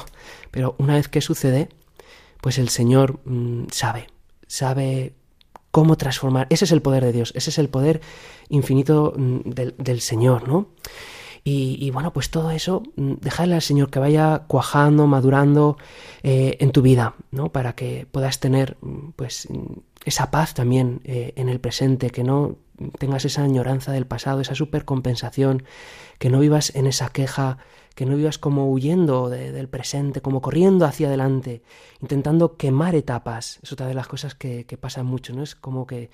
Pero 0.51 0.75
una 0.79 0.95
vez 0.95 1.09
que 1.09 1.19
sucede, 1.19 1.69
pues 2.39 2.57
el 2.57 2.69
Señor 2.69 3.19
mm, 3.25 3.65
sabe, 3.71 4.07
sabe 4.47 5.15
cómo 5.69 5.97
transformar. 5.97 6.47
Ese 6.49 6.65
es 6.65 6.71
el 6.71 6.81
poder 6.81 7.03
de 7.03 7.11
Dios, 7.11 7.33
ese 7.35 7.49
es 7.49 7.57
el 7.57 7.67
poder 7.67 7.99
infinito 8.47 9.13
mm, 9.15 9.49
del, 9.49 9.75
del 9.77 9.99
Señor, 9.99 10.47
¿no? 10.47 10.69
Y, 11.45 11.91
bueno, 11.91 12.13
pues 12.13 12.29
todo 12.29 12.51
eso, 12.51 12.83
mm, 12.95 13.15
dejarle 13.19 13.55
al 13.55 13.61
Señor 13.61 13.89
que 13.89 13.99
vaya 13.99 14.43
cuajando, 14.47 15.07
madurando 15.07 15.77
eh, 16.23 16.55
en 16.61 16.71
tu 16.71 16.81
vida, 16.81 17.15
¿no? 17.31 17.51
Para 17.51 17.73
que 17.75 18.07
puedas 18.09 18.39
tener, 18.39 18.77
mm, 18.79 19.09
pues, 19.17 19.49
mm, 19.49 19.79
esa 20.05 20.31
paz 20.31 20.53
también 20.53 21.01
eh, 21.03 21.33
en 21.35 21.49
el 21.49 21.59
presente, 21.59 22.11
que 22.11 22.23
no 22.23 22.55
tengas 22.97 23.25
esa 23.25 23.43
añoranza 23.43 23.91
del 23.91 24.05
pasado, 24.07 24.39
esa 24.39 24.55
supercompensación, 24.55 25.63
que 26.17 26.29
no 26.29 26.39
vivas 26.39 26.73
en 26.75 26.87
esa 26.87 27.09
queja, 27.09 27.57
que 27.93 28.05
no 28.05 28.15
vivas 28.15 28.37
como 28.37 28.71
huyendo 28.71 29.29
del 29.29 29.67
presente, 29.67 30.21
como 30.21 30.41
corriendo 30.41 30.85
hacia 30.85 31.07
adelante, 31.07 31.61
intentando 32.01 32.57
quemar 32.57 32.95
etapas. 32.95 33.59
Es 33.61 33.71
otra 33.73 33.87
de 33.87 33.93
las 33.93 34.07
cosas 34.07 34.33
que, 34.33 34.65
que 34.65 34.77
pasan 34.77 35.05
mucho, 35.05 35.33
¿no? 35.33 35.43
Es 35.43 35.55
como 35.55 35.85
que 35.85 36.09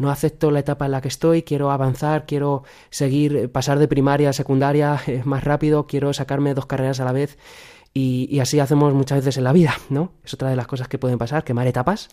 no 0.00 0.10
acepto 0.10 0.50
la 0.50 0.60
etapa 0.60 0.86
en 0.86 0.92
la 0.92 1.02
que 1.02 1.08
estoy, 1.08 1.42
quiero 1.42 1.70
avanzar, 1.70 2.24
quiero 2.24 2.64
seguir, 2.88 3.52
pasar 3.52 3.78
de 3.78 3.86
primaria 3.86 4.30
a 4.30 4.32
secundaria 4.32 4.98
eh, 5.06 5.20
más 5.24 5.44
rápido, 5.44 5.86
quiero 5.86 6.12
sacarme 6.14 6.54
dos 6.54 6.64
carreras 6.64 7.00
a 7.00 7.04
la 7.04 7.12
vez 7.12 7.38
y, 7.92 8.38
así 8.40 8.60
hacemos 8.60 8.94
muchas 8.94 9.18
veces 9.18 9.36
en 9.36 9.44
la 9.44 9.52
vida, 9.52 9.74
¿no? 9.90 10.12
Es 10.24 10.32
otra 10.32 10.48
de 10.48 10.56
las 10.56 10.66
cosas 10.66 10.88
que 10.88 10.98
pueden 10.98 11.18
pasar, 11.18 11.44
quemar 11.44 11.66
etapas 11.66 12.08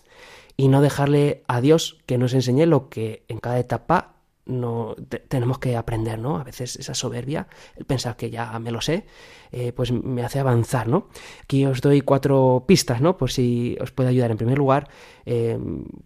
y 0.58 0.68
no 0.68 0.82
dejarle 0.82 1.44
a 1.48 1.62
Dios 1.62 1.98
que 2.06 2.18
nos 2.18 2.34
enseñe 2.34 2.66
lo 2.66 2.90
que 2.90 3.24
en 3.30 3.40
cada 3.40 3.60
etapa 3.60 4.17
no 4.48 4.96
tenemos 5.28 5.60
que 5.60 5.76
aprender, 5.76 6.20
¿no? 6.20 6.38
A 6.38 6.44
veces 6.44 6.76
esa 6.78 6.94
soberbia, 6.94 7.48
el 7.76 7.86
pensar 7.86 8.16
que 8.16 8.30
ya 8.30 8.58
me 8.60 8.72
lo 8.72 8.82
sé, 8.82 9.06
eh, 9.52 9.74
pues 9.74 9.92
me 9.92 10.24
hace 10.24 10.40
avanzar, 10.40 10.88
¿no? 10.88 11.10
Aquí 11.44 11.66
os 11.66 11.82
doy 11.82 12.02
cuatro 12.02 12.66
pistas, 12.68 13.02
¿no? 13.02 13.18
Por 13.18 13.32
si 13.32 13.78
os 13.80 13.92
puede 13.92 14.10
ayudar. 14.10 14.32
En 14.32 14.38
primer 14.38 14.58
lugar, 14.58 14.90
eh, 15.26 15.60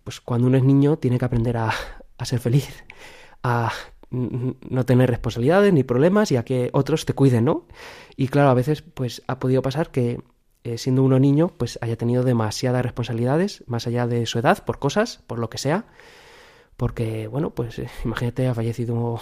pues 0.03 0.19
cuando 0.21 0.47
uno 0.47 0.57
es 0.57 0.63
niño 0.63 0.97
tiene 0.97 1.19
que 1.19 1.25
aprender 1.25 1.57
a, 1.57 1.71
ser 2.23 2.39
feliz, 2.39 2.83
a 3.43 3.71
no 4.11 4.85
tener 4.85 5.09
responsabilidades 5.09 5.73
ni 5.73 5.83
problemas 5.83 6.31
y 6.31 6.35
a 6.35 6.43
que 6.43 6.69
otros 6.73 7.05
te 7.05 7.13
cuiden, 7.13 7.45
¿no? 7.45 7.67
Y 8.15 8.27
claro, 8.27 8.49
a 8.49 8.53
veces 8.53 8.81
pues 8.81 9.23
ha 9.27 9.39
podido 9.39 9.61
pasar 9.61 9.89
que 9.89 10.19
eh, 10.63 10.77
siendo 10.77 11.01
uno 11.01 11.17
niño 11.17 11.47
pues 11.57 11.79
haya 11.81 11.95
tenido 11.95 12.23
demasiadas 12.23 12.83
responsabilidades 12.83 13.63
más 13.65 13.87
allá 13.87 14.05
de 14.05 14.27
su 14.27 14.37
edad 14.37 14.63
por 14.63 14.77
cosas, 14.77 15.23
por 15.25 15.39
lo 15.39 15.49
que 15.49 15.57
sea, 15.57 15.85
porque, 16.81 17.27
bueno, 17.27 17.51
pues 17.51 17.77
eh, 17.77 17.87
imagínate, 18.05 18.47
ha 18.47 18.55
fallecido 18.55 19.19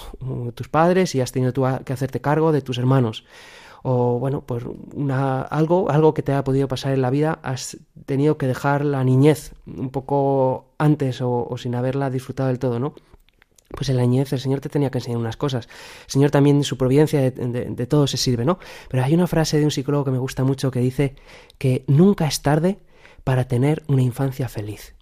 tus 0.55 0.69
padres 0.69 1.13
y 1.13 1.19
has 1.19 1.33
tenido 1.33 1.51
tú 1.51 1.65
que 1.83 1.91
hacerte 1.91 2.21
cargo 2.21 2.53
de 2.53 2.61
tus 2.61 2.77
hermanos. 2.77 3.25
O, 3.83 4.17
bueno, 4.17 4.45
pues 4.45 4.63
una, 4.93 5.41
algo, 5.41 5.91
algo 5.91 6.13
que 6.13 6.23
te 6.23 6.31
ha 6.31 6.41
podido 6.45 6.69
pasar 6.69 6.93
en 6.93 7.01
la 7.01 7.09
vida, 7.09 7.37
has 7.43 7.75
tenido 8.05 8.37
que 8.37 8.47
dejar 8.47 8.85
la 8.85 9.03
niñez 9.03 9.55
un 9.65 9.89
poco 9.89 10.73
antes 10.77 11.19
o, 11.21 11.53
sin 11.57 11.75
haberla 11.75 12.09
disfrutado 12.09 12.47
del 12.47 12.59
todo, 12.59 12.79
¿no? 12.79 12.93
pues 13.75 13.89
en 13.89 13.97
la 13.97 14.03
niñez 14.03 14.31
el 14.31 14.39
Señor 14.39 14.61
te 14.61 14.69
tenía 14.69 14.89
que 14.89 14.99
enseñar 14.99 15.19
unas 15.19 15.35
cosas. 15.35 15.67
El 16.05 16.11
Señor 16.11 16.31
también, 16.31 16.63
su 16.63 16.77
providencia 16.77 17.19
de, 17.19 17.31
de, 17.31 17.87
todo 17.87 18.07
se 18.07 18.15
sirve, 18.15 18.45
¿no? 18.45 18.57
Pero 18.87 19.03
hay 19.03 19.13
una 19.13 19.27
frase 19.27 19.59
de 19.59 19.65
un 19.65 19.71
psicólogo 19.71 20.05
que 20.05 20.11
me 20.11 20.17
gusta 20.17 20.45
mucho 20.45 20.71
que 20.71 20.79
dice 20.79 21.15
que 21.57 21.83
nunca 21.87 22.25
es 22.25 22.41
tarde 22.41 22.79
para 23.25 23.49
tener 23.49 23.83
una 23.87 24.01
infancia 24.01 24.47
feliz. 24.47 24.95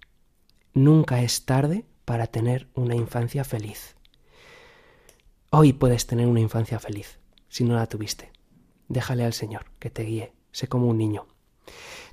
Nunca 0.74 1.22
es 1.22 1.44
tarde 1.44 1.84
para 2.08 2.26
tener 2.26 2.68
una 2.74 2.94
infancia 2.94 3.44
feliz. 3.44 3.94
Hoy 5.50 5.74
puedes 5.74 6.06
tener 6.06 6.26
una 6.26 6.40
infancia 6.40 6.78
feliz, 6.78 7.18
si 7.50 7.64
no 7.64 7.74
la 7.74 7.86
tuviste. 7.86 8.32
Déjale 8.88 9.26
al 9.26 9.34
Señor 9.34 9.66
que 9.78 9.90
te 9.90 10.04
guíe, 10.04 10.32
sé 10.50 10.68
como 10.68 10.86
un 10.86 10.96
niño. 10.96 11.26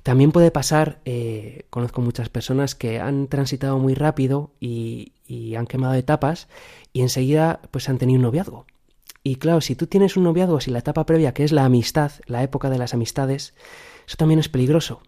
También 0.02 0.32
puede 0.32 0.50
pasar, 0.50 1.00
eh, 1.06 1.64
conozco 1.70 2.02
muchas 2.02 2.28
personas 2.28 2.74
que 2.74 3.00
han 3.00 3.28
transitado 3.28 3.78
muy 3.78 3.94
rápido 3.94 4.50
y, 4.60 5.14
han 5.56 5.66
quemado 5.66 5.94
etapas 5.94 6.46
y 6.92 7.00
enseguida 7.00 7.62
pues 7.70 7.88
han 7.88 7.96
tenido 7.96 8.18
un 8.18 8.24
noviazgo. 8.24 8.66
Y 9.22 9.36
claro, 9.36 9.62
si 9.62 9.76
tú 9.76 9.86
tienes 9.86 10.18
un 10.18 10.24
noviazgo, 10.24 10.60
si 10.60 10.70
la 10.70 10.80
etapa 10.80 11.06
previa, 11.06 11.32
que 11.32 11.42
es 11.42 11.52
la 11.52 11.64
amistad, 11.64 12.12
la 12.26 12.42
época 12.42 12.68
de 12.68 12.76
las 12.76 12.92
amistades, 12.92 13.54
eso 14.06 14.16
también 14.18 14.40
es 14.40 14.50
peligroso, 14.50 15.00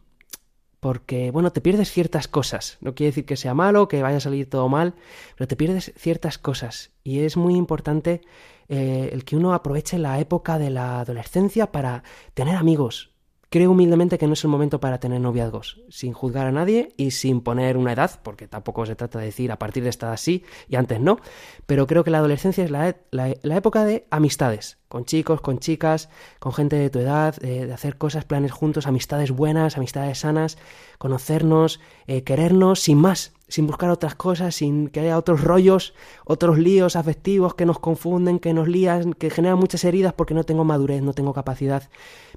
porque, 0.81 1.31
bueno, 1.31 1.53
te 1.53 1.61
pierdes 1.61 1.91
ciertas 1.91 2.29
cosas. 2.29 2.79
No 2.81 2.95
quiere 2.95 3.11
decir 3.11 3.25
que 3.25 3.37
sea 3.37 3.55
malo, 3.55 3.89
que 3.89 4.03
vaya 4.03 4.19
a 4.19 4.21
salir 4.21 4.49
todo 4.49 4.69
mal, 4.69 4.95
pero 5.37 5.49
te 5.49 5.57
pierdes 5.57 5.93
ciertas 5.97 6.39
cosas. 6.39 6.91
Y 7.03 7.21
es 7.21 7.37
muy 7.37 7.55
importante 7.57 8.23
eh, 8.69 9.11
el 9.13 9.25
que 9.25 9.37
uno 9.37 9.55
aproveche 9.55 9.99
la 9.99 10.21
época 10.21 10.59
de 10.59 10.71
la 10.71 11.01
adolescencia 11.01 11.73
para 11.73 12.05
tener 12.35 12.57
amigos, 12.57 13.11
Creo 13.51 13.71
humildemente 13.71 14.19
que 14.19 14.27
no 14.27 14.35
es 14.35 14.45
el 14.45 14.51
momento 14.51 14.79
para 14.79 15.01
tener 15.01 15.23
noviazgos, 15.23 15.81
sin 15.89 16.13
juzgar 16.13 16.47
a 16.47 16.53
nadie 16.53 16.93
y 16.99 17.13
sin 17.13 17.41
poner 17.41 17.79
una 17.79 17.95
edad, 17.95 18.21
porque 18.23 18.47
tampoco 18.47 18.85
se 18.85 18.95
trata 18.95 19.19
de 19.19 19.25
decir 19.25 19.51
a 19.51 19.59
partir 19.59 19.83
de 19.85 19.89
esta 19.89 20.09
edad 20.09 20.19
sí 20.19 20.45
y 20.69 20.77
antes 20.77 21.01
no, 21.01 21.19
pero 21.65 21.87
creo 21.87 22.05
que 22.05 22.11
la 22.11 22.19
adolescencia 22.19 22.63
es 22.63 22.71
la, 22.71 22.95
la, 23.11 23.57
época 23.57 23.87
de 23.87 24.07
amistades, 24.11 24.77
con 24.89 25.07
chicos, 25.07 25.41
con 25.41 25.61
chicas, 25.61 26.11
con 26.41 26.53
gente 26.53 26.77
de 26.77 26.91
tu 26.91 26.99
edad, 26.99 27.37
de 27.37 27.73
hacer 27.73 27.97
cosas, 27.97 28.27
planes 28.27 28.53
juntos, 28.53 28.87
amistades 28.87 29.31
buenas, 29.31 29.79
amistades 29.79 30.19
sanas, 30.19 30.59
conocernos, 30.99 31.81
eh, 32.07 32.25
querernos 32.25 32.81
sin 32.81 32.99
más, 32.99 33.33
sin 33.49 33.67
buscar 33.67 33.91
otras 33.91 34.15
cosas, 34.15 34.55
sin 34.55 34.89
que 34.89 35.01
haya 35.01 35.19
otros 35.19 35.43
rollos, 35.43 35.95
otros 36.25 36.59
líos 36.59 36.97
afectivos 36.97 37.55
que 37.55 37.67
nos 37.67 37.79
confunden, 37.79 38.39
que 38.39 38.53
nos 38.53 38.69
lían, 38.69 39.15
que 39.15 39.31
generan 39.31 39.59
muchas 39.59 39.85
heridas 39.85 40.13
porque 40.13 40.35
no 40.35 40.45
tengo 40.45 40.65
madurez, 40.65 41.03
no 41.03 41.15
tengo 41.15 41.33
capacidad, 41.33 41.89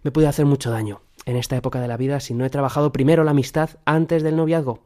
me 0.04 0.12
puede 0.12 0.28
hacer 0.28 0.46
mucho 0.46 0.72
daño 0.72 1.02
en 1.26 1.36
esta 1.36 1.56
época 1.56 1.80
de 1.80 1.88
la 1.88 1.98
vida 1.98 2.20
si 2.20 2.34
no 2.34 2.46
he 2.46 2.50
trabajado 2.50 2.92
primero 2.92 3.24
la 3.24 3.32
amistad 3.32 3.72
antes 3.86 4.24
del 4.24 4.36
noviazgo. 4.36 4.80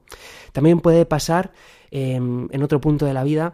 También 0.52 0.80
puede 0.80 1.06
pasar 1.06 1.52
em, 1.92 2.48
en 2.52 2.64
otro 2.64 2.82
punto 2.82 3.06
de 3.06 3.14
la 3.14 3.24
vida 3.24 3.54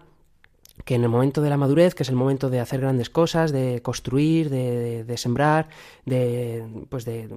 que 0.86 0.96
en 0.96 1.04
el 1.04 1.10
momento 1.10 1.42
de 1.42 1.50
la 1.50 1.58
madurez, 1.58 1.96
que 1.96 2.04
es 2.04 2.10
el 2.10 2.16
momento 2.16 2.50
de 2.50 2.60
hacer 2.60 2.82
grandes 2.82 3.10
cosas, 3.10 3.52
de 3.52 3.82
construir, 3.82 4.50
de, 4.50 5.18
sembrar, 5.18 5.70
de, 6.06 6.86
pues 6.90 7.06
de, 7.06 7.30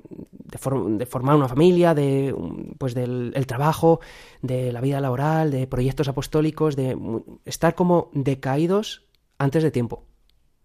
formar 1.06 1.36
una 1.36 1.48
familia, 1.48 1.94
de, 1.94 2.34
pues 2.78 2.94
del 2.94 3.32
el 3.34 3.46
trabajo, 3.46 4.00
de 4.42 4.72
la 4.72 4.80
vida 4.80 5.00
laboral, 5.00 5.50
de 5.50 5.66
proyectos 5.66 6.08
apostólicos, 6.08 6.76
de 6.76 6.96
estar 7.44 7.74
como 7.74 8.10
decaídos 8.12 9.06
antes 9.38 9.62
de 9.62 9.70
tiempo, 9.70 10.04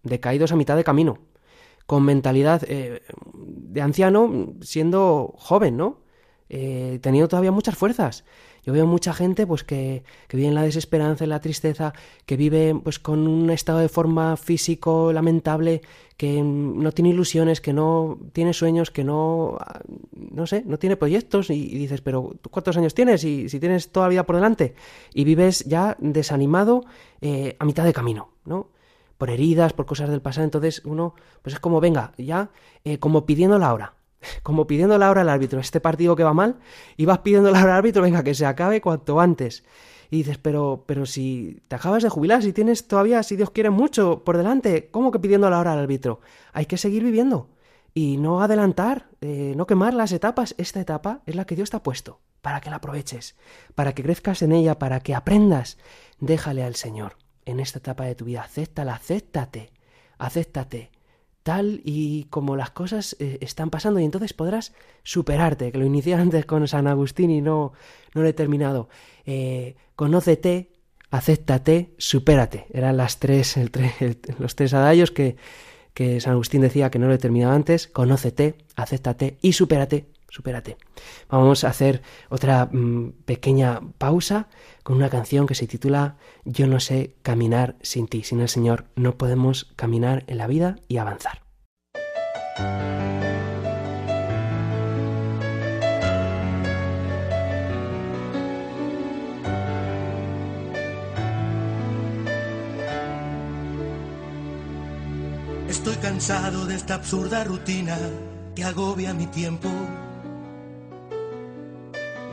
decaídos 0.02 0.52
a 0.52 0.56
mitad 0.56 0.76
de 0.76 0.84
camino, 0.84 1.18
con 1.86 2.04
mentalidad 2.04 2.62
eh, 2.66 3.02
de 3.34 3.80
anciano 3.80 4.54
siendo 4.60 5.34
joven, 5.36 5.76
¿no? 5.76 6.00
Eh, 6.52 6.98
teniendo 7.00 7.28
todavía 7.28 7.52
muchas 7.52 7.76
fuerzas. 7.76 8.24
Yo 8.64 8.72
veo 8.72 8.86
mucha 8.86 9.12
gente 9.12 9.46
pues 9.46 9.64
que, 9.64 10.02
vive 10.32 10.48
en 10.48 10.54
la 10.54 10.62
desesperanza, 10.62 11.24
en 11.24 11.30
la 11.30 11.40
tristeza, 11.40 11.94
que 12.26 12.36
vive 12.36 12.74
pues 12.82 12.98
con 12.98 13.26
un 13.26 13.50
estado 13.50 13.78
de 13.78 13.88
forma 13.88 14.36
físico 14.36 15.12
lamentable, 15.12 15.82
que 16.16 16.42
no 16.42 16.92
tiene 16.92 17.10
ilusiones, 17.10 17.60
que 17.60 17.72
no 17.72 18.18
tiene 18.32 18.52
sueños, 18.52 18.90
que 18.90 19.04
no 19.04 19.56
no 20.14 20.46
sé, 20.46 20.62
no 20.66 20.78
tiene 20.78 20.96
proyectos 20.96 21.50
y, 21.50 21.68
dices, 21.76 22.00
pero 22.00 22.34
¿tú 22.40 22.50
cuántos 22.50 22.76
años 22.76 22.94
tienes? 22.94 23.24
Y 23.24 23.48
si 23.48 23.60
tienes 23.60 23.90
toda 23.90 24.06
la 24.06 24.10
vida 24.10 24.26
por 24.26 24.36
delante 24.36 24.74
y 25.14 25.24
vives 25.24 25.64
ya 25.64 25.96
desanimado 25.98 26.84
eh, 27.20 27.56
a 27.58 27.64
mitad 27.64 27.84
de 27.84 27.92
camino, 27.92 28.30
¿no? 28.44 28.68
Por 29.18 29.30
heridas, 29.30 29.72
por 29.72 29.86
cosas 29.86 30.08
del 30.08 30.22
pasado, 30.22 30.44
entonces 30.44 30.82
uno 30.84 31.14
pues 31.42 31.54
es 31.54 31.60
como, 31.60 31.80
venga, 31.80 32.12
ya 32.16 32.50
eh, 32.84 32.98
como 32.98 33.26
pidiendo 33.26 33.58
la 33.58 33.72
hora 33.74 33.94
como 34.42 34.66
pidiendo 34.66 34.98
la 34.98 35.10
hora 35.10 35.22
al 35.22 35.28
árbitro, 35.28 35.60
este 35.60 35.80
partido 35.80 36.16
que 36.16 36.24
va 36.24 36.34
mal, 36.34 36.58
y 36.96 37.06
vas 37.06 37.18
pidiendo 37.18 37.50
la 37.50 37.60
hora 37.60 37.72
al 37.72 37.78
árbitro, 37.78 38.02
venga, 38.02 38.22
que 38.22 38.34
se 38.34 38.46
acabe 38.46 38.80
cuanto 38.80 39.20
antes. 39.20 39.64
Y 40.10 40.18
dices, 40.18 40.38
pero, 40.38 40.84
pero 40.86 41.06
si 41.06 41.62
te 41.68 41.76
acabas 41.76 42.02
de 42.02 42.08
jubilar, 42.08 42.42
si 42.42 42.52
tienes 42.52 42.88
todavía, 42.88 43.22
si 43.22 43.36
Dios 43.36 43.50
quiere, 43.50 43.70
mucho 43.70 44.24
por 44.24 44.36
delante, 44.36 44.88
¿cómo 44.90 45.12
que 45.12 45.20
pidiendo 45.20 45.48
la 45.48 45.60
hora 45.60 45.72
al 45.72 45.78
árbitro? 45.78 46.20
Hay 46.52 46.66
que 46.66 46.76
seguir 46.76 47.04
viviendo 47.04 47.50
y 47.94 48.16
no 48.16 48.42
adelantar, 48.42 49.08
eh, 49.20 49.54
no 49.56 49.66
quemar 49.66 49.94
las 49.94 50.10
etapas. 50.10 50.54
Esta 50.58 50.80
etapa 50.80 51.22
es 51.26 51.36
la 51.36 51.44
que 51.44 51.54
Dios 51.54 51.70
te 51.70 51.76
ha 51.76 51.82
puesto, 51.82 52.20
para 52.42 52.60
que 52.60 52.70
la 52.70 52.76
aproveches, 52.76 53.36
para 53.76 53.94
que 53.94 54.02
crezcas 54.02 54.42
en 54.42 54.50
ella, 54.50 54.80
para 54.80 54.98
que 55.00 55.14
aprendas. 55.14 55.78
Déjale 56.18 56.64
al 56.64 56.74
Señor 56.74 57.16
en 57.44 57.60
esta 57.60 57.78
etapa 57.78 58.04
de 58.04 58.16
tu 58.16 58.24
vida, 58.24 58.42
acéptala, 58.42 58.94
acéptate, 58.94 59.70
acéptate 60.18 60.90
tal 61.42 61.80
y 61.84 62.24
como 62.24 62.56
las 62.56 62.70
cosas 62.70 63.16
eh, 63.18 63.38
están 63.40 63.70
pasando 63.70 64.00
y 64.00 64.04
entonces 64.04 64.32
podrás 64.32 64.72
superarte, 65.02 65.72
que 65.72 65.78
lo 65.78 65.86
inicié 65.86 66.14
antes 66.26 66.46
con 66.46 66.66
San 66.68 66.86
Agustín 66.86 67.30
y 67.30 67.40
no, 67.40 67.72
no 68.14 68.22
lo 68.22 68.28
he 68.28 68.32
terminado. 68.32 68.88
Eh, 69.26 69.76
conócete, 69.96 70.72
acéptate, 71.10 71.94
supérate. 71.98 72.66
Eran 72.72 72.96
las 72.96 73.18
tres, 73.18 73.58
los 74.38 74.54
tres 74.56 74.74
adallos 74.74 75.10
que, 75.10 75.36
que 75.94 76.20
San 76.20 76.32
Agustín 76.32 76.60
decía 76.60 76.90
que 76.90 76.98
no 76.98 77.08
lo 77.08 77.14
he 77.14 77.18
terminado 77.18 77.52
antes. 77.52 77.86
Conócete, 77.88 78.54
acéptate 78.76 79.38
y 79.42 79.52
supérate 79.52 80.06
supérate. 80.30 80.76
Vamos 81.28 81.64
a 81.64 81.68
hacer 81.68 82.02
otra 82.28 82.66
mm, 82.66 83.12
pequeña 83.24 83.80
pausa 83.98 84.48
con 84.82 84.96
una 84.96 85.10
canción 85.10 85.46
que 85.46 85.54
se 85.54 85.66
titula 85.66 86.16
Yo 86.44 86.66
no 86.66 86.80
sé 86.80 87.16
caminar 87.22 87.76
sin 87.82 88.08
ti. 88.08 88.22
Sin 88.22 88.40
el 88.40 88.48
Señor 88.48 88.86
no 88.96 89.18
podemos 89.18 89.72
caminar 89.76 90.24
en 90.26 90.38
la 90.38 90.46
vida 90.46 90.76
y 90.88 90.96
avanzar. 90.96 91.42
Estoy 105.68 105.96
cansado 105.96 106.66
de 106.66 106.74
esta 106.74 106.96
absurda 106.96 107.44
rutina 107.44 107.96
que 108.54 108.64
agobia 108.64 109.14
mi 109.14 109.26
tiempo 109.26 109.70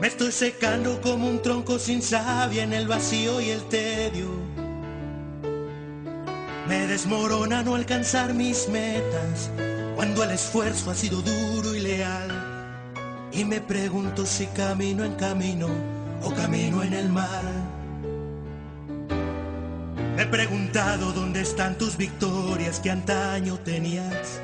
me 0.00 0.06
estoy 0.06 0.30
secando 0.30 1.00
como 1.00 1.28
un 1.28 1.42
tronco 1.42 1.78
sin 1.78 2.02
savia 2.02 2.62
en 2.62 2.72
el 2.72 2.86
vacío 2.86 3.40
y 3.40 3.50
el 3.50 3.62
tedio. 3.64 4.28
Me 6.68 6.86
desmorona 6.86 7.62
no 7.62 7.74
alcanzar 7.74 8.34
mis 8.34 8.68
metas 8.68 9.50
cuando 9.96 10.22
el 10.22 10.30
esfuerzo 10.30 10.90
ha 10.90 10.94
sido 10.94 11.20
duro 11.22 11.74
y 11.74 11.80
leal. 11.80 12.30
Y 13.32 13.44
me 13.44 13.60
pregunto 13.60 14.24
si 14.24 14.46
camino 14.46 15.04
en 15.04 15.14
camino 15.14 15.68
o 16.22 16.32
camino 16.32 16.82
en 16.82 16.92
el 16.92 17.08
mar. 17.08 17.42
Me 20.16 20.22
he 20.22 20.26
preguntado 20.26 21.12
dónde 21.12 21.40
están 21.40 21.76
tus 21.76 21.96
victorias 21.96 22.80
que 22.80 22.90
antaño 22.90 23.58
tenías 23.58 24.40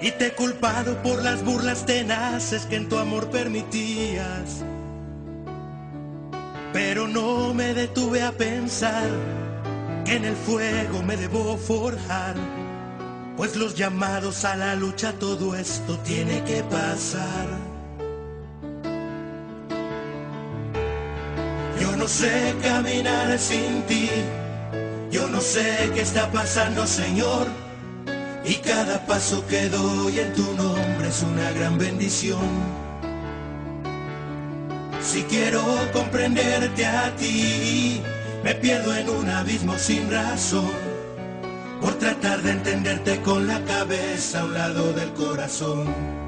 y 0.00 0.12
te 0.12 0.28
he 0.28 0.32
culpado 0.32 1.02
por 1.02 1.22
las 1.22 1.44
burlas 1.44 1.84
tenaces 1.84 2.66
que 2.66 2.76
en 2.76 2.88
tu 2.88 2.98
amor 2.98 3.30
permitías. 3.30 4.64
Pero 6.72 7.08
no 7.08 7.52
me 7.54 7.74
detuve 7.74 8.22
a 8.22 8.32
pensar 8.32 9.08
que 10.04 10.16
en 10.16 10.24
el 10.24 10.36
fuego 10.36 11.02
me 11.02 11.16
debo 11.16 11.56
forjar, 11.56 12.34
pues 13.36 13.56
los 13.56 13.74
llamados 13.74 14.44
a 14.44 14.56
la 14.56 14.74
lucha 14.74 15.12
todo 15.14 15.56
esto 15.56 15.98
tiene 15.98 16.44
que 16.44 16.62
pasar. 16.64 17.46
Yo 21.80 21.96
no 21.96 22.06
sé 22.06 22.54
caminar 22.62 23.38
sin 23.38 23.82
ti, 23.82 24.08
yo 25.10 25.28
no 25.28 25.40
sé 25.40 25.90
qué 25.94 26.02
está 26.02 26.30
pasando, 26.30 26.86
Señor 26.86 27.67
y 28.48 28.54
cada 28.54 29.04
paso 29.04 29.46
que 29.46 29.68
doy 29.68 30.18
en 30.18 30.32
tu 30.32 30.54
nombre 30.54 31.08
es 31.08 31.22
una 31.22 31.50
gran 31.50 31.76
bendición. 31.76 32.40
Si 35.02 35.22
quiero 35.24 35.62
comprenderte 35.92 36.86
a 36.86 37.14
ti, 37.16 38.00
me 38.42 38.54
pierdo 38.54 38.96
en 38.96 39.10
un 39.10 39.28
abismo 39.28 39.76
sin 39.76 40.10
razón. 40.10 40.70
Por 41.82 41.94
tratar 41.98 42.42
de 42.42 42.52
entenderte 42.52 43.20
con 43.20 43.46
la 43.46 43.62
cabeza 43.64 44.40
a 44.40 44.44
un 44.46 44.54
lado 44.54 44.92
del 44.94 45.12
corazón. 45.12 46.27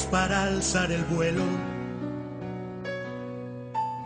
Para 0.00 0.44
alzar 0.44 0.90
el 0.90 1.04
vuelo. 1.04 1.44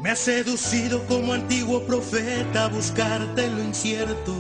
Me 0.03 0.11
ha 0.11 0.17
seducido 0.17 1.07
como 1.07 1.33
antiguo 1.33 1.81
profeta 1.87 2.65
a 2.65 2.69
buscarte 2.69 3.49
lo 3.49 3.63
incierto. 3.63 4.35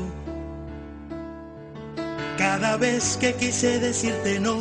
Cada 2.36 2.76
vez 2.76 3.16
que 3.20 3.32
quise 3.34 3.78
decirte 3.78 4.40
no, 4.40 4.56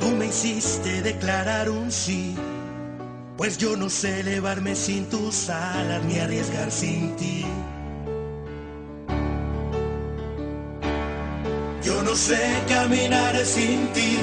tú 0.00 0.08
me 0.18 0.26
hiciste 0.26 1.00
declarar 1.02 1.70
un 1.70 1.92
sí. 1.92 2.34
Pues 3.36 3.56
yo 3.56 3.76
no 3.76 3.88
sé 3.88 4.20
elevarme 4.20 4.74
sin 4.74 5.08
tus 5.08 5.48
alas 5.48 6.02
ni 6.04 6.18
arriesgar 6.18 6.72
sin 6.72 7.14
ti. 7.14 7.46
Yo 11.84 12.02
no 12.02 12.16
sé 12.16 12.64
caminar 12.68 13.36
sin 13.44 13.86
ti 13.92 14.18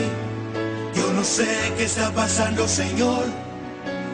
no 1.15 1.23
sé 1.23 1.47
qué 1.77 1.85
está 1.85 2.11
pasando, 2.11 2.67
Señor, 2.67 3.23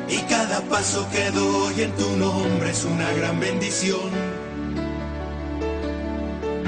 y 0.08 0.18
cada 0.30 0.62
paso 0.62 1.08
que 1.12 1.32
doy 1.32 1.82
en 1.82 1.91
tu 1.93 2.10
nombre 2.18 2.70
es 2.70 2.86
una 2.86 3.12
gran 3.14 3.39
bendición. 3.39 4.10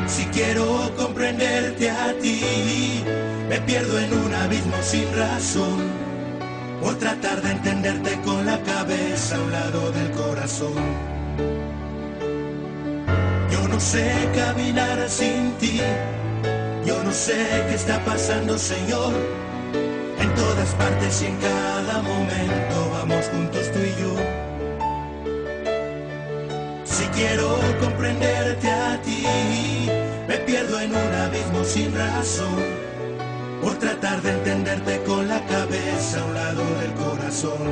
Si 0.08 0.26
quiero 0.26 0.92
comprenderte 0.98 1.90
a 1.90 2.14
ti, 2.20 3.04
me 3.48 3.60
pierdo 3.62 4.00
en 4.00 4.14
un 4.14 4.34
abismo 4.34 4.76
sin 4.82 5.06
razón, 5.16 5.80
por 6.82 6.96
tratar 6.98 7.42
de 7.42 7.52
entenderte 7.52 8.20
con 8.22 8.46
la 8.46 8.60
cabeza 8.64 9.36
a 9.36 9.42
un 9.42 9.52
lado 9.52 9.92
del 9.92 10.12
corazón. 10.12 10.84
Yo 13.52 13.68
no 13.68 13.80
sé 13.80 14.12
caminar 14.36 15.08
sin 15.08 15.52
ti, 15.60 15.80
yo 16.86 17.04
no 17.04 17.12
sé 17.12 17.36
qué 17.70 17.76
está 17.76 18.04
pasando, 18.04 18.58
Señor 18.58 19.14
en 20.24 20.34
todas 20.36 20.70
partes 20.76 21.22
y 21.22 21.26
en 21.26 21.38
cada 21.38 22.02
momento 22.02 22.90
vamos 22.92 23.26
juntos 23.28 23.72
tú 23.74 23.80
y 23.80 23.94
yo. 24.02 24.14
Si 26.86 27.06
quiero 27.08 27.60
comprenderte 27.82 28.70
a 28.70 29.02
ti, 29.02 29.26
me 30.28 30.38
pierdo 30.38 30.80
en 30.80 30.92
un 30.92 31.14
abismo 31.26 31.64
sin 31.64 31.94
razón. 31.94 32.64
Por 33.62 33.76
tratar 33.80 34.22
de 34.22 34.32
entenderte 34.32 35.02
con 35.04 35.28
la 35.28 35.40
cabeza 35.46 36.22
a 36.22 36.26
un 36.26 36.34
lado 36.34 36.64
del 36.82 36.94
corazón. 36.94 37.64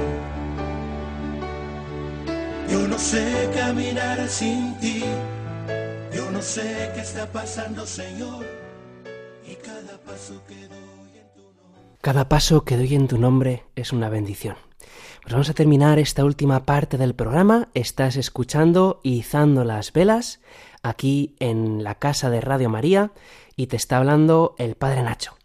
Yo 2.70 2.88
no 2.88 2.97
sé 2.97 3.49
caminar 3.54 4.28
sin 4.30 4.78
ti. 4.80 5.04
Yo 6.14 6.32
no 6.32 6.41
sé 6.41 6.91
qué 6.95 7.02
está 7.02 7.26
pasando, 7.28 7.86
Señor. 7.86 8.45
Y 9.45 9.56
cada 9.56 9.97
paso 10.06 10.41
que 10.47 10.68
doy. 10.68 11.01
Cada 12.02 12.28
paso 12.28 12.66
que 12.66 12.78
doy 12.78 12.95
en 12.95 13.08
tu 13.08 13.20
nombre 13.20 13.64
es 13.76 13.93
una 13.93 14.10
bendición. 14.10 14.56
Pues 15.22 15.34
vamos 15.34 15.52
a 15.52 15.54
terminar 15.54 15.99
esta 15.99 16.26
última 16.26 16.66
parte 16.66 16.97
del 16.97 17.14
programa. 17.14 17.70
Estás 17.76 18.16
escuchando 18.16 19.02
Izando 19.04 19.64
las 19.64 19.93
Velas 19.93 20.39
aquí 20.82 21.36
en 21.39 21.84
la 21.84 21.99
casa 21.99 22.32
de 22.32 22.41
Radio 22.41 22.72
María 22.72 23.12
y 23.56 23.68
te 23.68 23.76
está 23.76 23.97
hablando 23.97 24.56
el 24.58 24.74
Padre 24.74 25.04
Nacho. 25.04 25.36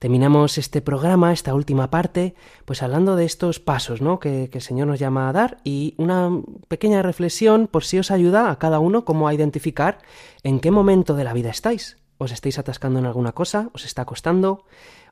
Terminamos 0.00 0.58
este 0.58 0.80
programa, 0.80 1.32
esta 1.32 1.54
última 1.54 1.90
parte, 1.90 2.34
pues 2.64 2.82
hablando 2.82 3.14
de 3.14 3.24
estos 3.24 3.60
pasos 3.60 4.00
¿no? 4.00 4.18
que, 4.18 4.50
el 4.52 4.62
Señor 4.62 4.88
nos 4.88 4.98
llama 4.98 5.28
a 5.28 5.32
dar 5.32 5.58
y 5.62 5.94
una 5.96 6.28
pequeña 6.66 7.02
reflexión 7.02 7.68
por 7.68 7.84
si 7.84 8.00
os 8.00 8.10
ayuda 8.10 8.50
a 8.50 8.58
cada 8.58 8.80
uno 8.80 9.04
como 9.04 9.28
a 9.28 9.34
identificar 9.34 9.98
en 10.42 10.58
qué 10.58 10.72
momento 10.72 11.14
de 11.14 11.22
la 11.22 11.34
vida 11.34 11.50
estáis. 11.50 11.98
¿Os 12.18 12.32
estáis 12.32 12.58
atascando 12.58 12.98
en 12.98 13.06
alguna 13.06 13.32
cosa? 13.32 13.70
¿Os 13.74 13.84
está 13.84 14.04
costando? 14.04 14.64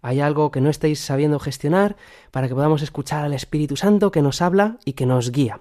¿Hay 0.02 0.20
algo 0.20 0.50
que 0.50 0.60
no 0.60 0.70
estáis 0.70 1.00
sabiendo 1.00 1.38
gestionar 1.38 1.96
para 2.30 2.48
que 2.48 2.54
podamos 2.54 2.82
escuchar 2.82 3.24
al 3.24 3.34
Espíritu 3.34 3.76
Santo 3.76 4.10
que 4.10 4.22
nos 4.22 4.42
habla 4.42 4.78
y 4.84 4.92
que 4.94 5.06
nos 5.06 5.30
guía? 5.30 5.60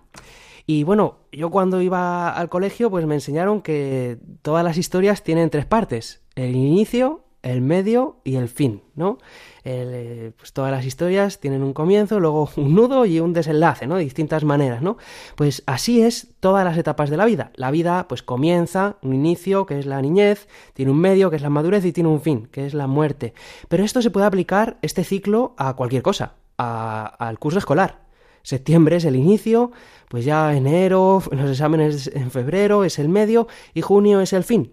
Y 0.66 0.84
bueno, 0.84 1.20
yo 1.32 1.50
cuando 1.50 1.82
iba 1.82 2.30
al 2.30 2.50
colegio 2.50 2.90
pues 2.90 3.06
me 3.06 3.16
enseñaron 3.16 3.62
que 3.62 4.20
todas 4.42 4.64
las 4.64 4.78
historias 4.78 5.24
tienen 5.24 5.50
tres 5.50 5.66
partes, 5.66 6.22
el 6.36 6.56
inicio, 6.56 7.24
el 7.44 7.62
medio 7.62 8.18
y 8.24 8.36
el 8.36 8.50
fin, 8.50 8.82
¿no? 8.96 9.20
El, 9.64 10.34
pues 10.34 10.54
todas 10.54 10.72
las 10.72 10.86
historias 10.86 11.40
tienen 11.40 11.62
un 11.64 11.74
comienzo, 11.74 12.20
luego 12.20 12.50
un 12.58 12.74
nudo 12.76 13.06
y 13.06 13.20
un 13.20 13.34
desenlace, 13.34 13.88
¿no? 13.88 13.96
De 13.96 14.04
distintas 14.04 14.44
maneras, 14.44 14.82
¿no? 14.82 14.98
Pues 15.36 15.64
así 15.66 16.02
es 16.02 16.36
todas 16.40 16.66
las 16.66 16.78
etapas 16.78 17.10
de 17.10 17.18
la 17.18 17.26
vida. 17.26 17.52
La 17.56 17.72
vida 17.72 18.08
pues 18.08 18.24
comienza, 18.24 18.98
un 19.02 19.14
inicio, 19.14 19.66
que 19.66 19.80
es 19.80 19.86
la 19.86 20.02
niñez, 20.02 20.48
tiene 20.74 20.92
un 20.92 21.00
medio, 21.00 21.30
que 21.30 21.36
es 21.36 21.42
la 21.42 21.50
madurez, 21.50 21.86
y 21.86 21.92
tiene 21.92 22.10
un 22.10 22.22
fin, 22.22 22.48
que 22.52 22.66
es 22.66 22.74
la 22.74 22.88
muerte. 22.88 23.34
Pero 23.68 23.84
esto 23.84 24.02
se 24.02 24.12
puede 24.12 24.26
aplicar, 24.26 24.78
este 24.82 25.04
ciclo, 25.04 25.54
a 25.58 25.76
cualquier 25.76 26.02
cosa, 26.02 26.36
a, 26.58 27.06
al 27.06 27.40
curso 27.40 27.60
escolar. 27.60 28.08
Septiembre 28.42 28.96
es 28.96 29.06
el 29.06 29.18
inicio, 29.18 29.72
pues 30.08 30.24
ya 30.24 30.56
enero, 30.56 31.22
los 31.32 31.50
exámenes 31.50 32.08
en 32.08 32.32
febrero 32.32 32.84
es 32.84 32.98
el 32.98 33.10
medio 33.10 33.48
y 33.74 33.82
junio 33.82 34.22
es 34.22 34.34
el 34.34 34.44
fin 34.44 34.72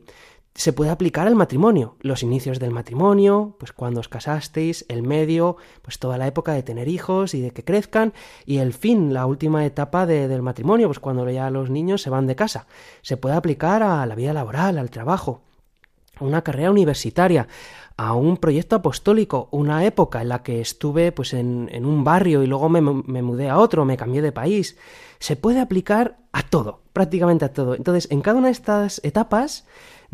se 0.54 0.72
puede 0.72 0.90
aplicar 0.90 1.26
al 1.26 1.34
matrimonio. 1.34 1.96
Los 2.00 2.22
inicios 2.22 2.60
del 2.60 2.70
matrimonio, 2.70 3.56
pues 3.58 3.72
cuando 3.72 4.00
os 4.00 4.08
casasteis, 4.08 4.86
el 4.88 5.02
medio, 5.02 5.56
pues 5.82 5.98
toda 5.98 6.16
la 6.16 6.28
época 6.28 6.52
de 6.52 6.62
tener 6.62 6.86
hijos 6.86 7.34
y 7.34 7.40
de 7.40 7.50
que 7.50 7.64
crezcan, 7.64 8.12
y 8.46 8.58
el 8.58 8.72
fin, 8.72 9.12
la 9.12 9.26
última 9.26 9.66
etapa 9.66 10.06
de, 10.06 10.28
del 10.28 10.42
matrimonio, 10.42 10.86
pues 10.86 11.00
cuando 11.00 11.28
ya 11.28 11.50
los 11.50 11.70
niños 11.70 12.02
se 12.02 12.10
van 12.10 12.28
de 12.28 12.36
casa. 12.36 12.66
Se 13.02 13.16
puede 13.16 13.34
aplicar 13.34 13.82
a 13.82 14.06
la 14.06 14.14
vida 14.14 14.32
laboral, 14.32 14.78
al 14.78 14.90
trabajo, 14.90 15.42
a 16.20 16.24
una 16.24 16.42
carrera 16.42 16.70
universitaria, 16.70 17.48
a 17.96 18.14
un 18.14 18.36
proyecto 18.36 18.76
apostólico, 18.76 19.48
una 19.50 19.84
época 19.84 20.22
en 20.22 20.28
la 20.28 20.44
que 20.44 20.60
estuve 20.60 21.10
pues 21.10 21.34
en, 21.34 21.68
en 21.72 21.84
un 21.84 22.04
barrio 22.04 22.44
y 22.44 22.46
luego 22.46 22.68
me, 22.68 22.80
me 22.80 23.22
mudé 23.22 23.50
a 23.50 23.58
otro, 23.58 23.84
me 23.84 23.96
cambié 23.96 24.22
de 24.22 24.30
país. 24.30 24.76
Se 25.18 25.34
puede 25.34 25.60
aplicar 25.60 26.18
a 26.32 26.42
todo, 26.42 26.82
prácticamente 26.92 27.44
a 27.44 27.52
todo. 27.52 27.74
Entonces, 27.74 28.08
en 28.10 28.20
cada 28.20 28.38
una 28.38 28.48
de 28.48 28.52
estas 28.52 29.00
etapas, 29.04 29.64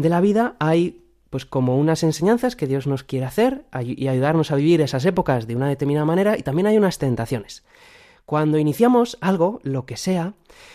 de 0.01 0.09
la 0.09 0.21
vida 0.21 0.57
hay 0.59 1.05
pues 1.31 1.47
como 1.47 1.79
unas 1.79 2.03
enseñanzas 2.03 2.57
que 2.57 2.67
Dios 2.67 2.89
nos 2.89 3.05
quiere 3.05 3.25
hacer 3.25 3.65
y 3.81 4.09
ayudarnos 4.09 4.51
a 4.51 4.57
vivir 4.57 4.81
esas 4.81 5.05
épocas 5.05 5.47
de 5.47 5.55
una 5.55 5.69
determinada 5.69 6.05
manera 6.05 6.37
y 6.37 6.43
también 6.43 6.67
hay 6.67 6.77
unas 6.77 6.99
tentaciones. 6.99 7.63
Cuando 8.27 8.59
iniciamos 8.59 9.17
algo, 9.21 9.61
lo 9.63 9.87
que 9.87 9.97
sea, 9.97 10.35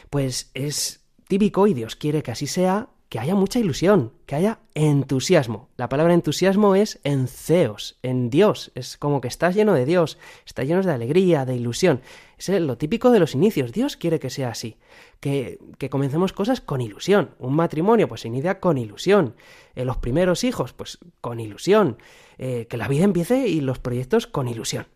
pues 0.10 0.52
es 0.54 1.06
típico 1.28 1.68
y 1.68 1.74
Dios 1.74 1.98
quiere 1.98 2.24
que 2.24 2.32
así 2.32 2.48
sea, 2.48 2.88
que 3.10 3.20
haya 3.20 3.36
mucha 3.36 3.60
ilusión, 3.60 4.14
que 4.26 4.36
haya 4.36 4.60
entusiasmo. 4.74 5.70
La 5.78 5.90
palabra 5.90 6.14
entusiasmo 6.14 6.76
es 6.76 7.00
en 7.04 7.28
ceos, 7.28 7.98
en 8.02 8.30
Dios. 8.30 8.72
Es 8.76 8.98
como 8.98 9.22
que 9.22 9.28
estás 9.28 9.56
lleno 9.56 9.74
de 9.74 9.86
Dios, 9.86 10.18
estás 10.46 10.66
lleno 10.66 10.82
de 10.82 10.92
alegría, 10.92 11.46
de 11.46 11.56
ilusión. 11.56 12.02
Es 12.38 12.50
lo 12.50 12.78
típico 12.78 13.12
de 13.12 13.20
los 13.20 13.36
inicios. 13.36 13.72
Dios 13.72 13.96
quiere 13.96 14.20
que 14.20 14.30
sea 14.30 14.50
así. 14.50 14.78
Que, 15.20 15.60
que 15.78 15.90
comencemos 15.90 16.34
cosas 16.34 16.62
con 16.62 16.82
ilusión. 16.82 17.36
Un 17.38 17.56
matrimonio, 17.56 18.08
pues 18.08 18.22
se 18.22 18.28
inicia 18.28 18.60
con 18.60 18.78
ilusión. 18.78 19.36
Eh, 19.76 19.86
los 19.86 19.98
primeros 19.98 20.44
hijos, 20.44 20.74
pues 20.74 20.98
con 21.22 21.40
ilusión. 21.40 21.98
Eh, 22.38 22.66
que 22.70 22.78
la 22.78 22.88
vida 22.88 23.06
empiece 23.06 23.48
y 23.48 23.62
los 23.62 23.80
proyectos 23.80 24.26
con 24.28 24.48
ilusión. 24.48 24.88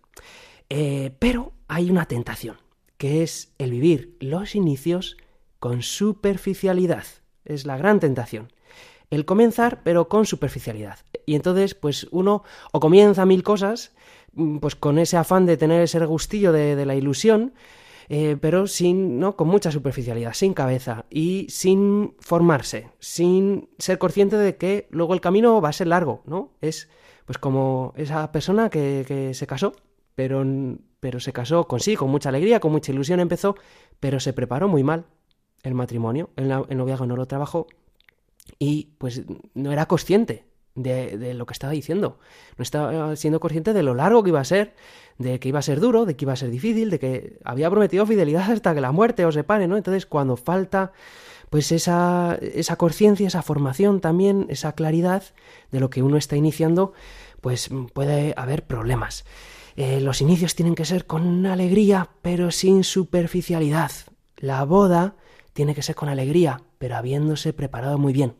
Eh, 0.69 1.15
pero 1.19 1.53
hay 1.67 1.89
una 1.89 2.05
tentación, 2.05 2.57
que 2.97 3.23
es 3.23 3.53
el 3.59 3.71
vivir 3.71 4.17
los 4.19 4.55
inicios 4.55 5.17
con 5.59 5.81
superficialidad 5.83 7.05
es 7.49 7.65
la 7.65 7.77
gran 7.77 7.99
tentación. 7.99 8.51
El 9.09 9.25
comenzar, 9.25 9.81
pero 9.83 10.07
con 10.07 10.25
superficialidad. 10.25 10.99
Y 11.25 11.35
entonces, 11.35 11.73
pues 11.75 12.07
uno 12.11 12.43
o 12.71 12.79
comienza 12.79 13.25
mil 13.25 13.43
cosas, 13.43 13.91
mm, 14.33 14.59
pues 14.59 14.75
con 14.75 14.99
ese 14.99 15.17
afán 15.17 15.45
de 15.45 15.57
tener 15.57 15.81
ese 15.81 15.99
gustillo 16.05 16.51
de, 16.51 16.85
la 16.85 16.95
ilusión, 16.95 17.53
eh, 18.07 18.37
pero 18.39 18.67
sin, 18.67 19.19
¿no? 19.19 19.35
con 19.35 19.47
mucha 19.47 19.71
superficialidad, 19.71 20.33
sin 20.33 20.53
cabeza 20.53 21.05
y 21.09 21.47
sin 21.49 22.15
formarse, 22.19 22.89
sin 22.99 23.69
ser 23.77 23.97
consciente 23.97 24.35
de 24.37 24.57
que 24.57 24.87
luego 24.91 25.13
el 25.13 25.21
camino 25.21 25.61
va 25.61 25.69
a 25.69 25.73
ser 25.73 25.87
largo, 25.87 26.21
¿no? 26.25 26.53
Es 26.61 26.89
pues 27.25 27.37
como 27.37 27.93
esa 27.95 28.31
persona 28.31 28.71
que, 28.71 29.05
que 29.07 29.35
se 29.35 29.45
casó, 29.45 29.73
pero, 30.15 30.43
pero 30.99 31.19
se 31.19 31.31
casó 31.31 31.67
con 31.67 31.79
sí, 31.79 31.95
con 31.95 32.09
mucha 32.09 32.29
alegría, 32.29 32.59
con 32.59 32.71
mucha 32.71 32.91
ilusión 32.91 33.19
empezó, 33.19 33.55
pero 33.99 34.19
se 34.19 34.33
preparó 34.33 34.67
muy 34.67 34.83
mal, 34.83 35.05
el 35.63 35.73
matrimonio, 35.73 36.29
el, 36.35 36.47
noviazgo 36.47 37.05
no 37.05 37.15
lo 37.15 37.25
trabajó 37.25 37.67
y 38.57 38.89
pues 38.97 39.23
no 39.53 39.71
era 39.71 39.87
consciente 39.87 40.45
de, 40.75 41.33
lo 41.33 41.45
que 41.45 41.53
estaba 41.53 41.73
diciendo. 41.73 42.19
No 42.57 42.63
estaba 42.63 43.15
siendo 43.15 43.39
consciente 43.39 43.73
de 43.73 43.83
lo 43.83 43.93
largo 43.93 44.23
que 44.23 44.29
iba 44.29 44.39
a 44.39 44.45
ser, 44.45 44.73
de 45.17 45.39
que 45.39 45.49
iba 45.49 45.59
a 45.59 45.63
ser 45.63 45.79
duro, 45.79 46.05
de 46.05 46.15
que 46.15 46.25
iba 46.25 46.33
a 46.33 46.37
ser 46.37 46.49
difícil, 46.49 46.89
de 46.89 46.99
que 46.99 47.39
había 47.43 47.69
prometido 47.69 48.05
fidelidad 48.05 48.49
hasta 48.51 48.73
que 48.73 48.81
la 48.81 48.91
muerte 48.91 49.25
os 49.25 49.35
separe, 49.35 49.67
¿no? 49.67 49.77
Entonces, 49.77 50.05
cuando 50.05 50.37
falta 50.37 50.93
pues 51.49 51.71
esa, 51.71 52.37
esa 52.41 52.75
conciencia, 52.75 53.27
esa 53.27 53.41
formación 53.41 54.01
también, 54.01 54.45
esa 54.49 54.73
claridad 54.73 55.23
de 55.71 55.79
lo 55.79 55.89
que 55.89 56.03
uno 56.03 56.17
está 56.17 56.35
iniciando, 56.35 56.93
pues 57.41 57.69
puede 57.93 58.33
haber 58.37 58.65
problemas. 58.67 59.25
Eh, 59.75 59.99
los 60.01 60.21
inicios 60.21 60.55
tienen 60.55 60.75
que 60.75 60.85
ser 60.85 61.05
con 61.05 61.45
alegría, 61.45 62.09
pero 62.21 62.51
sin 62.51 62.83
superficialidad. 62.83 63.91
La 64.37 64.63
boda 64.63 65.15
tiene 65.59 65.75
que 65.75 65.83
ser 65.83 65.93
con 65.93 66.07
alegría, 66.07 66.61
pero 66.77 66.95
habiéndose 66.95 67.51
preparado 67.51 67.97
muy 67.97 68.13
bien. 68.13 68.35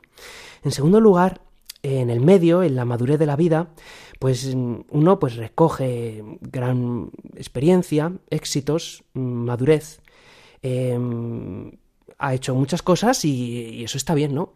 En 0.64 0.72
segundo 0.72 1.02
lugar, 1.02 1.42
en 1.84 2.10
el 2.10 2.22
medio, 2.22 2.64
en 2.64 2.78
la 2.78 2.86
madurez 2.86 3.20
de 3.20 3.26
la 3.26 3.36
vida, 3.36 3.74
pues 4.20 4.56
uno 4.56 5.20
pues 5.20 5.36
recoge 5.36 6.24
gran 6.40 7.12
experiencia, 7.36 8.14
éxitos, 8.30 9.04
madurez, 9.12 10.00
em, 10.62 11.74
ha 12.20 12.34
hecho 12.34 12.56
muchas 12.56 12.82
cosas 12.82 13.26
y, 13.26 13.84
eso 13.84 13.98
está 13.98 14.14
bien, 14.14 14.34
¿no? 14.34 14.54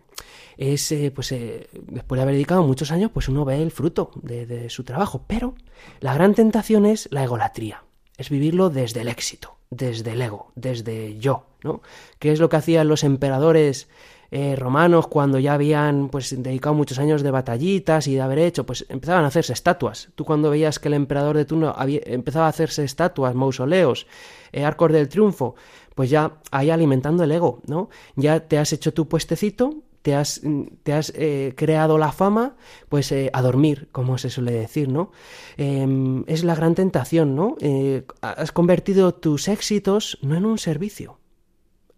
Es, 0.55 0.89
eh, 0.93 1.11
pues 1.13 1.33
eh, 1.33 1.67
después 1.73 2.17
de 2.17 2.21
haber 2.21 2.35
dedicado 2.35 2.63
muchos 2.63 2.91
años, 2.91 3.11
pues 3.13 3.27
uno 3.27 3.43
ve 3.43 3.61
el 3.61 3.71
fruto 3.71 4.11
de, 4.21 4.45
de 4.45 4.69
su 4.69 4.85
trabajo, 4.85 5.25
pero 5.27 5.55
la 5.99 6.13
gran 6.13 6.33
tentación 6.33 6.85
es 6.85 7.09
la 7.11 7.25
egolatría, 7.25 7.83
es 8.17 8.29
vivirlo 8.29 8.69
desde 8.69 9.01
el 9.01 9.07
éxito, 9.07 9.55
desde 9.69 10.13
el 10.13 10.21
ego, 10.21 10.51
desde 10.55 11.17
yo, 11.17 11.45
¿no? 11.63 11.81
¿Qué 12.19 12.31
es 12.31 12.39
lo 12.39 12.49
que 12.49 12.57
hacían 12.57 12.87
los 12.87 13.03
emperadores 13.03 13.87
eh, 14.35 14.55
romanos 14.55 15.05
cuando 15.05 15.37
ya 15.37 15.53
habían 15.53 16.09
pues 16.09 16.41
dedicado 16.41 16.73
muchos 16.73 16.97
años 16.97 17.21
de 17.21 17.29
batallitas 17.29 18.07
y 18.07 18.15
de 18.15 18.21
haber 18.21 18.39
hecho, 18.39 18.65
pues 18.65 18.83
empezaban 18.89 19.25
a 19.25 19.27
hacerse 19.27 19.53
estatuas. 19.53 20.09
Tú 20.15 20.25
cuando 20.25 20.49
veías 20.49 20.79
que 20.79 20.87
el 20.87 20.95
emperador 20.95 21.37
de 21.37 21.45
turno 21.45 21.71
había, 21.77 22.01
empezaba 22.05 22.47
a 22.47 22.49
hacerse 22.49 22.83
estatuas, 22.83 23.35
mausoleos, 23.35 24.07
eh, 24.51 24.65
arcos 24.65 24.91
del 24.91 25.07
triunfo, 25.07 25.53
pues 25.93 26.09
ya 26.09 26.39
ahí 26.49 26.71
alimentando 26.71 27.23
el 27.23 27.31
ego, 27.31 27.61
¿no? 27.67 27.91
Ya 28.15 28.39
te 28.39 28.57
has 28.57 28.73
hecho 28.73 28.91
tu 28.91 29.07
puestecito, 29.07 29.75
te 30.03 30.13
has, 30.13 30.41
te 30.83 30.93
has 30.93 31.11
eh, 31.15 31.53
creado 31.55 31.97
la 31.97 32.11
fama, 32.11 32.55
pues 32.89 33.11
eh, 33.11 33.29
a 33.33 33.41
dormir, 33.41 33.87
como 33.91 34.17
se 34.17 34.29
suele 34.29 34.51
decir, 34.51 34.89
¿no? 34.89 35.11
Em, 35.57 36.25
es 36.27 36.43
la 36.43 36.55
gran 36.55 36.75
tentación, 36.75 37.35
¿no? 37.35 37.55
Eh, 37.61 38.05
has 38.21 38.51
convertido 38.51 39.13
tus 39.15 39.47
éxitos 39.47 40.19
no 40.21 40.35
en 40.35 40.45
un 40.45 40.59
servicio 40.59 41.19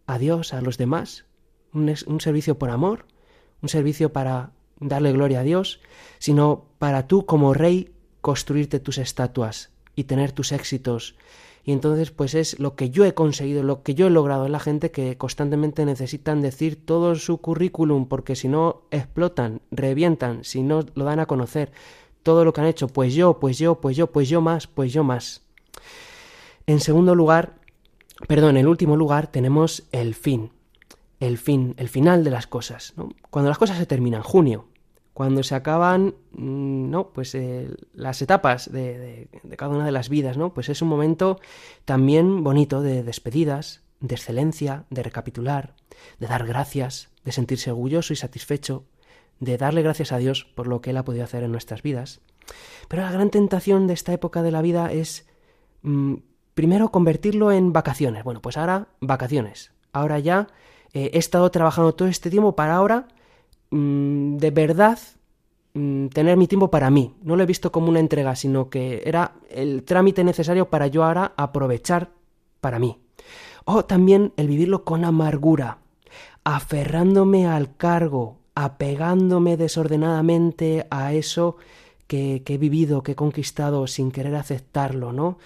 a 0.06 0.20
Dios, 0.20 0.54
a 0.54 0.62
los 0.62 0.78
demás, 0.78 1.26
un, 1.74 1.94
un 2.06 2.22
servicio 2.22 2.60
por 2.60 2.70
amor, 2.70 3.08
un 3.64 3.70
servicio 3.70 4.14
para 4.14 4.52
darle 4.80 5.12
gloria 5.12 5.40
a 5.40 5.44
Dios, 5.44 5.82
sino 6.20 6.66
para 6.78 7.08
tú 7.08 7.26
como 7.26 7.56
rey 7.56 7.92
construirte 8.22 8.80
tus 8.80 9.00
estatuas 9.00 9.72
y 9.96 10.04
tener 10.04 10.32
tus 10.32 10.52
éxitos 10.52 11.16
y 11.66 11.74
entonces 11.74 12.12
pues 12.12 12.36
es 12.36 12.60
lo 12.60 12.76
que 12.76 12.90
yo 12.90 13.04
he 13.04 13.14
conseguido, 13.14 13.64
lo 13.64 13.84
que 13.84 13.96
yo 13.96 14.08
he 14.08 14.10
logrado 14.12 14.46
en 14.46 14.54
la 14.54 14.60
gente 14.60 14.92
que 14.92 15.18
constantemente 15.18 15.86
necesitan 15.86 16.42
decir 16.42 16.86
todo 16.86 17.16
su 17.16 17.40
currículum 17.40 18.08
porque 18.08 18.36
si 18.36 18.48
no 18.48 18.84
explotan, 18.92 19.62
revientan, 19.72 20.44
si 20.44 20.64
no 20.64 20.86
lo 20.94 21.06
dan 21.06 21.20
a 21.20 21.26
conocer, 21.26 21.72
todo 22.24 22.46
lo 22.46 22.54
que 22.54 22.62
han 22.62 22.68
hecho, 22.68 22.88
pues 22.88 23.14
yo, 23.14 23.40
pues 23.40 23.58
yo, 23.58 23.82
pues 23.82 23.98
yo, 23.98 24.08
pues 24.08 24.30
yo 24.30 24.42
más, 24.42 24.68
pues 24.68 24.94
yo 24.94 25.04
más. 25.04 25.42
En 26.68 26.80
segundo 26.80 27.14
lugar, 27.14 27.56
Perdón, 28.28 28.58
en 28.58 28.68
último 28.68 28.96
lugar 28.96 29.28
tenemos 29.28 29.84
el 29.92 30.16
fin, 30.16 30.52
el 31.20 31.38
fin, 31.38 31.76
el 31.78 31.90
final 31.90 32.24
de 32.24 32.32
las 32.32 32.48
cosas. 32.48 32.94
Cuando 33.30 33.50
las 33.50 33.58
cosas 33.58 33.78
se 33.78 33.86
terminan, 33.86 34.24
junio, 34.24 34.66
cuando 35.16 35.44
se 35.44 35.56
acaban, 35.56 36.16
mm, 36.34 36.90
no, 36.90 37.14
pues 37.14 37.36
eh, 37.36 37.74
las 37.94 38.22
etapas 38.22 38.70
de, 38.70 39.30
cada 39.56 39.72
una 39.72 39.86
de 39.86 39.94
las 39.94 40.10
vidas, 40.10 40.36
¿no? 40.36 40.54
Pues 40.54 40.68
es 40.68 40.82
un 40.82 40.90
momento 40.90 41.40
también 41.86 42.44
bonito 42.44 42.82
de 42.82 43.02
despedidas, 43.02 43.82
de 44.02 44.16
excelencia, 44.16 44.84
de 44.90 45.04
recapitular, 45.04 45.74
de 46.20 46.28
dar 46.28 46.46
gracias, 46.46 47.12
de 47.24 47.32
sentirse 47.32 47.72
orgulloso 47.72 48.12
y 48.12 48.18
satisfecho, 48.18 48.84
de 49.40 49.58
darle 49.58 49.84
gracias 49.84 50.12
a 50.12 50.18
Dios 50.18 50.52
por 50.54 50.68
lo 50.68 50.82
que 50.82 50.90
Él 50.90 50.98
ha 50.98 51.06
podido 51.06 51.24
hacer 51.24 51.44
en 51.44 51.54
nuestras 51.54 51.82
vidas. 51.82 52.20
Pero 52.90 53.04
la 53.04 53.12
gran 53.14 53.30
tentación 53.30 53.88
de 53.88 53.94
esta 53.94 54.12
época 54.12 54.44
de 54.44 54.52
la 54.52 54.62
vida 54.62 54.92
es 54.92 55.26
mm, 55.82 56.16
primero 56.56 56.92
convertirlo 56.92 57.54
en 57.54 57.72
vacaciones. 57.72 58.26
Bueno, 58.26 58.42
pues 58.42 58.58
ahora 58.58 58.90
vacaciones. 59.00 59.72
Ahora 59.94 60.20
ya 60.20 60.50
eh, 60.92 61.12
he 61.14 61.20
estado 61.20 61.50
trabajando 61.52 61.96
todo 61.96 62.10
este 62.10 62.30
tiempo 62.30 62.54
para 62.58 62.76
ahora 62.76 63.08
mm, 63.72 64.38
de 64.38 64.52
verdad 64.52 65.00
mm, 65.74 66.08
tener 66.08 66.38
mi 66.38 66.48
tiempo 66.48 66.70
para 66.70 66.90
mí. 66.90 67.14
No 67.22 67.36
lo 67.36 67.44
he 67.44 67.48
visto 67.48 67.72
como 67.72 67.90
una 67.90 68.00
entrega, 68.00 68.36
sino 68.36 68.70
que 68.70 69.04
era 69.06 69.34
el 69.50 69.84
trámite 69.84 70.24
necesario 70.24 70.70
para 70.70 70.88
yo 70.88 71.04
ahora 71.04 71.34
aprovechar 71.38 72.10
para 72.62 72.80
mí. 72.80 72.98
O 73.66 73.86
también 73.86 74.34
el 74.38 74.48
vivirlo 74.48 74.84
con 74.84 75.06
amargura, 75.06 75.80
aferrándome 76.44 77.48
al 77.48 77.76
cargo, 77.76 78.38
apegándome 78.54 79.58
desordenadamente 79.58 80.86
a 80.90 81.14
eso 81.14 81.58
que, 82.08 82.44
he 82.46 82.58
vivido, 82.58 83.04
que 83.04 83.14
he 83.14 83.16
conquistado 83.16 83.88
sin 83.88 84.12
querer 84.12 84.36
aceptarlo, 84.36 85.12
¿no? 85.12 85.38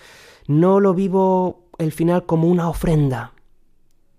No 0.47 0.80
lo 0.80 0.93
vivo 0.93 1.63
el 1.78 1.91
final 1.91 2.26
como 2.26 2.47
una 2.47 2.70
ofrenda 2.70 3.34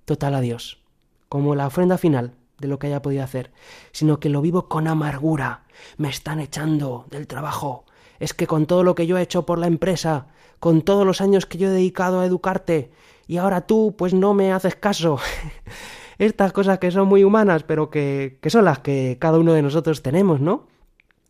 total 0.06 0.34
a 0.34 0.40
Dios, 0.40 0.82
como 1.28 1.54
la 1.54 1.66
ofrenda 1.66 1.98
final 1.98 2.32
de 2.60 2.68
lo 2.68 2.78
que 2.78 2.88
haya 2.88 3.02
podido 3.02 3.24
hacer, 3.24 3.50
sino 3.92 4.20
que 4.20 4.28
lo 4.28 4.42
vivo 4.42 4.68
con 4.68 4.86
amargura. 4.86 5.64
Me 5.96 6.08
están 6.08 6.40
echando 6.40 7.06
del 7.10 7.26
trabajo. 7.26 7.84
Es 8.18 8.34
que 8.34 8.46
con 8.46 8.66
todo 8.66 8.84
lo 8.84 8.94
que 8.94 9.06
yo 9.06 9.18
he 9.18 9.22
hecho 9.22 9.46
por 9.46 9.58
la 9.58 9.66
empresa, 9.66 10.26
con 10.58 10.82
todos 10.82 11.06
los 11.06 11.20
años 11.20 11.46
que 11.46 11.58
yo 11.58 11.68
he 11.68 11.72
dedicado 11.72 12.20
a 12.20 12.26
educarte, 12.26 12.90
y 13.26 13.38
ahora 13.38 13.62
tú 13.62 13.94
pues 13.96 14.12
no 14.12 14.34
me 14.34 14.52
haces 14.52 14.76
caso. 14.76 15.18
estas 16.20 16.52
cosas 16.52 16.78
que 16.78 16.90
son 16.90 17.08
muy 17.08 17.24
humanas, 17.24 17.62
pero 17.62 17.88
que, 17.88 18.38
que 18.42 18.50
son 18.50 18.66
las 18.66 18.80
que 18.80 19.16
cada 19.18 19.38
uno 19.38 19.54
de 19.54 19.62
nosotros 19.62 20.02
tenemos, 20.02 20.38
¿no? 20.40 20.66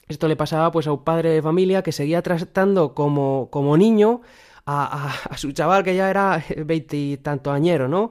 Esto 0.09 0.27
le 0.27 0.35
pasaba 0.35 0.73
pues 0.73 0.89
a 0.89 0.93
un 0.93 1.05
padre 1.05 1.31
de 1.31 1.41
familia 1.41 1.85
que 1.85 1.93
seguía 1.93 2.23
tratando 2.23 2.93
como, 2.93 3.49
como 3.53 3.77
niño 3.77 4.23
a, 4.67 5.13
a, 5.31 5.37
su 5.37 5.53
chaval 5.53 5.85
que 5.85 5.95
ya 5.95 6.11
era 6.11 6.43
veintitanto 6.67 7.53
añero, 7.53 7.87
¿no? 7.87 8.11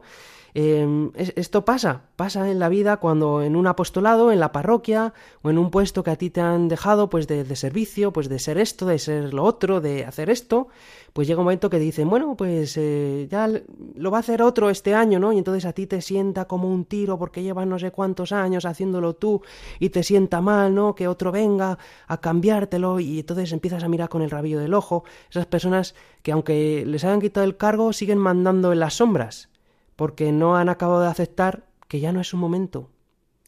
Eh, 0.54 1.12
esto 1.16 1.66
pasa, 1.66 2.04
pasa 2.16 2.50
en 2.50 2.60
la 2.60 2.70
vida 2.70 2.98
cuando 2.98 3.42
en 3.42 3.56
un 3.56 3.68
apostolado, 3.68 4.32
en 4.32 4.40
la 4.40 4.52
parroquia 4.52 5.14
o 5.42 5.50
en 5.50 5.58
un 5.58 5.72
puesto 5.72 6.04
que 6.04 6.12
a 6.12 6.16
ti 6.16 6.30
te 6.30 6.42
han 6.42 6.68
dejado, 6.68 7.10
pues 7.10 7.28
de, 7.28 7.44
de, 7.44 7.56
servicio, 7.56 8.12
pues 8.12 8.30
de 8.30 8.40
ser 8.40 8.58
esto, 8.58 8.86
de 8.86 9.00
ser 9.00 9.34
lo 9.34 9.44
otro, 9.44 9.82
de 9.82 10.06
hacer 10.06 10.30
esto, 10.30 10.68
pues 11.14 11.28
llega 11.28 11.40
un 11.40 11.46
momento 11.46 11.70
que 11.70 11.80
dicen, 11.80 12.10
bueno, 12.10 12.36
pues 12.36 12.78
eh, 12.78 13.28
ya 13.30 13.50
lo 13.96 14.12
va 14.12 14.18
a 14.18 14.20
hacer 14.22 14.42
otro 14.42 14.70
este 14.70 14.94
año, 14.96 15.20
¿no? 15.20 15.34
Y 15.34 15.38
entonces 15.38 15.66
a 15.66 15.74
ti 15.74 15.88
te 15.88 16.02
sienta 16.02 16.46
como 16.46 16.70
un 16.70 16.86
tiro 16.86 17.18
porque 17.18 17.44
llevas 17.44 17.68
no 17.68 17.80
sé 17.80 17.92
cuántos 17.92 18.32
años 18.32 18.66
haciéndolo 18.66 19.16
tú 19.16 19.42
y 19.80 19.90
te 19.90 20.04
sienta 20.04 20.42
mal, 20.42 20.74
¿no? 20.74 20.96
Que 20.96 21.08
otro 21.08 21.32
venga 21.32 21.78
a 22.08 22.18
cambiártelo 22.18 23.00
y 23.00 23.20
entonces 23.20 23.52
empiezas 23.52 23.84
a 23.84 23.88
mirar 23.88 24.10
con 24.10 24.22
el 24.22 24.30
rabillo 24.30 24.60
del 24.60 24.74
ojo. 24.74 25.04
Esas 25.30 25.46
personas 25.46 25.96
que 26.24 26.32
aunque 26.32 26.84
les 26.86 27.04
hayan 27.04 27.22
quitado 27.22 27.46
el 27.46 27.58
cargo 27.58 27.94
siguen 27.94 28.18
mandando 28.18 28.72
en 28.72 28.80
las 28.80 28.96
sombras 28.96 29.49
porque 30.00 30.32
no 30.32 30.56
han 30.56 30.70
acabado 30.70 31.02
de 31.02 31.10
aceptar 31.10 31.66
que 31.90 32.00
ya 32.00 32.14
no 32.14 32.22
es 32.22 32.34
un 32.34 32.40
momento, 32.40 32.90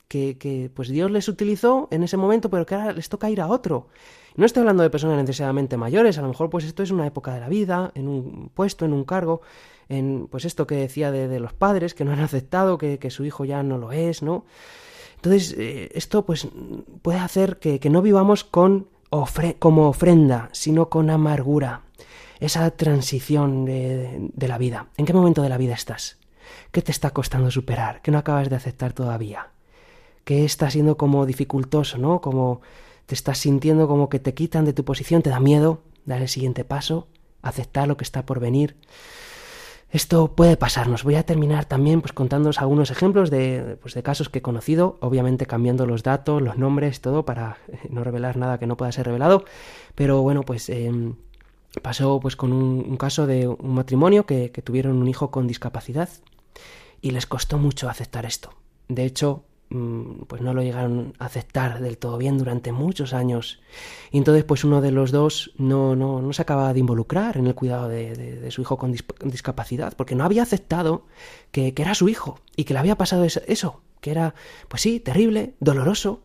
que, 0.10 0.38
que, 0.38 0.70
pues 0.74 0.90
Dios 0.90 1.10
les 1.10 1.30
utilizó 1.30 1.88
en 1.92 2.04
ese 2.04 2.18
momento, 2.18 2.50
pero 2.50 2.66
que 2.66 2.76
ahora 2.76 2.92
les 2.92 3.08
toca 3.08 3.30
ir 3.30 3.40
a 3.40 3.48
otro. 3.48 3.88
No 4.36 4.46
estoy 4.46 4.60
hablando 4.60 4.84
de 4.84 4.90
personas 4.90 5.16
necesariamente 5.16 5.78
mayores, 5.78 6.18
a 6.18 6.22
lo 6.22 6.28
mejor 6.28 6.50
pues 6.50 6.66
esto 6.66 6.84
es 6.84 6.92
una 6.92 7.08
época 7.08 7.34
de 7.34 7.40
la 7.40 7.48
vida, 7.48 7.94
en 7.96 8.10
un 8.10 8.52
puesto, 8.54 8.84
en 8.84 8.92
un 8.92 9.06
cargo, 9.06 9.40
en 9.88 10.28
pues 10.30 10.44
esto 10.44 10.68
que 10.68 10.76
decía 10.76 11.10
de, 11.10 11.30
de 11.30 11.40
los 11.40 11.54
padres 11.54 11.94
que 11.94 12.04
no 12.04 12.12
han 12.12 12.20
aceptado 12.20 12.78
que, 12.78 13.00
que, 13.00 13.12
su 13.12 13.24
hijo 13.24 13.46
ya 13.46 13.64
no 13.64 13.78
lo 13.78 13.94
es, 13.94 14.22
¿no? 14.22 14.44
Entonces, 15.16 15.56
eh, 15.58 15.90
esto 15.94 16.26
pues 16.26 16.50
puede 17.02 17.20
hacer 17.20 17.60
que, 17.60 17.80
que 17.80 17.90
no 17.90 18.02
vivamos 18.02 18.44
con 18.44 18.90
como 19.60 19.88
ofrenda, 19.88 20.50
sino 20.52 20.90
con 20.90 21.10
amargura. 21.10 21.84
Esa 22.42 22.72
transición 22.72 23.64
de, 23.64 24.30
de 24.34 24.48
la 24.50 24.58
vida. 24.58 24.88
¿En 24.98 25.06
qué 25.06 25.14
momento 25.14 25.44
de 25.44 25.50
la 25.50 25.58
vida 25.58 25.76
estás? 25.76 26.21
¿Qué 26.72 26.82
te 26.82 26.92
está 26.92 27.10
costando 27.10 27.52
superar? 27.52 28.02
¿Qué 28.02 28.12
no 28.12 28.18
acabas 28.18 28.50
de 28.50 28.56
aceptar 28.56 28.94
todavía? 28.94 29.50
¿Qué 30.24 30.46
está 30.46 30.70
siendo 30.70 30.96
como 30.96 31.26
dificultoso, 31.26 31.98
¿no? 31.98 32.22
Como 32.22 32.62
te 33.08 33.16
estás 33.16 33.40
sintiendo 33.40 33.88
como 33.90 34.08
que 34.08 34.20
te 34.20 34.34
quitan 34.34 34.64
de 34.64 34.72
tu 34.72 34.86
posición, 34.86 35.22
te 35.22 35.30
da 35.30 35.42
miedo 35.42 35.82
dar 36.06 36.22
el 36.22 36.30
siguiente 36.30 36.64
paso, 36.64 37.08
aceptar 37.42 37.90
lo 37.90 37.98
que 37.98 38.06
está 38.06 38.26
por 38.26 38.40
venir. 38.40 38.78
Esto 39.90 40.34
puede 40.34 40.56
pasarnos. 40.56 41.04
Voy 41.04 41.16
a 41.16 41.26
terminar 41.26 41.66
también 41.66 42.00
pues 42.00 42.14
contándoos 42.14 42.62
algunos 42.62 42.90
ejemplos 42.92 43.30
de, 43.30 43.78
pues, 43.82 43.94
de 43.94 44.04
casos 44.04 44.30
que 44.30 44.40
he 44.40 44.42
conocido, 44.42 44.98
obviamente 45.02 45.46
cambiando 45.46 45.86
los 45.86 46.04
datos, 46.04 46.42
los 46.42 46.58
nombres, 46.58 47.02
todo 47.02 47.26
para 47.26 47.58
no 47.90 48.06
revelar 48.06 48.38
nada 48.38 48.58
que 48.58 48.68
no 48.68 48.78
pueda 48.78 48.94
ser 48.94 49.08
revelado. 49.08 49.44
Pero 49.94 50.22
bueno, 50.22 50.44
pues 50.44 50.70
eh, 50.70 50.90
pasó 51.82 52.22
pues 52.22 52.38
con 52.38 52.54
un, 52.54 52.96
caso 52.96 53.28
de 53.28 53.50
un 53.50 53.74
matrimonio 53.74 54.26
que, 54.26 54.52
que 54.52 54.62
tuvieron 54.62 55.02
un 55.02 55.10
hijo 55.10 55.32
con 55.32 55.48
discapacidad 55.48 56.08
y 57.02 57.12
les 57.12 57.26
costó 57.26 57.58
mucho 57.58 57.90
aceptar 57.90 58.26
esto. 58.26 58.54
De 58.88 59.06
hecho, 59.06 59.46
mm, 59.70 60.24
pues 60.28 60.42
no 60.42 60.54
lo 60.54 60.62
llegaron 60.62 61.14
a 61.20 61.26
aceptar 61.26 61.80
del 61.80 61.98
todo 61.98 62.18
bien 62.18 62.38
durante 62.38 62.72
muchos 62.72 63.14
años. 63.14 63.62
Y 64.12 64.18
entonces, 64.18 64.44
pues 64.44 64.64
uno 64.64 64.82
de 64.82 64.92
los 64.92 65.12
dos 65.12 65.52
no, 65.58 65.96
no, 65.96 66.22
no 66.22 66.34
se 66.34 66.42
acababa 66.42 66.74
de 66.74 66.80
involucrar 66.80 67.38
en 67.38 67.48
el 67.48 67.56
cuidado 67.56 67.88
de, 67.88 68.50
su 68.52 68.62
hijo 68.62 68.78
con, 68.78 68.92
dis 68.92 69.04
con, 69.04 69.30
discapacidad, 69.30 69.94
porque 69.96 70.16
no 70.16 70.24
había 70.24 70.44
aceptado 70.44 71.06
que, 71.52 71.74
que, 71.74 71.82
era 71.82 71.96
su 71.96 72.10
hijo 72.10 72.40
y 72.56 72.66
que 72.66 72.74
le 72.74 72.80
había 72.80 72.98
pasado 72.98 73.24
eso, 73.24 73.42
eso, 73.48 73.82
que 74.02 74.12
era, 74.12 74.36
pues 74.68 74.82
sí, 74.82 75.00
terrible, 75.00 75.54
doloroso, 75.60 76.22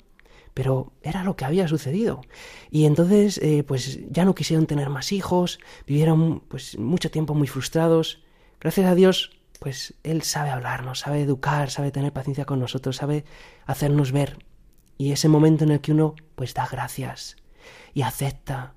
pero 0.57 0.91
era 1.03 1.23
lo 1.23 1.37
que 1.37 1.45
había 1.45 1.69
sucedido. 1.69 2.23
Y 2.71 2.87
entonces, 2.87 3.37
eh, 3.43 3.63
pues 3.63 4.01
ya 4.11 4.25
no 4.25 4.35
quisieron 4.35 4.67
tener 4.67 4.89
más 4.89 5.13
hijos, 5.13 5.61
vivieron 5.87 6.41
pues 6.49 6.79
mucho 6.79 7.11
tiempo 7.11 7.35
muy 7.35 7.47
frustrados. 7.47 8.23
Gracias 8.59 8.87
a 8.87 8.95
Dios, 8.95 9.36
pues 9.59 9.95
Él 10.03 10.23
sabe 10.23 10.51
hablarnos, 10.51 11.01
sabe 11.01 11.23
educar, 11.23 11.71
sabe 11.71 11.91
tener 11.91 12.13
paciencia 12.13 12.45
con 12.45 12.61
nosotros, 12.61 12.97
sabe 12.97 13.25
hacernos 13.67 14.13
ver. 14.13 14.39
Y 14.99 15.13
ese 15.13 15.29
momento 15.29 15.65
en 15.65 15.71
el 15.71 15.81
que 15.81 15.93
uno 15.93 16.15
pues 16.35 16.55
da 16.55 16.67
gracias 16.71 17.37
y 17.95 18.03
acepta 18.03 18.75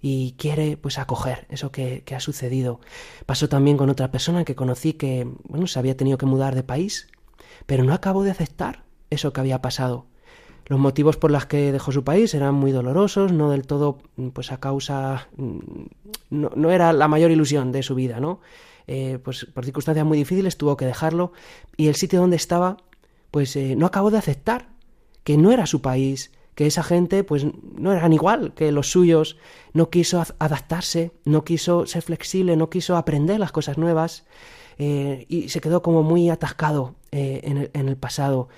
y 0.00 0.34
quiere 0.38 0.76
pues 0.76 0.98
acoger 0.98 1.46
eso 1.50 1.72
que, 1.72 2.04
ha 2.14 2.20
sucedido. 2.20 2.80
Pasó 3.26 3.48
también 3.48 3.76
con 3.76 3.90
otra 3.90 4.10
persona 4.10 4.44
que 4.44 4.54
conocí 4.54 4.92
que, 4.92 5.28
bueno, 5.44 5.66
se 5.66 5.78
había 5.78 5.96
tenido 5.96 6.18
que 6.18 6.26
mudar 6.26 6.54
de 6.54 6.62
país, 6.62 7.08
pero 7.66 7.84
no 7.84 7.92
acabó 7.92 8.22
de 8.22 8.30
aceptar 8.30 8.84
eso 9.10 9.32
que 9.32 9.40
había 9.40 9.60
pasado. 9.60 10.06
Los 10.66 10.78
motivos 10.78 11.16
por 11.16 11.30
los 11.30 11.46
que 11.46 11.72
dejó 11.72 11.92
su 11.92 12.04
país 12.04 12.34
eran 12.34 12.54
muy 12.54 12.72
dolorosos, 12.72 13.32
no 13.32 13.50
del 13.50 13.66
todo, 13.66 13.98
pues 14.34 14.52
a 14.52 14.60
causa, 14.60 15.28
no, 16.30 16.50
no 16.54 16.70
era 16.70 16.92
la 16.92 17.08
mayor 17.08 17.30
ilusión 17.30 17.72
de 17.72 17.82
su 17.82 17.94
vida, 17.94 18.20
¿no? 18.20 18.40
Eh, 18.88 19.18
pues 19.22 19.44
por 19.44 19.66
circunstancias 19.66 20.06
muy 20.06 20.16
difíciles 20.16 20.56
tuvo 20.56 20.76
que 20.78 20.86
dejarlo 20.86 21.32
y 21.76 21.88
el 21.88 21.94
sitio 21.94 22.20
donde 22.20 22.36
estaba 22.36 22.78
pues 23.30 23.54
eh, 23.54 23.76
no 23.76 23.84
acabó 23.84 24.10
de 24.10 24.16
aceptar 24.16 24.70
que 25.24 25.36
no 25.36 25.52
era 25.52 25.66
su 25.66 25.82
país, 25.82 26.32
que 26.54 26.66
esa 26.66 26.82
gente 26.82 27.22
pues 27.22 27.46
no 27.76 27.92
eran 27.92 28.14
igual 28.14 28.54
que 28.54 28.72
los 28.72 28.90
suyos, 28.90 29.36
no 29.74 29.90
quiso 29.90 30.24
adaptarse, 30.38 31.12
no 31.26 31.44
quiso 31.44 31.86
ser 31.86 32.00
flexible, 32.00 32.56
no 32.56 32.70
quiso 32.70 32.96
aprender 32.96 33.38
las 33.38 33.52
cosas 33.52 33.76
nuevas 33.76 34.24
eh, 34.78 35.26
y 35.28 35.50
se 35.50 35.60
quedó 35.60 35.82
como 35.82 36.02
muy 36.02 36.30
atascado 36.30 36.94
en, 37.10 37.58
el, 37.58 37.70
en, 37.74 37.88
el, 37.88 37.96
pasado. 37.96 38.48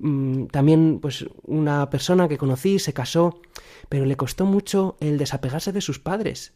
Mm, 0.00 0.46
también 0.46 0.98
pues 1.00 1.24
una 1.44 1.88
persona 1.88 2.28
que 2.28 2.36
conocí 2.36 2.78
se 2.78 2.92
casó, 2.92 3.40
pero 3.88 4.04
le 4.04 4.16
costó 4.16 4.44
mucho 4.44 4.98
el 5.00 5.16
desapegarse 5.16 5.72
de 5.72 5.80
sus 5.80 5.98
padres. 5.98 6.52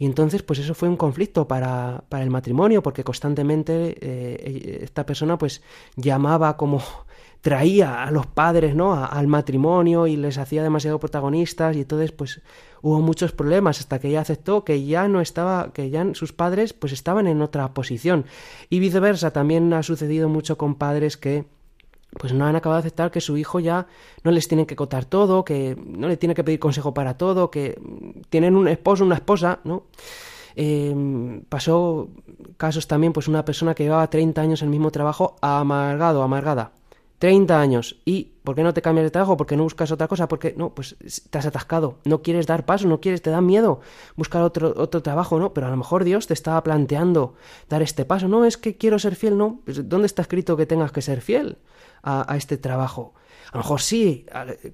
Y 0.00 0.06
entonces, 0.06 0.42
pues 0.42 0.58
eso 0.58 0.74
fue 0.74 0.88
un 0.88 0.96
conflicto 0.96 1.46
para, 1.46 2.04
para 2.08 2.24
el 2.24 2.30
matrimonio, 2.30 2.82
porque 2.82 3.04
constantemente 3.04 3.98
eh, 4.00 4.78
esta 4.80 5.04
persona 5.04 5.36
pues 5.36 5.60
llamaba 5.94 6.56
como 6.56 6.82
traía 7.42 8.04
a 8.04 8.10
los 8.10 8.26
padres, 8.26 8.74
¿no? 8.74 8.94
Al 8.94 9.26
matrimonio 9.26 10.06
y 10.06 10.16
les 10.16 10.38
hacía 10.38 10.62
demasiado 10.62 10.98
protagonistas 10.98 11.76
y 11.76 11.80
entonces 11.80 12.12
pues 12.12 12.40
hubo 12.80 13.02
muchos 13.02 13.32
problemas 13.32 13.80
hasta 13.80 13.98
que 13.98 14.08
ella 14.08 14.22
aceptó 14.22 14.64
que 14.64 14.86
ya 14.86 15.06
no 15.06 15.20
estaba, 15.20 15.74
que 15.74 15.90
ya 15.90 16.06
sus 16.14 16.32
padres 16.32 16.72
pues 16.72 16.94
estaban 16.94 17.26
en 17.26 17.42
otra 17.42 17.74
posición. 17.74 18.24
Y 18.70 18.78
viceversa, 18.78 19.34
también 19.34 19.70
ha 19.74 19.82
sucedido 19.82 20.30
mucho 20.30 20.56
con 20.56 20.76
padres 20.76 21.18
que 21.18 21.44
pues 22.18 22.32
no 22.32 22.44
han 22.44 22.56
acabado 22.56 22.80
de 22.80 22.86
aceptar 22.86 23.10
que 23.10 23.20
su 23.20 23.36
hijo 23.36 23.60
ya 23.60 23.86
no 24.24 24.30
les 24.30 24.48
tiene 24.48 24.66
que 24.66 24.76
contar 24.76 25.04
todo, 25.04 25.44
que 25.44 25.76
no 25.84 26.08
le 26.08 26.16
tiene 26.16 26.34
que 26.34 26.44
pedir 26.44 26.58
consejo 26.58 26.92
para 26.92 27.16
todo, 27.16 27.50
que 27.50 27.80
tienen 28.28 28.56
un 28.56 28.68
esposo, 28.68 29.04
una 29.04 29.14
esposa, 29.16 29.60
¿no? 29.64 29.84
Em, 30.56 31.42
pasó 31.48 32.08
casos 32.56 32.86
también, 32.88 33.12
pues 33.12 33.28
una 33.28 33.44
persona 33.44 33.74
que 33.74 33.84
llevaba 33.84 34.10
30 34.10 34.40
años 34.40 34.62
en 34.62 34.66
el 34.66 34.70
mismo 34.70 34.90
trabajo, 34.90 35.36
amargado, 35.40 36.22
amargada. 36.22 36.72
30 37.18 37.60
años. 37.60 38.00
¿Y 38.06 38.32
por 38.42 38.56
qué 38.56 38.62
no 38.62 38.72
te 38.72 38.80
cambias 38.80 39.04
de 39.04 39.10
trabajo? 39.10 39.36
¿Por 39.36 39.46
qué 39.46 39.54
no 39.54 39.64
buscas 39.64 39.92
otra 39.92 40.08
cosa? 40.08 40.26
Porque 40.26 40.54
no, 40.56 40.74
pues 40.74 40.96
te 41.28 41.38
has 41.38 41.44
atascado. 41.44 41.98
No 42.04 42.22
quieres 42.22 42.46
dar 42.46 42.64
paso, 42.64 42.88
no 42.88 43.00
quieres, 43.00 43.20
te 43.20 43.28
da 43.28 43.42
miedo 43.42 43.80
buscar 44.16 44.42
otro, 44.42 44.72
otro 44.74 45.02
trabajo, 45.02 45.38
¿no? 45.38 45.52
Pero 45.52 45.66
a 45.66 45.70
lo 45.70 45.76
mejor 45.76 46.04
Dios 46.04 46.26
te 46.26 46.32
estaba 46.34 46.62
planteando 46.62 47.34
dar 47.68 47.82
este 47.82 48.06
paso. 48.06 48.26
No 48.26 48.46
es 48.46 48.56
que 48.56 48.78
quiero 48.78 48.98
ser 48.98 49.16
fiel, 49.16 49.36
no. 49.36 49.60
Pues, 49.66 49.86
¿Dónde 49.86 50.06
está 50.06 50.22
escrito 50.22 50.56
que 50.56 50.64
tengas 50.64 50.92
que 50.92 51.02
ser 51.02 51.20
fiel 51.20 51.58
a, 52.02 52.36
este 52.36 52.56
trabajo? 52.56 53.14
A 53.52 53.56
lo 53.56 53.64
mejor 53.64 53.80
sí, 53.80 54.26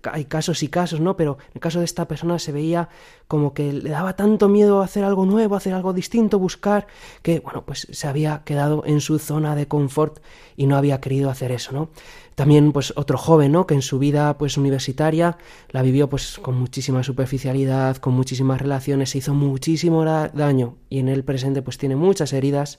hay 0.02 0.26
casos 0.26 0.62
y 0.62 0.68
casos, 0.68 1.00
¿no? 1.00 1.16
Pero 1.16 1.38
en 1.40 1.52
el 1.54 1.60
caso 1.60 1.78
de 1.78 1.86
esta 1.86 2.06
persona 2.06 2.38
se 2.38 2.52
veía 2.52 2.90
como 3.26 3.54
que 3.54 3.72
le 3.72 3.88
daba 3.88 4.16
tanto 4.16 4.48
miedo 4.48 4.82
hacer 4.82 5.02
algo 5.02 5.24
nuevo, 5.24 5.56
hacer 5.56 5.72
algo 5.72 5.94
distinto, 5.94 6.38
buscar, 6.38 6.86
que, 7.22 7.40
bueno, 7.40 7.64
pues 7.64 7.86
se 7.90 8.06
había 8.06 8.42
quedado 8.44 8.82
en 8.84 9.00
su 9.00 9.18
zona 9.18 9.56
de 9.56 9.66
confort 9.66 10.18
y 10.56 10.66
no 10.66 10.76
había 10.76 11.00
querido 11.00 11.30
hacer 11.30 11.52
eso, 11.52 11.72
¿no? 11.72 11.88
También, 12.34 12.72
pues, 12.72 12.92
otro 12.96 13.16
joven, 13.16 13.52
¿no? 13.52 13.66
Que 13.66 13.72
en 13.72 13.80
su 13.80 13.98
vida, 13.98 14.36
pues, 14.36 14.58
universitaria 14.58 15.38
la 15.70 15.80
vivió, 15.80 16.10
pues, 16.10 16.38
con 16.38 16.58
muchísima 16.58 17.02
superficialidad, 17.02 17.96
con 17.96 18.12
muchísimas 18.12 18.60
relaciones, 18.60 19.08
se 19.08 19.18
hizo 19.18 19.32
muchísimo 19.32 20.04
daño 20.04 20.76
y 20.90 20.98
en 20.98 21.08
el 21.08 21.24
presente, 21.24 21.62
pues, 21.62 21.78
tiene 21.78 21.96
muchas 21.96 22.34
heridas 22.34 22.78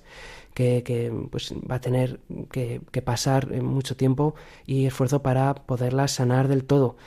que, 0.57 1.13
pues, 1.29 1.53
va 1.69 1.75
a 1.75 1.81
tener 1.81 2.19
que, 2.51 2.81
pasar 3.03 3.61
mucho 3.61 3.95
tiempo 3.95 4.33
y 4.65 4.87
esfuerzo 4.87 5.21
para 5.21 5.53
poderlas 5.53 6.13
sanar 6.13 6.47
del 6.47 6.63
todo. 6.63 6.97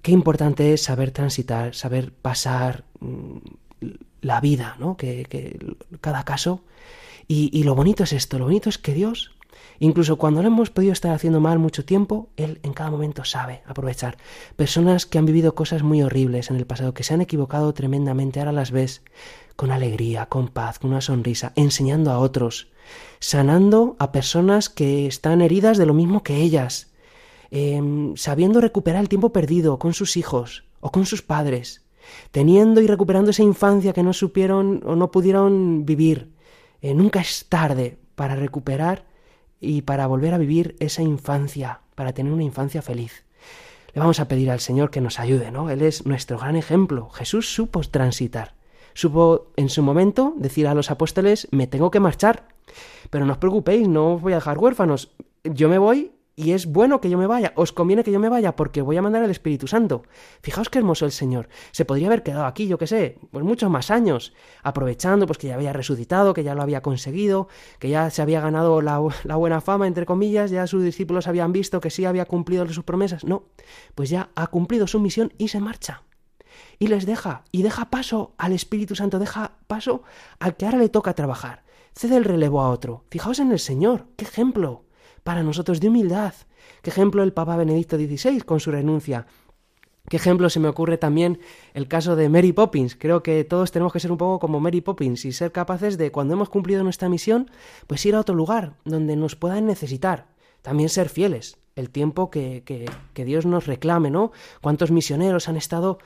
Qué 0.00 0.12
importante 0.12 0.72
es 0.72 0.82
saber 0.82 1.10
transitar, 1.10 1.74
saber 1.74 2.12
pasar 2.12 2.84
mm, 3.00 3.38
la 4.22 4.40
vida, 4.40 4.76
¿no? 4.78 4.96
Que, 4.96 5.58
cada 6.00 6.24
caso. 6.24 6.62
Y, 7.26 7.50
y, 7.52 7.64
lo 7.64 7.74
bonito 7.74 8.04
es 8.04 8.14
esto, 8.14 8.38
lo 8.38 8.46
bonito 8.46 8.70
es 8.70 8.78
que 8.78 8.94
Dios, 8.94 9.32
incluso 9.80 10.16
cuando 10.16 10.40
lo 10.40 10.48
hemos 10.48 10.70
podido 10.70 10.94
estar 10.94 11.12
haciendo 11.12 11.40
mal 11.40 11.58
mucho 11.58 11.84
tiempo, 11.84 12.30
Él 12.36 12.58
en 12.62 12.72
cada 12.72 12.90
momento 12.90 13.24
sabe 13.24 13.62
aprovechar. 13.66 14.16
Personas 14.56 15.04
que 15.04 15.18
han 15.18 15.26
vivido 15.26 15.54
cosas 15.54 15.82
muy 15.82 16.02
horribles 16.02 16.48
en 16.48 16.56
el 16.56 16.64
pasado, 16.64 16.94
que 16.94 17.02
se 17.02 17.12
han 17.12 17.20
equivocado 17.20 17.74
tremendamente, 17.74 18.40
ahora 18.40 18.52
las 18.52 18.70
ves 18.70 19.02
con 19.58 19.72
alegría, 19.72 20.26
con 20.26 20.46
paz, 20.46 20.78
con 20.78 20.90
una 20.90 21.00
sonrisa, 21.00 21.52
enseñando 21.56 22.12
a 22.12 22.20
otros, 22.20 22.68
sanando 23.18 23.96
a 23.98 24.12
personas 24.12 24.68
que 24.68 25.08
están 25.08 25.40
heridas 25.42 25.78
de 25.78 25.84
lo 25.84 25.94
mismo 25.94 26.22
que 26.22 26.36
ellas, 26.36 26.92
em, 27.50 28.14
sabiendo 28.14 28.60
recuperar 28.60 29.00
el 29.00 29.08
tiempo 29.08 29.32
perdido 29.32 29.80
con 29.80 29.94
sus 29.94 30.16
hijos 30.16 30.62
o 30.78 30.92
con 30.92 31.06
sus 31.06 31.22
padres, 31.22 31.84
teniendo 32.30 32.80
y 32.80 32.86
recuperando 32.86 33.32
esa 33.32 33.42
infancia 33.42 33.92
que 33.92 34.04
no 34.04 34.12
supieron 34.12 34.80
o 34.86 34.94
no 34.94 35.10
pudieron 35.10 35.84
vivir. 35.84 36.30
Eh, 36.80 36.94
nunca 36.94 37.18
es 37.18 37.46
tarde 37.48 37.98
para 38.14 38.36
recuperar 38.36 39.06
y 39.60 39.82
para 39.82 40.06
volver 40.06 40.34
a 40.34 40.38
vivir 40.38 40.76
esa 40.78 41.02
infancia, 41.02 41.80
para 41.96 42.12
tener 42.12 42.32
una 42.32 42.44
infancia 42.44 42.80
feliz. 42.80 43.24
Le 43.92 43.98
vamos 43.98 44.20
a 44.20 44.28
pedir 44.28 44.52
al 44.52 44.60
Señor 44.60 44.92
que 44.92 45.00
nos 45.00 45.18
ayude, 45.18 45.50
¿no? 45.50 45.68
Él 45.68 45.82
es 45.82 46.06
nuestro 46.06 46.38
gran 46.38 46.54
ejemplo. 46.54 47.10
Jesús 47.10 47.52
supo 47.52 47.80
transitar, 47.80 48.54
supo 48.94 49.52
en 49.56 49.68
su 49.68 49.82
momento 49.82 50.34
decir 50.36 50.66
a 50.66 50.74
los 50.74 50.90
apóstoles, 50.90 51.48
me 51.50 51.66
tengo 51.66 51.90
que 51.90 52.00
marchar, 52.00 52.48
pero 53.10 53.24
no 53.24 53.32
os 53.32 53.38
preocupéis, 53.38 53.88
no 53.88 54.14
os 54.14 54.22
voy 54.22 54.32
a 54.32 54.36
dejar 54.36 54.58
huérfanos. 54.58 55.12
Yo 55.44 55.68
me 55.68 55.78
voy 55.78 56.12
y 56.38 56.52
es 56.52 56.66
bueno 56.66 57.00
que 57.00 57.10
yo 57.10 57.18
me 57.18 57.26
vaya, 57.26 57.52
os 57.56 57.72
conviene 57.72 58.04
que 58.04 58.12
yo 58.12 58.20
me 58.20 58.28
vaya 58.28 58.54
porque 58.54 58.80
voy 58.80 58.96
a 58.96 59.02
mandar 59.02 59.24
al 59.24 59.30
Espíritu 59.30 59.66
Santo. 59.66 60.04
Fijaos 60.40 60.68
qué 60.68 60.78
hermoso 60.78 61.04
el 61.04 61.10
Señor. 61.10 61.48
Se 61.72 61.84
podría 61.84 62.06
haber 62.06 62.22
quedado 62.22 62.44
aquí, 62.44 62.68
yo 62.68 62.78
qué 62.78 62.86
sé, 62.86 63.18
pues 63.32 63.44
muchos 63.44 63.68
más 63.70 63.90
años, 63.90 64.32
aprovechando 64.62 65.26
pues 65.26 65.36
que 65.36 65.48
ya 65.48 65.56
había 65.56 65.72
resucitado, 65.72 66.34
que 66.34 66.44
ya 66.44 66.54
lo 66.54 66.62
había 66.62 66.80
conseguido, 66.80 67.48
que 67.80 67.88
ya 67.88 68.10
se 68.10 68.22
había 68.22 68.40
ganado 68.40 68.82
la, 68.82 69.02
la 69.24 69.34
buena 69.34 69.60
fama, 69.60 69.88
entre 69.88 70.06
comillas, 70.06 70.52
ya 70.52 70.68
sus 70.68 70.84
discípulos 70.84 71.26
habían 71.26 71.50
visto 71.50 71.80
que 71.80 71.90
sí 71.90 72.04
había 72.04 72.24
cumplido 72.24 72.68
sus 72.68 72.84
promesas. 72.84 73.24
No, 73.24 73.46
pues 73.96 74.08
ya 74.08 74.30
ha 74.36 74.46
cumplido 74.46 74.86
su 74.86 75.00
misión 75.00 75.32
y 75.38 75.48
se 75.48 75.58
marcha. 75.58 76.04
Y 76.78 76.86
les 76.88 77.06
deja, 77.06 77.44
y 77.50 77.62
deja 77.62 77.90
paso 77.90 78.34
al 78.38 78.52
Espíritu 78.52 78.94
Santo, 78.94 79.18
deja 79.18 79.52
paso 79.66 80.02
al 80.38 80.56
que 80.56 80.64
ahora 80.64 80.78
le 80.78 80.88
toca 80.88 81.14
trabajar 81.14 81.64
cede 81.98 82.16
el 82.16 82.24
relevo 82.24 82.60
a 82.60 82.70
otro. 82.70 83.04
Fijaos 83.10 83.40
en 83.40 83.50
el 83.50 83.58
Señor, 83.58 84.06
qué 84.16 84.24
ejemplo 84.24 84.84
para 85.24 85.42
nosotros 85.42 85.80
de 85.80 85.88
humildad, 85.88 86.32
qué 86.82 86.90
ejemplo 86.90 87.24
el 87.24 87.32
Papa 87.32 87.56
Benedicto 87.56 87.96
XVI 87.96 88.40
con 88.42 88.60
su 88.60 88.70
renuncia. 88.70 89.26
Qué 90.08 90.16
ejemplo 90.16 90.48
se 90.48 90.60
me 90.60 90.68
ocurre 90.68 90.96
también 90.96 91.40
el 91.74 91.88
caso 91.88 92.14
de 92.14 92.28
Mary 92.28 92.52
Poppins. 92.52 92.94
Creo 92.94 93.22
que 93.22 93.44
todos 93.44 93.72
tenemos 93.72 93.92
que 93.92 94.00
ser 94.00 94.12
un 94.12 94.16
poco 94.16 94.38
como 94.38 94.60
Mary 94.60 94.80
Poppins 94.80 95.24
y 95.24 95.32
ser 95.32 95.50
capaces 95.52 95.98
de, 95.98 96.12
cuando 96.12 96.34
hemos 96.34 96.48
cumplido 96.48 96.84
nuestra 96.84 97.08
misión, 97.08 97.50
pues 97.88 98.06
ir 98.06 98.14
a 98.14 98.20
otro 98.20 98.34
lugar 98.34 98.76
donde 98.84 99.16
nos 99.16 99.34
puedan 99.36 99.66
necesitar. 99.66 100.28
También 100.62 100.88
ser 100.88 101.08
fieles, 101.10 101.58
el 101.74 101.90
tiempo 101.90 102.30
que, 102.30 102.62
que, 102.64 102.86
que 103.12 103.24
Dios 103.24 103.44
nos 103.44 103.66
reclame, 103.66 104.10
¿no? 104.10 104.32
¿Cuántos 104.62 104.92
misioneros 104.92 105.48
han 105.48 105.56
estado, 105.56 105.98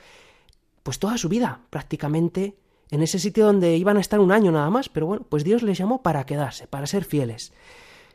pues 0.83 0.99
toda 0.99 1.17
su 1.17 1.29
vida 1.29 1.61
prácticamente 1.69 2.57
en 2.91 3.01
ese 3.01 3.17
sitio 3.17 3.45
donde 3.45 3.75
iban 3.77 3.97
a 3.97 4.01
estar 4.01 4.19
un 4.19 4.31
año 4.31 4.51
nada 4.51 4.69
más, 4.69 4.89
pero 4.89 5.07
bueno, 5.07 5.25
pues 5.27 5.43
Dios 5.43 5.63
les 5.63 5.77
llamó 5.77 6.03
para 6.03 6.25
quedarse, 6.25 6.67
para 6.67 6.85
ser 6.85 7.05
fieles. 7.05 7.53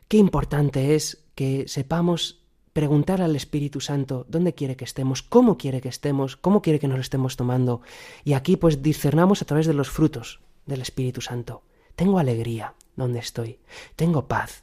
Qué 0.07 0.19
importante 0.19 0.95
es 0.95 1.25
que 1.35 1.67
sepamos 1.67 2.45
preguntar 2.73 3.21
al 3.21 3.35
Espíritu 3.35 3.81
Santo 3.81 4.25
dónde 4.29 4.55
quiere 4.55 4.77
que 4.77 4.85
estemos, 4.85 5.23
cómo 5.23 5.59
quiere 5.59 5.81
que 5.81 5.89
estemos, 5.89 6.37
cómo 6.37 6.63
quiere 6.63 6.79
que 6.79 6.87
nos 6.87 6.99
lo 6.99 7.03
estemos 7.03 7.37
tomando. 7.37 7.81
Y 8.23 8.35
aquí 8.35 8.57
pues 8.57 8.83
discernamos 8.83 9.43
a 9.43 9.47
través 9.47 9.67
de 9.67 9.75
los 9.75 9.91
frutos 9.91 10.41
del 10.65 10.81
Espíritu 10.83 11.21
Santo. 11.21 11.63
Tengo 11.97 12.21
alegría 12.21 12.75
donde 12.95 13.19
estoy, 13.19 13.59
tengo 13.97 14.29
paz, 14.29 14.63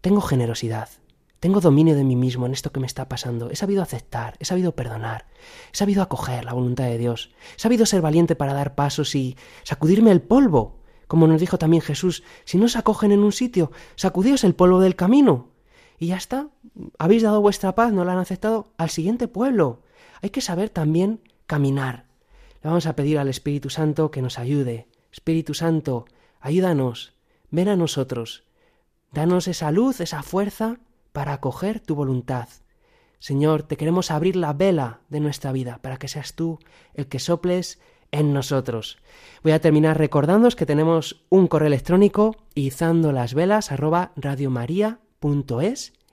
tengo 0.00 0.22
generosidad, 0.22 0.88
tengo 1.46 1.60
dominio 1.60 1.94
de 1.94 2.02
mí 2.02 2.16
mismo 2.16 2.44
en 2.44 2.52
esto 2.52 2.72
que 2.72 2.80
me 2.80 2.88
está 2.88 3.08
pasando. 3.08 3.50
He 3.52 3.54
sabido 3.54 3.80
aceptar, 3.80 4.34
he 4.40 4.44
sabido 4.44 4.74
perdonar, 4.74 5.26
he 5.72 5.76
sabido 5.76 6.02
acoger 6.02 6.44
la 6.44 6.52
voluntad 6.52 6.86
de 6.86 6.98
Dios. 6.98 7.30
He 7.56 7.60
sabido 7.60 7.86
ser 7.86 8.02
valiente 8.02 8.34
para 8.34 8.52
dar 8.52 8.74
pasos 8.74 9.14
y 9.14 9.36
sacudirme 9.62 10.10
el 10.10 10.20
polvo. 10.20 10.80
Como 11.06 11.28
nos 11.28 11.40
dijo 11.40 11.56
también 11.56 11.82
Jesús, 11.82 12.24
si 12.44 12.58
no 12.58 12.64
os 12.64 12.74
acogen 12.74 13.12
en 13.12 13.20
un 13.20 13.30
sitio, 13.30 13.70
sacudíos 13.94 14.42
el 14.42 14.56
polvo 14.56 14.80
del 14.80 14.96
camino. 14.96 15.50
Y 16.00 16.08
ya 16.08 16.16
está. 16.16 16.48
Habéis 16.98 17.22
dado 17.22 17.40
vuestra 17.40 17.76
paz, 17.76 17.92
no 17.92 18.04
la 18.04 18.14
han 18.14 18.18
aceptado 18.18 18.72
al 18.76 18.90
siguiente 18.90 19.28
pueblo. 19.28 19.82
Hay 20.22 20.30
que 20.30 20.40
saber 20.40 20.68
también 20.68 21.20
caminar. 21.46 22.06
Le 22.60 22.70
vamos 22.70 22.86
a 22.86 22.96
pedir 22.96 23.20
al 23.20 23.28
Espíritu 23.28 23.70
Santo 23.70 24.10
que 24.10 24.20
nos 24.20 24.40
ayude. 24.40 24.88
Espíritu 25.12 25.54
Santo, 25.54 26.06
ayúdanos, 26.40 27.12
ven 27.52 27.68
a 27.68 27.76
nosotros. 27.76 28.42
Danos 29.12 29.46
esa 29.46 29.70
luz, 29.70 30.00
esa 30.00 30.24
fuerza 30.24 30.80
para 31.16 31.32
acoger 31.32 31.80
tu 31.80 31.94
voluntad. 31.94 32.46
Señor, 33.20 33.62
te 33.62 33.78
queremos 33.78 34.10
abrir 34.10 34.36
la 34.36 34.52
vela 34.52 35.00
de 35.08 35.20
nuestra 35.20 35.50
vida 35.50 35.78
para 35.80 35.96
que 35.96 36.08
seas 36.08 36.34
tú 36.34 36.58
el 36.92 37.06
que 37.06 37.20
soples 37.20 37.80
en 38.12 38.34
nosotros. 38.34 38.98
Voy 39.42 39.52
a 39.52 39.60
terminar 39.62 39.96
recordándoos 39.96 40.56
que 40.56 40.66
tenemos 40.66 41.24
un 41.30 41.46
correo 41.46 41.68
electrónico 41.68 42.36
izando 42.54 43.12
las 43.12 43.32
velas 43.32 43.72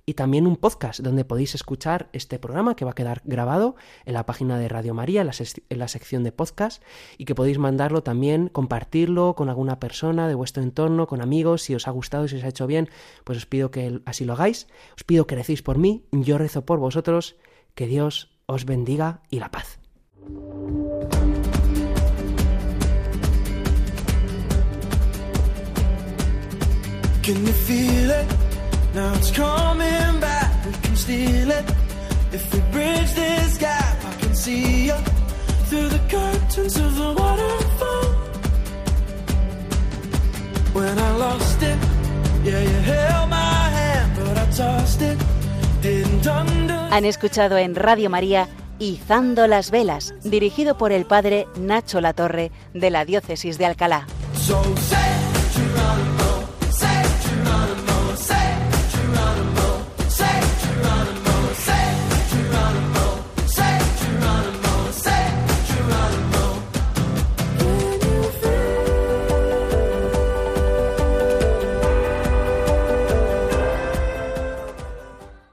y 0.06 0.16
también 0.16 0.48
un 0.48 0.58
podcast 0.58 1.00
donde 1.00 1.26
podéis 1.26 1.56
escuchar 1.56 2.10
este 2.14 2.40
programa 2.40 2.76
que 2.76 2.86
va 2.86 2.92
a 2.92 2.96
quedar 2.96 3.22
grabado 3.24 3.76
en 4.06 4.14
la 4.14 4.26
página 4.26 4.58
de 4.58 4.68
Radio 4.68 4.94
María, 4.94 5.22
en 5.22 5.80
la, 5.80 5.88
sección 5.88 6.24
de 6.24 6.32
podcast, 6.32 6.84
y 7.18 7.26
que 7.26 7.36
podéis 7.36 7.58
mandarlo 7.58 8.04
también, 8.04 8.50
compartirlo 8.50 9.36
con 9.36 9.50
alguna 9.50 9.80
persona 9.80 10.28
de 10.28 10.36
vuestro 10.36 10.64
entorno, 10.64 11.08
con 11.08 11.22
amigos, 11.22 11.62
si 11.62 11.76
os 11.76 11.88
ha 11.88 11.92
gustado, 11.92 12.28
si 12.28 12.36
os 12.38 12.44
ha 12.44 12.50
hecho 12.50 12.68
bien, 12.68 12.90
pues 13.24 13.38
os 13.38 13.46
pido 13.46 13.72
que 13.72 14.02
así 14.06 14.26
lo 14.26 14.34
hagáis, 14.34 14.68
os 14.96 15.04
pido 15.04 15.28
que 15.28 15.36
recéis 15.36 15.62
por 15.62 15.78
mí, 15.78 16.06
yo 16.12 16.38
rezo 16.38 16.66
por 16.66 16.80
vosotros, 16.80 17.38
que 17.76 17.88
Dios 17.88 18.38
os 18.46 18.66
bendiga 18.66 19.22
y 19.30 19.40
la 19.40 19.52
paz. 19.52 19.80
Now 28.94 29.12
it's 29.16 29.32
coming 29.32 30.20
back, 30.20 30.66
we 30.66 30.72
can 30.84 30.96
steal 30.96 31.50
it. 31.50 31.66
If 32.32 32.54
we 32.54 32.60
bridge 32.72 33.14
this 33.16 33.58
gap, 33.58 33.98
I 34.06 34.14
can 34.22 34.36
see 34.36 34.86
you 34.88 34.94
through 35.68 35.90
the 35.90 36.02
curtains 36.10 36.78
of 36.78 36.96
the 36.96 37.14
waterfall. 37.14 38.06
When 40.74 41.00
I 41.00 41.12
lost 41.18 41.64
it, 41.64 41.78
yeah, 42.44 42.62
you 42.62 42.80
held 42.86 43.30
my 43.30 43.70
hand, 43.80 44.12
but 44.16 44.38
I 44.38 44.46
tossed 44.52 45.02
it. 45.02 45.18
Didn't 45.82 46.28
under... 46.28 46.76
Han 46.92 47.06
escuchado 47.06 47.58
en 47.58 47.74
Radio 47.74 48.12
María 48.12 48.48
Izando 48.78 49.48
las 49.48 49.72
Velas, 49.72 50.14
dirigido 50.24 50.78
por 50.78 50.92
el 50.92 51.06
padre 51.06 51.48
Nacho 51.60 52.00
Latorre 52.00 52.52
de 52.74 52.90
la 52.92 53.06
Diócesis 53.06 53.58
de 53.58 53.66
Alcalá. 53.66 54.06
So 54.36 54.62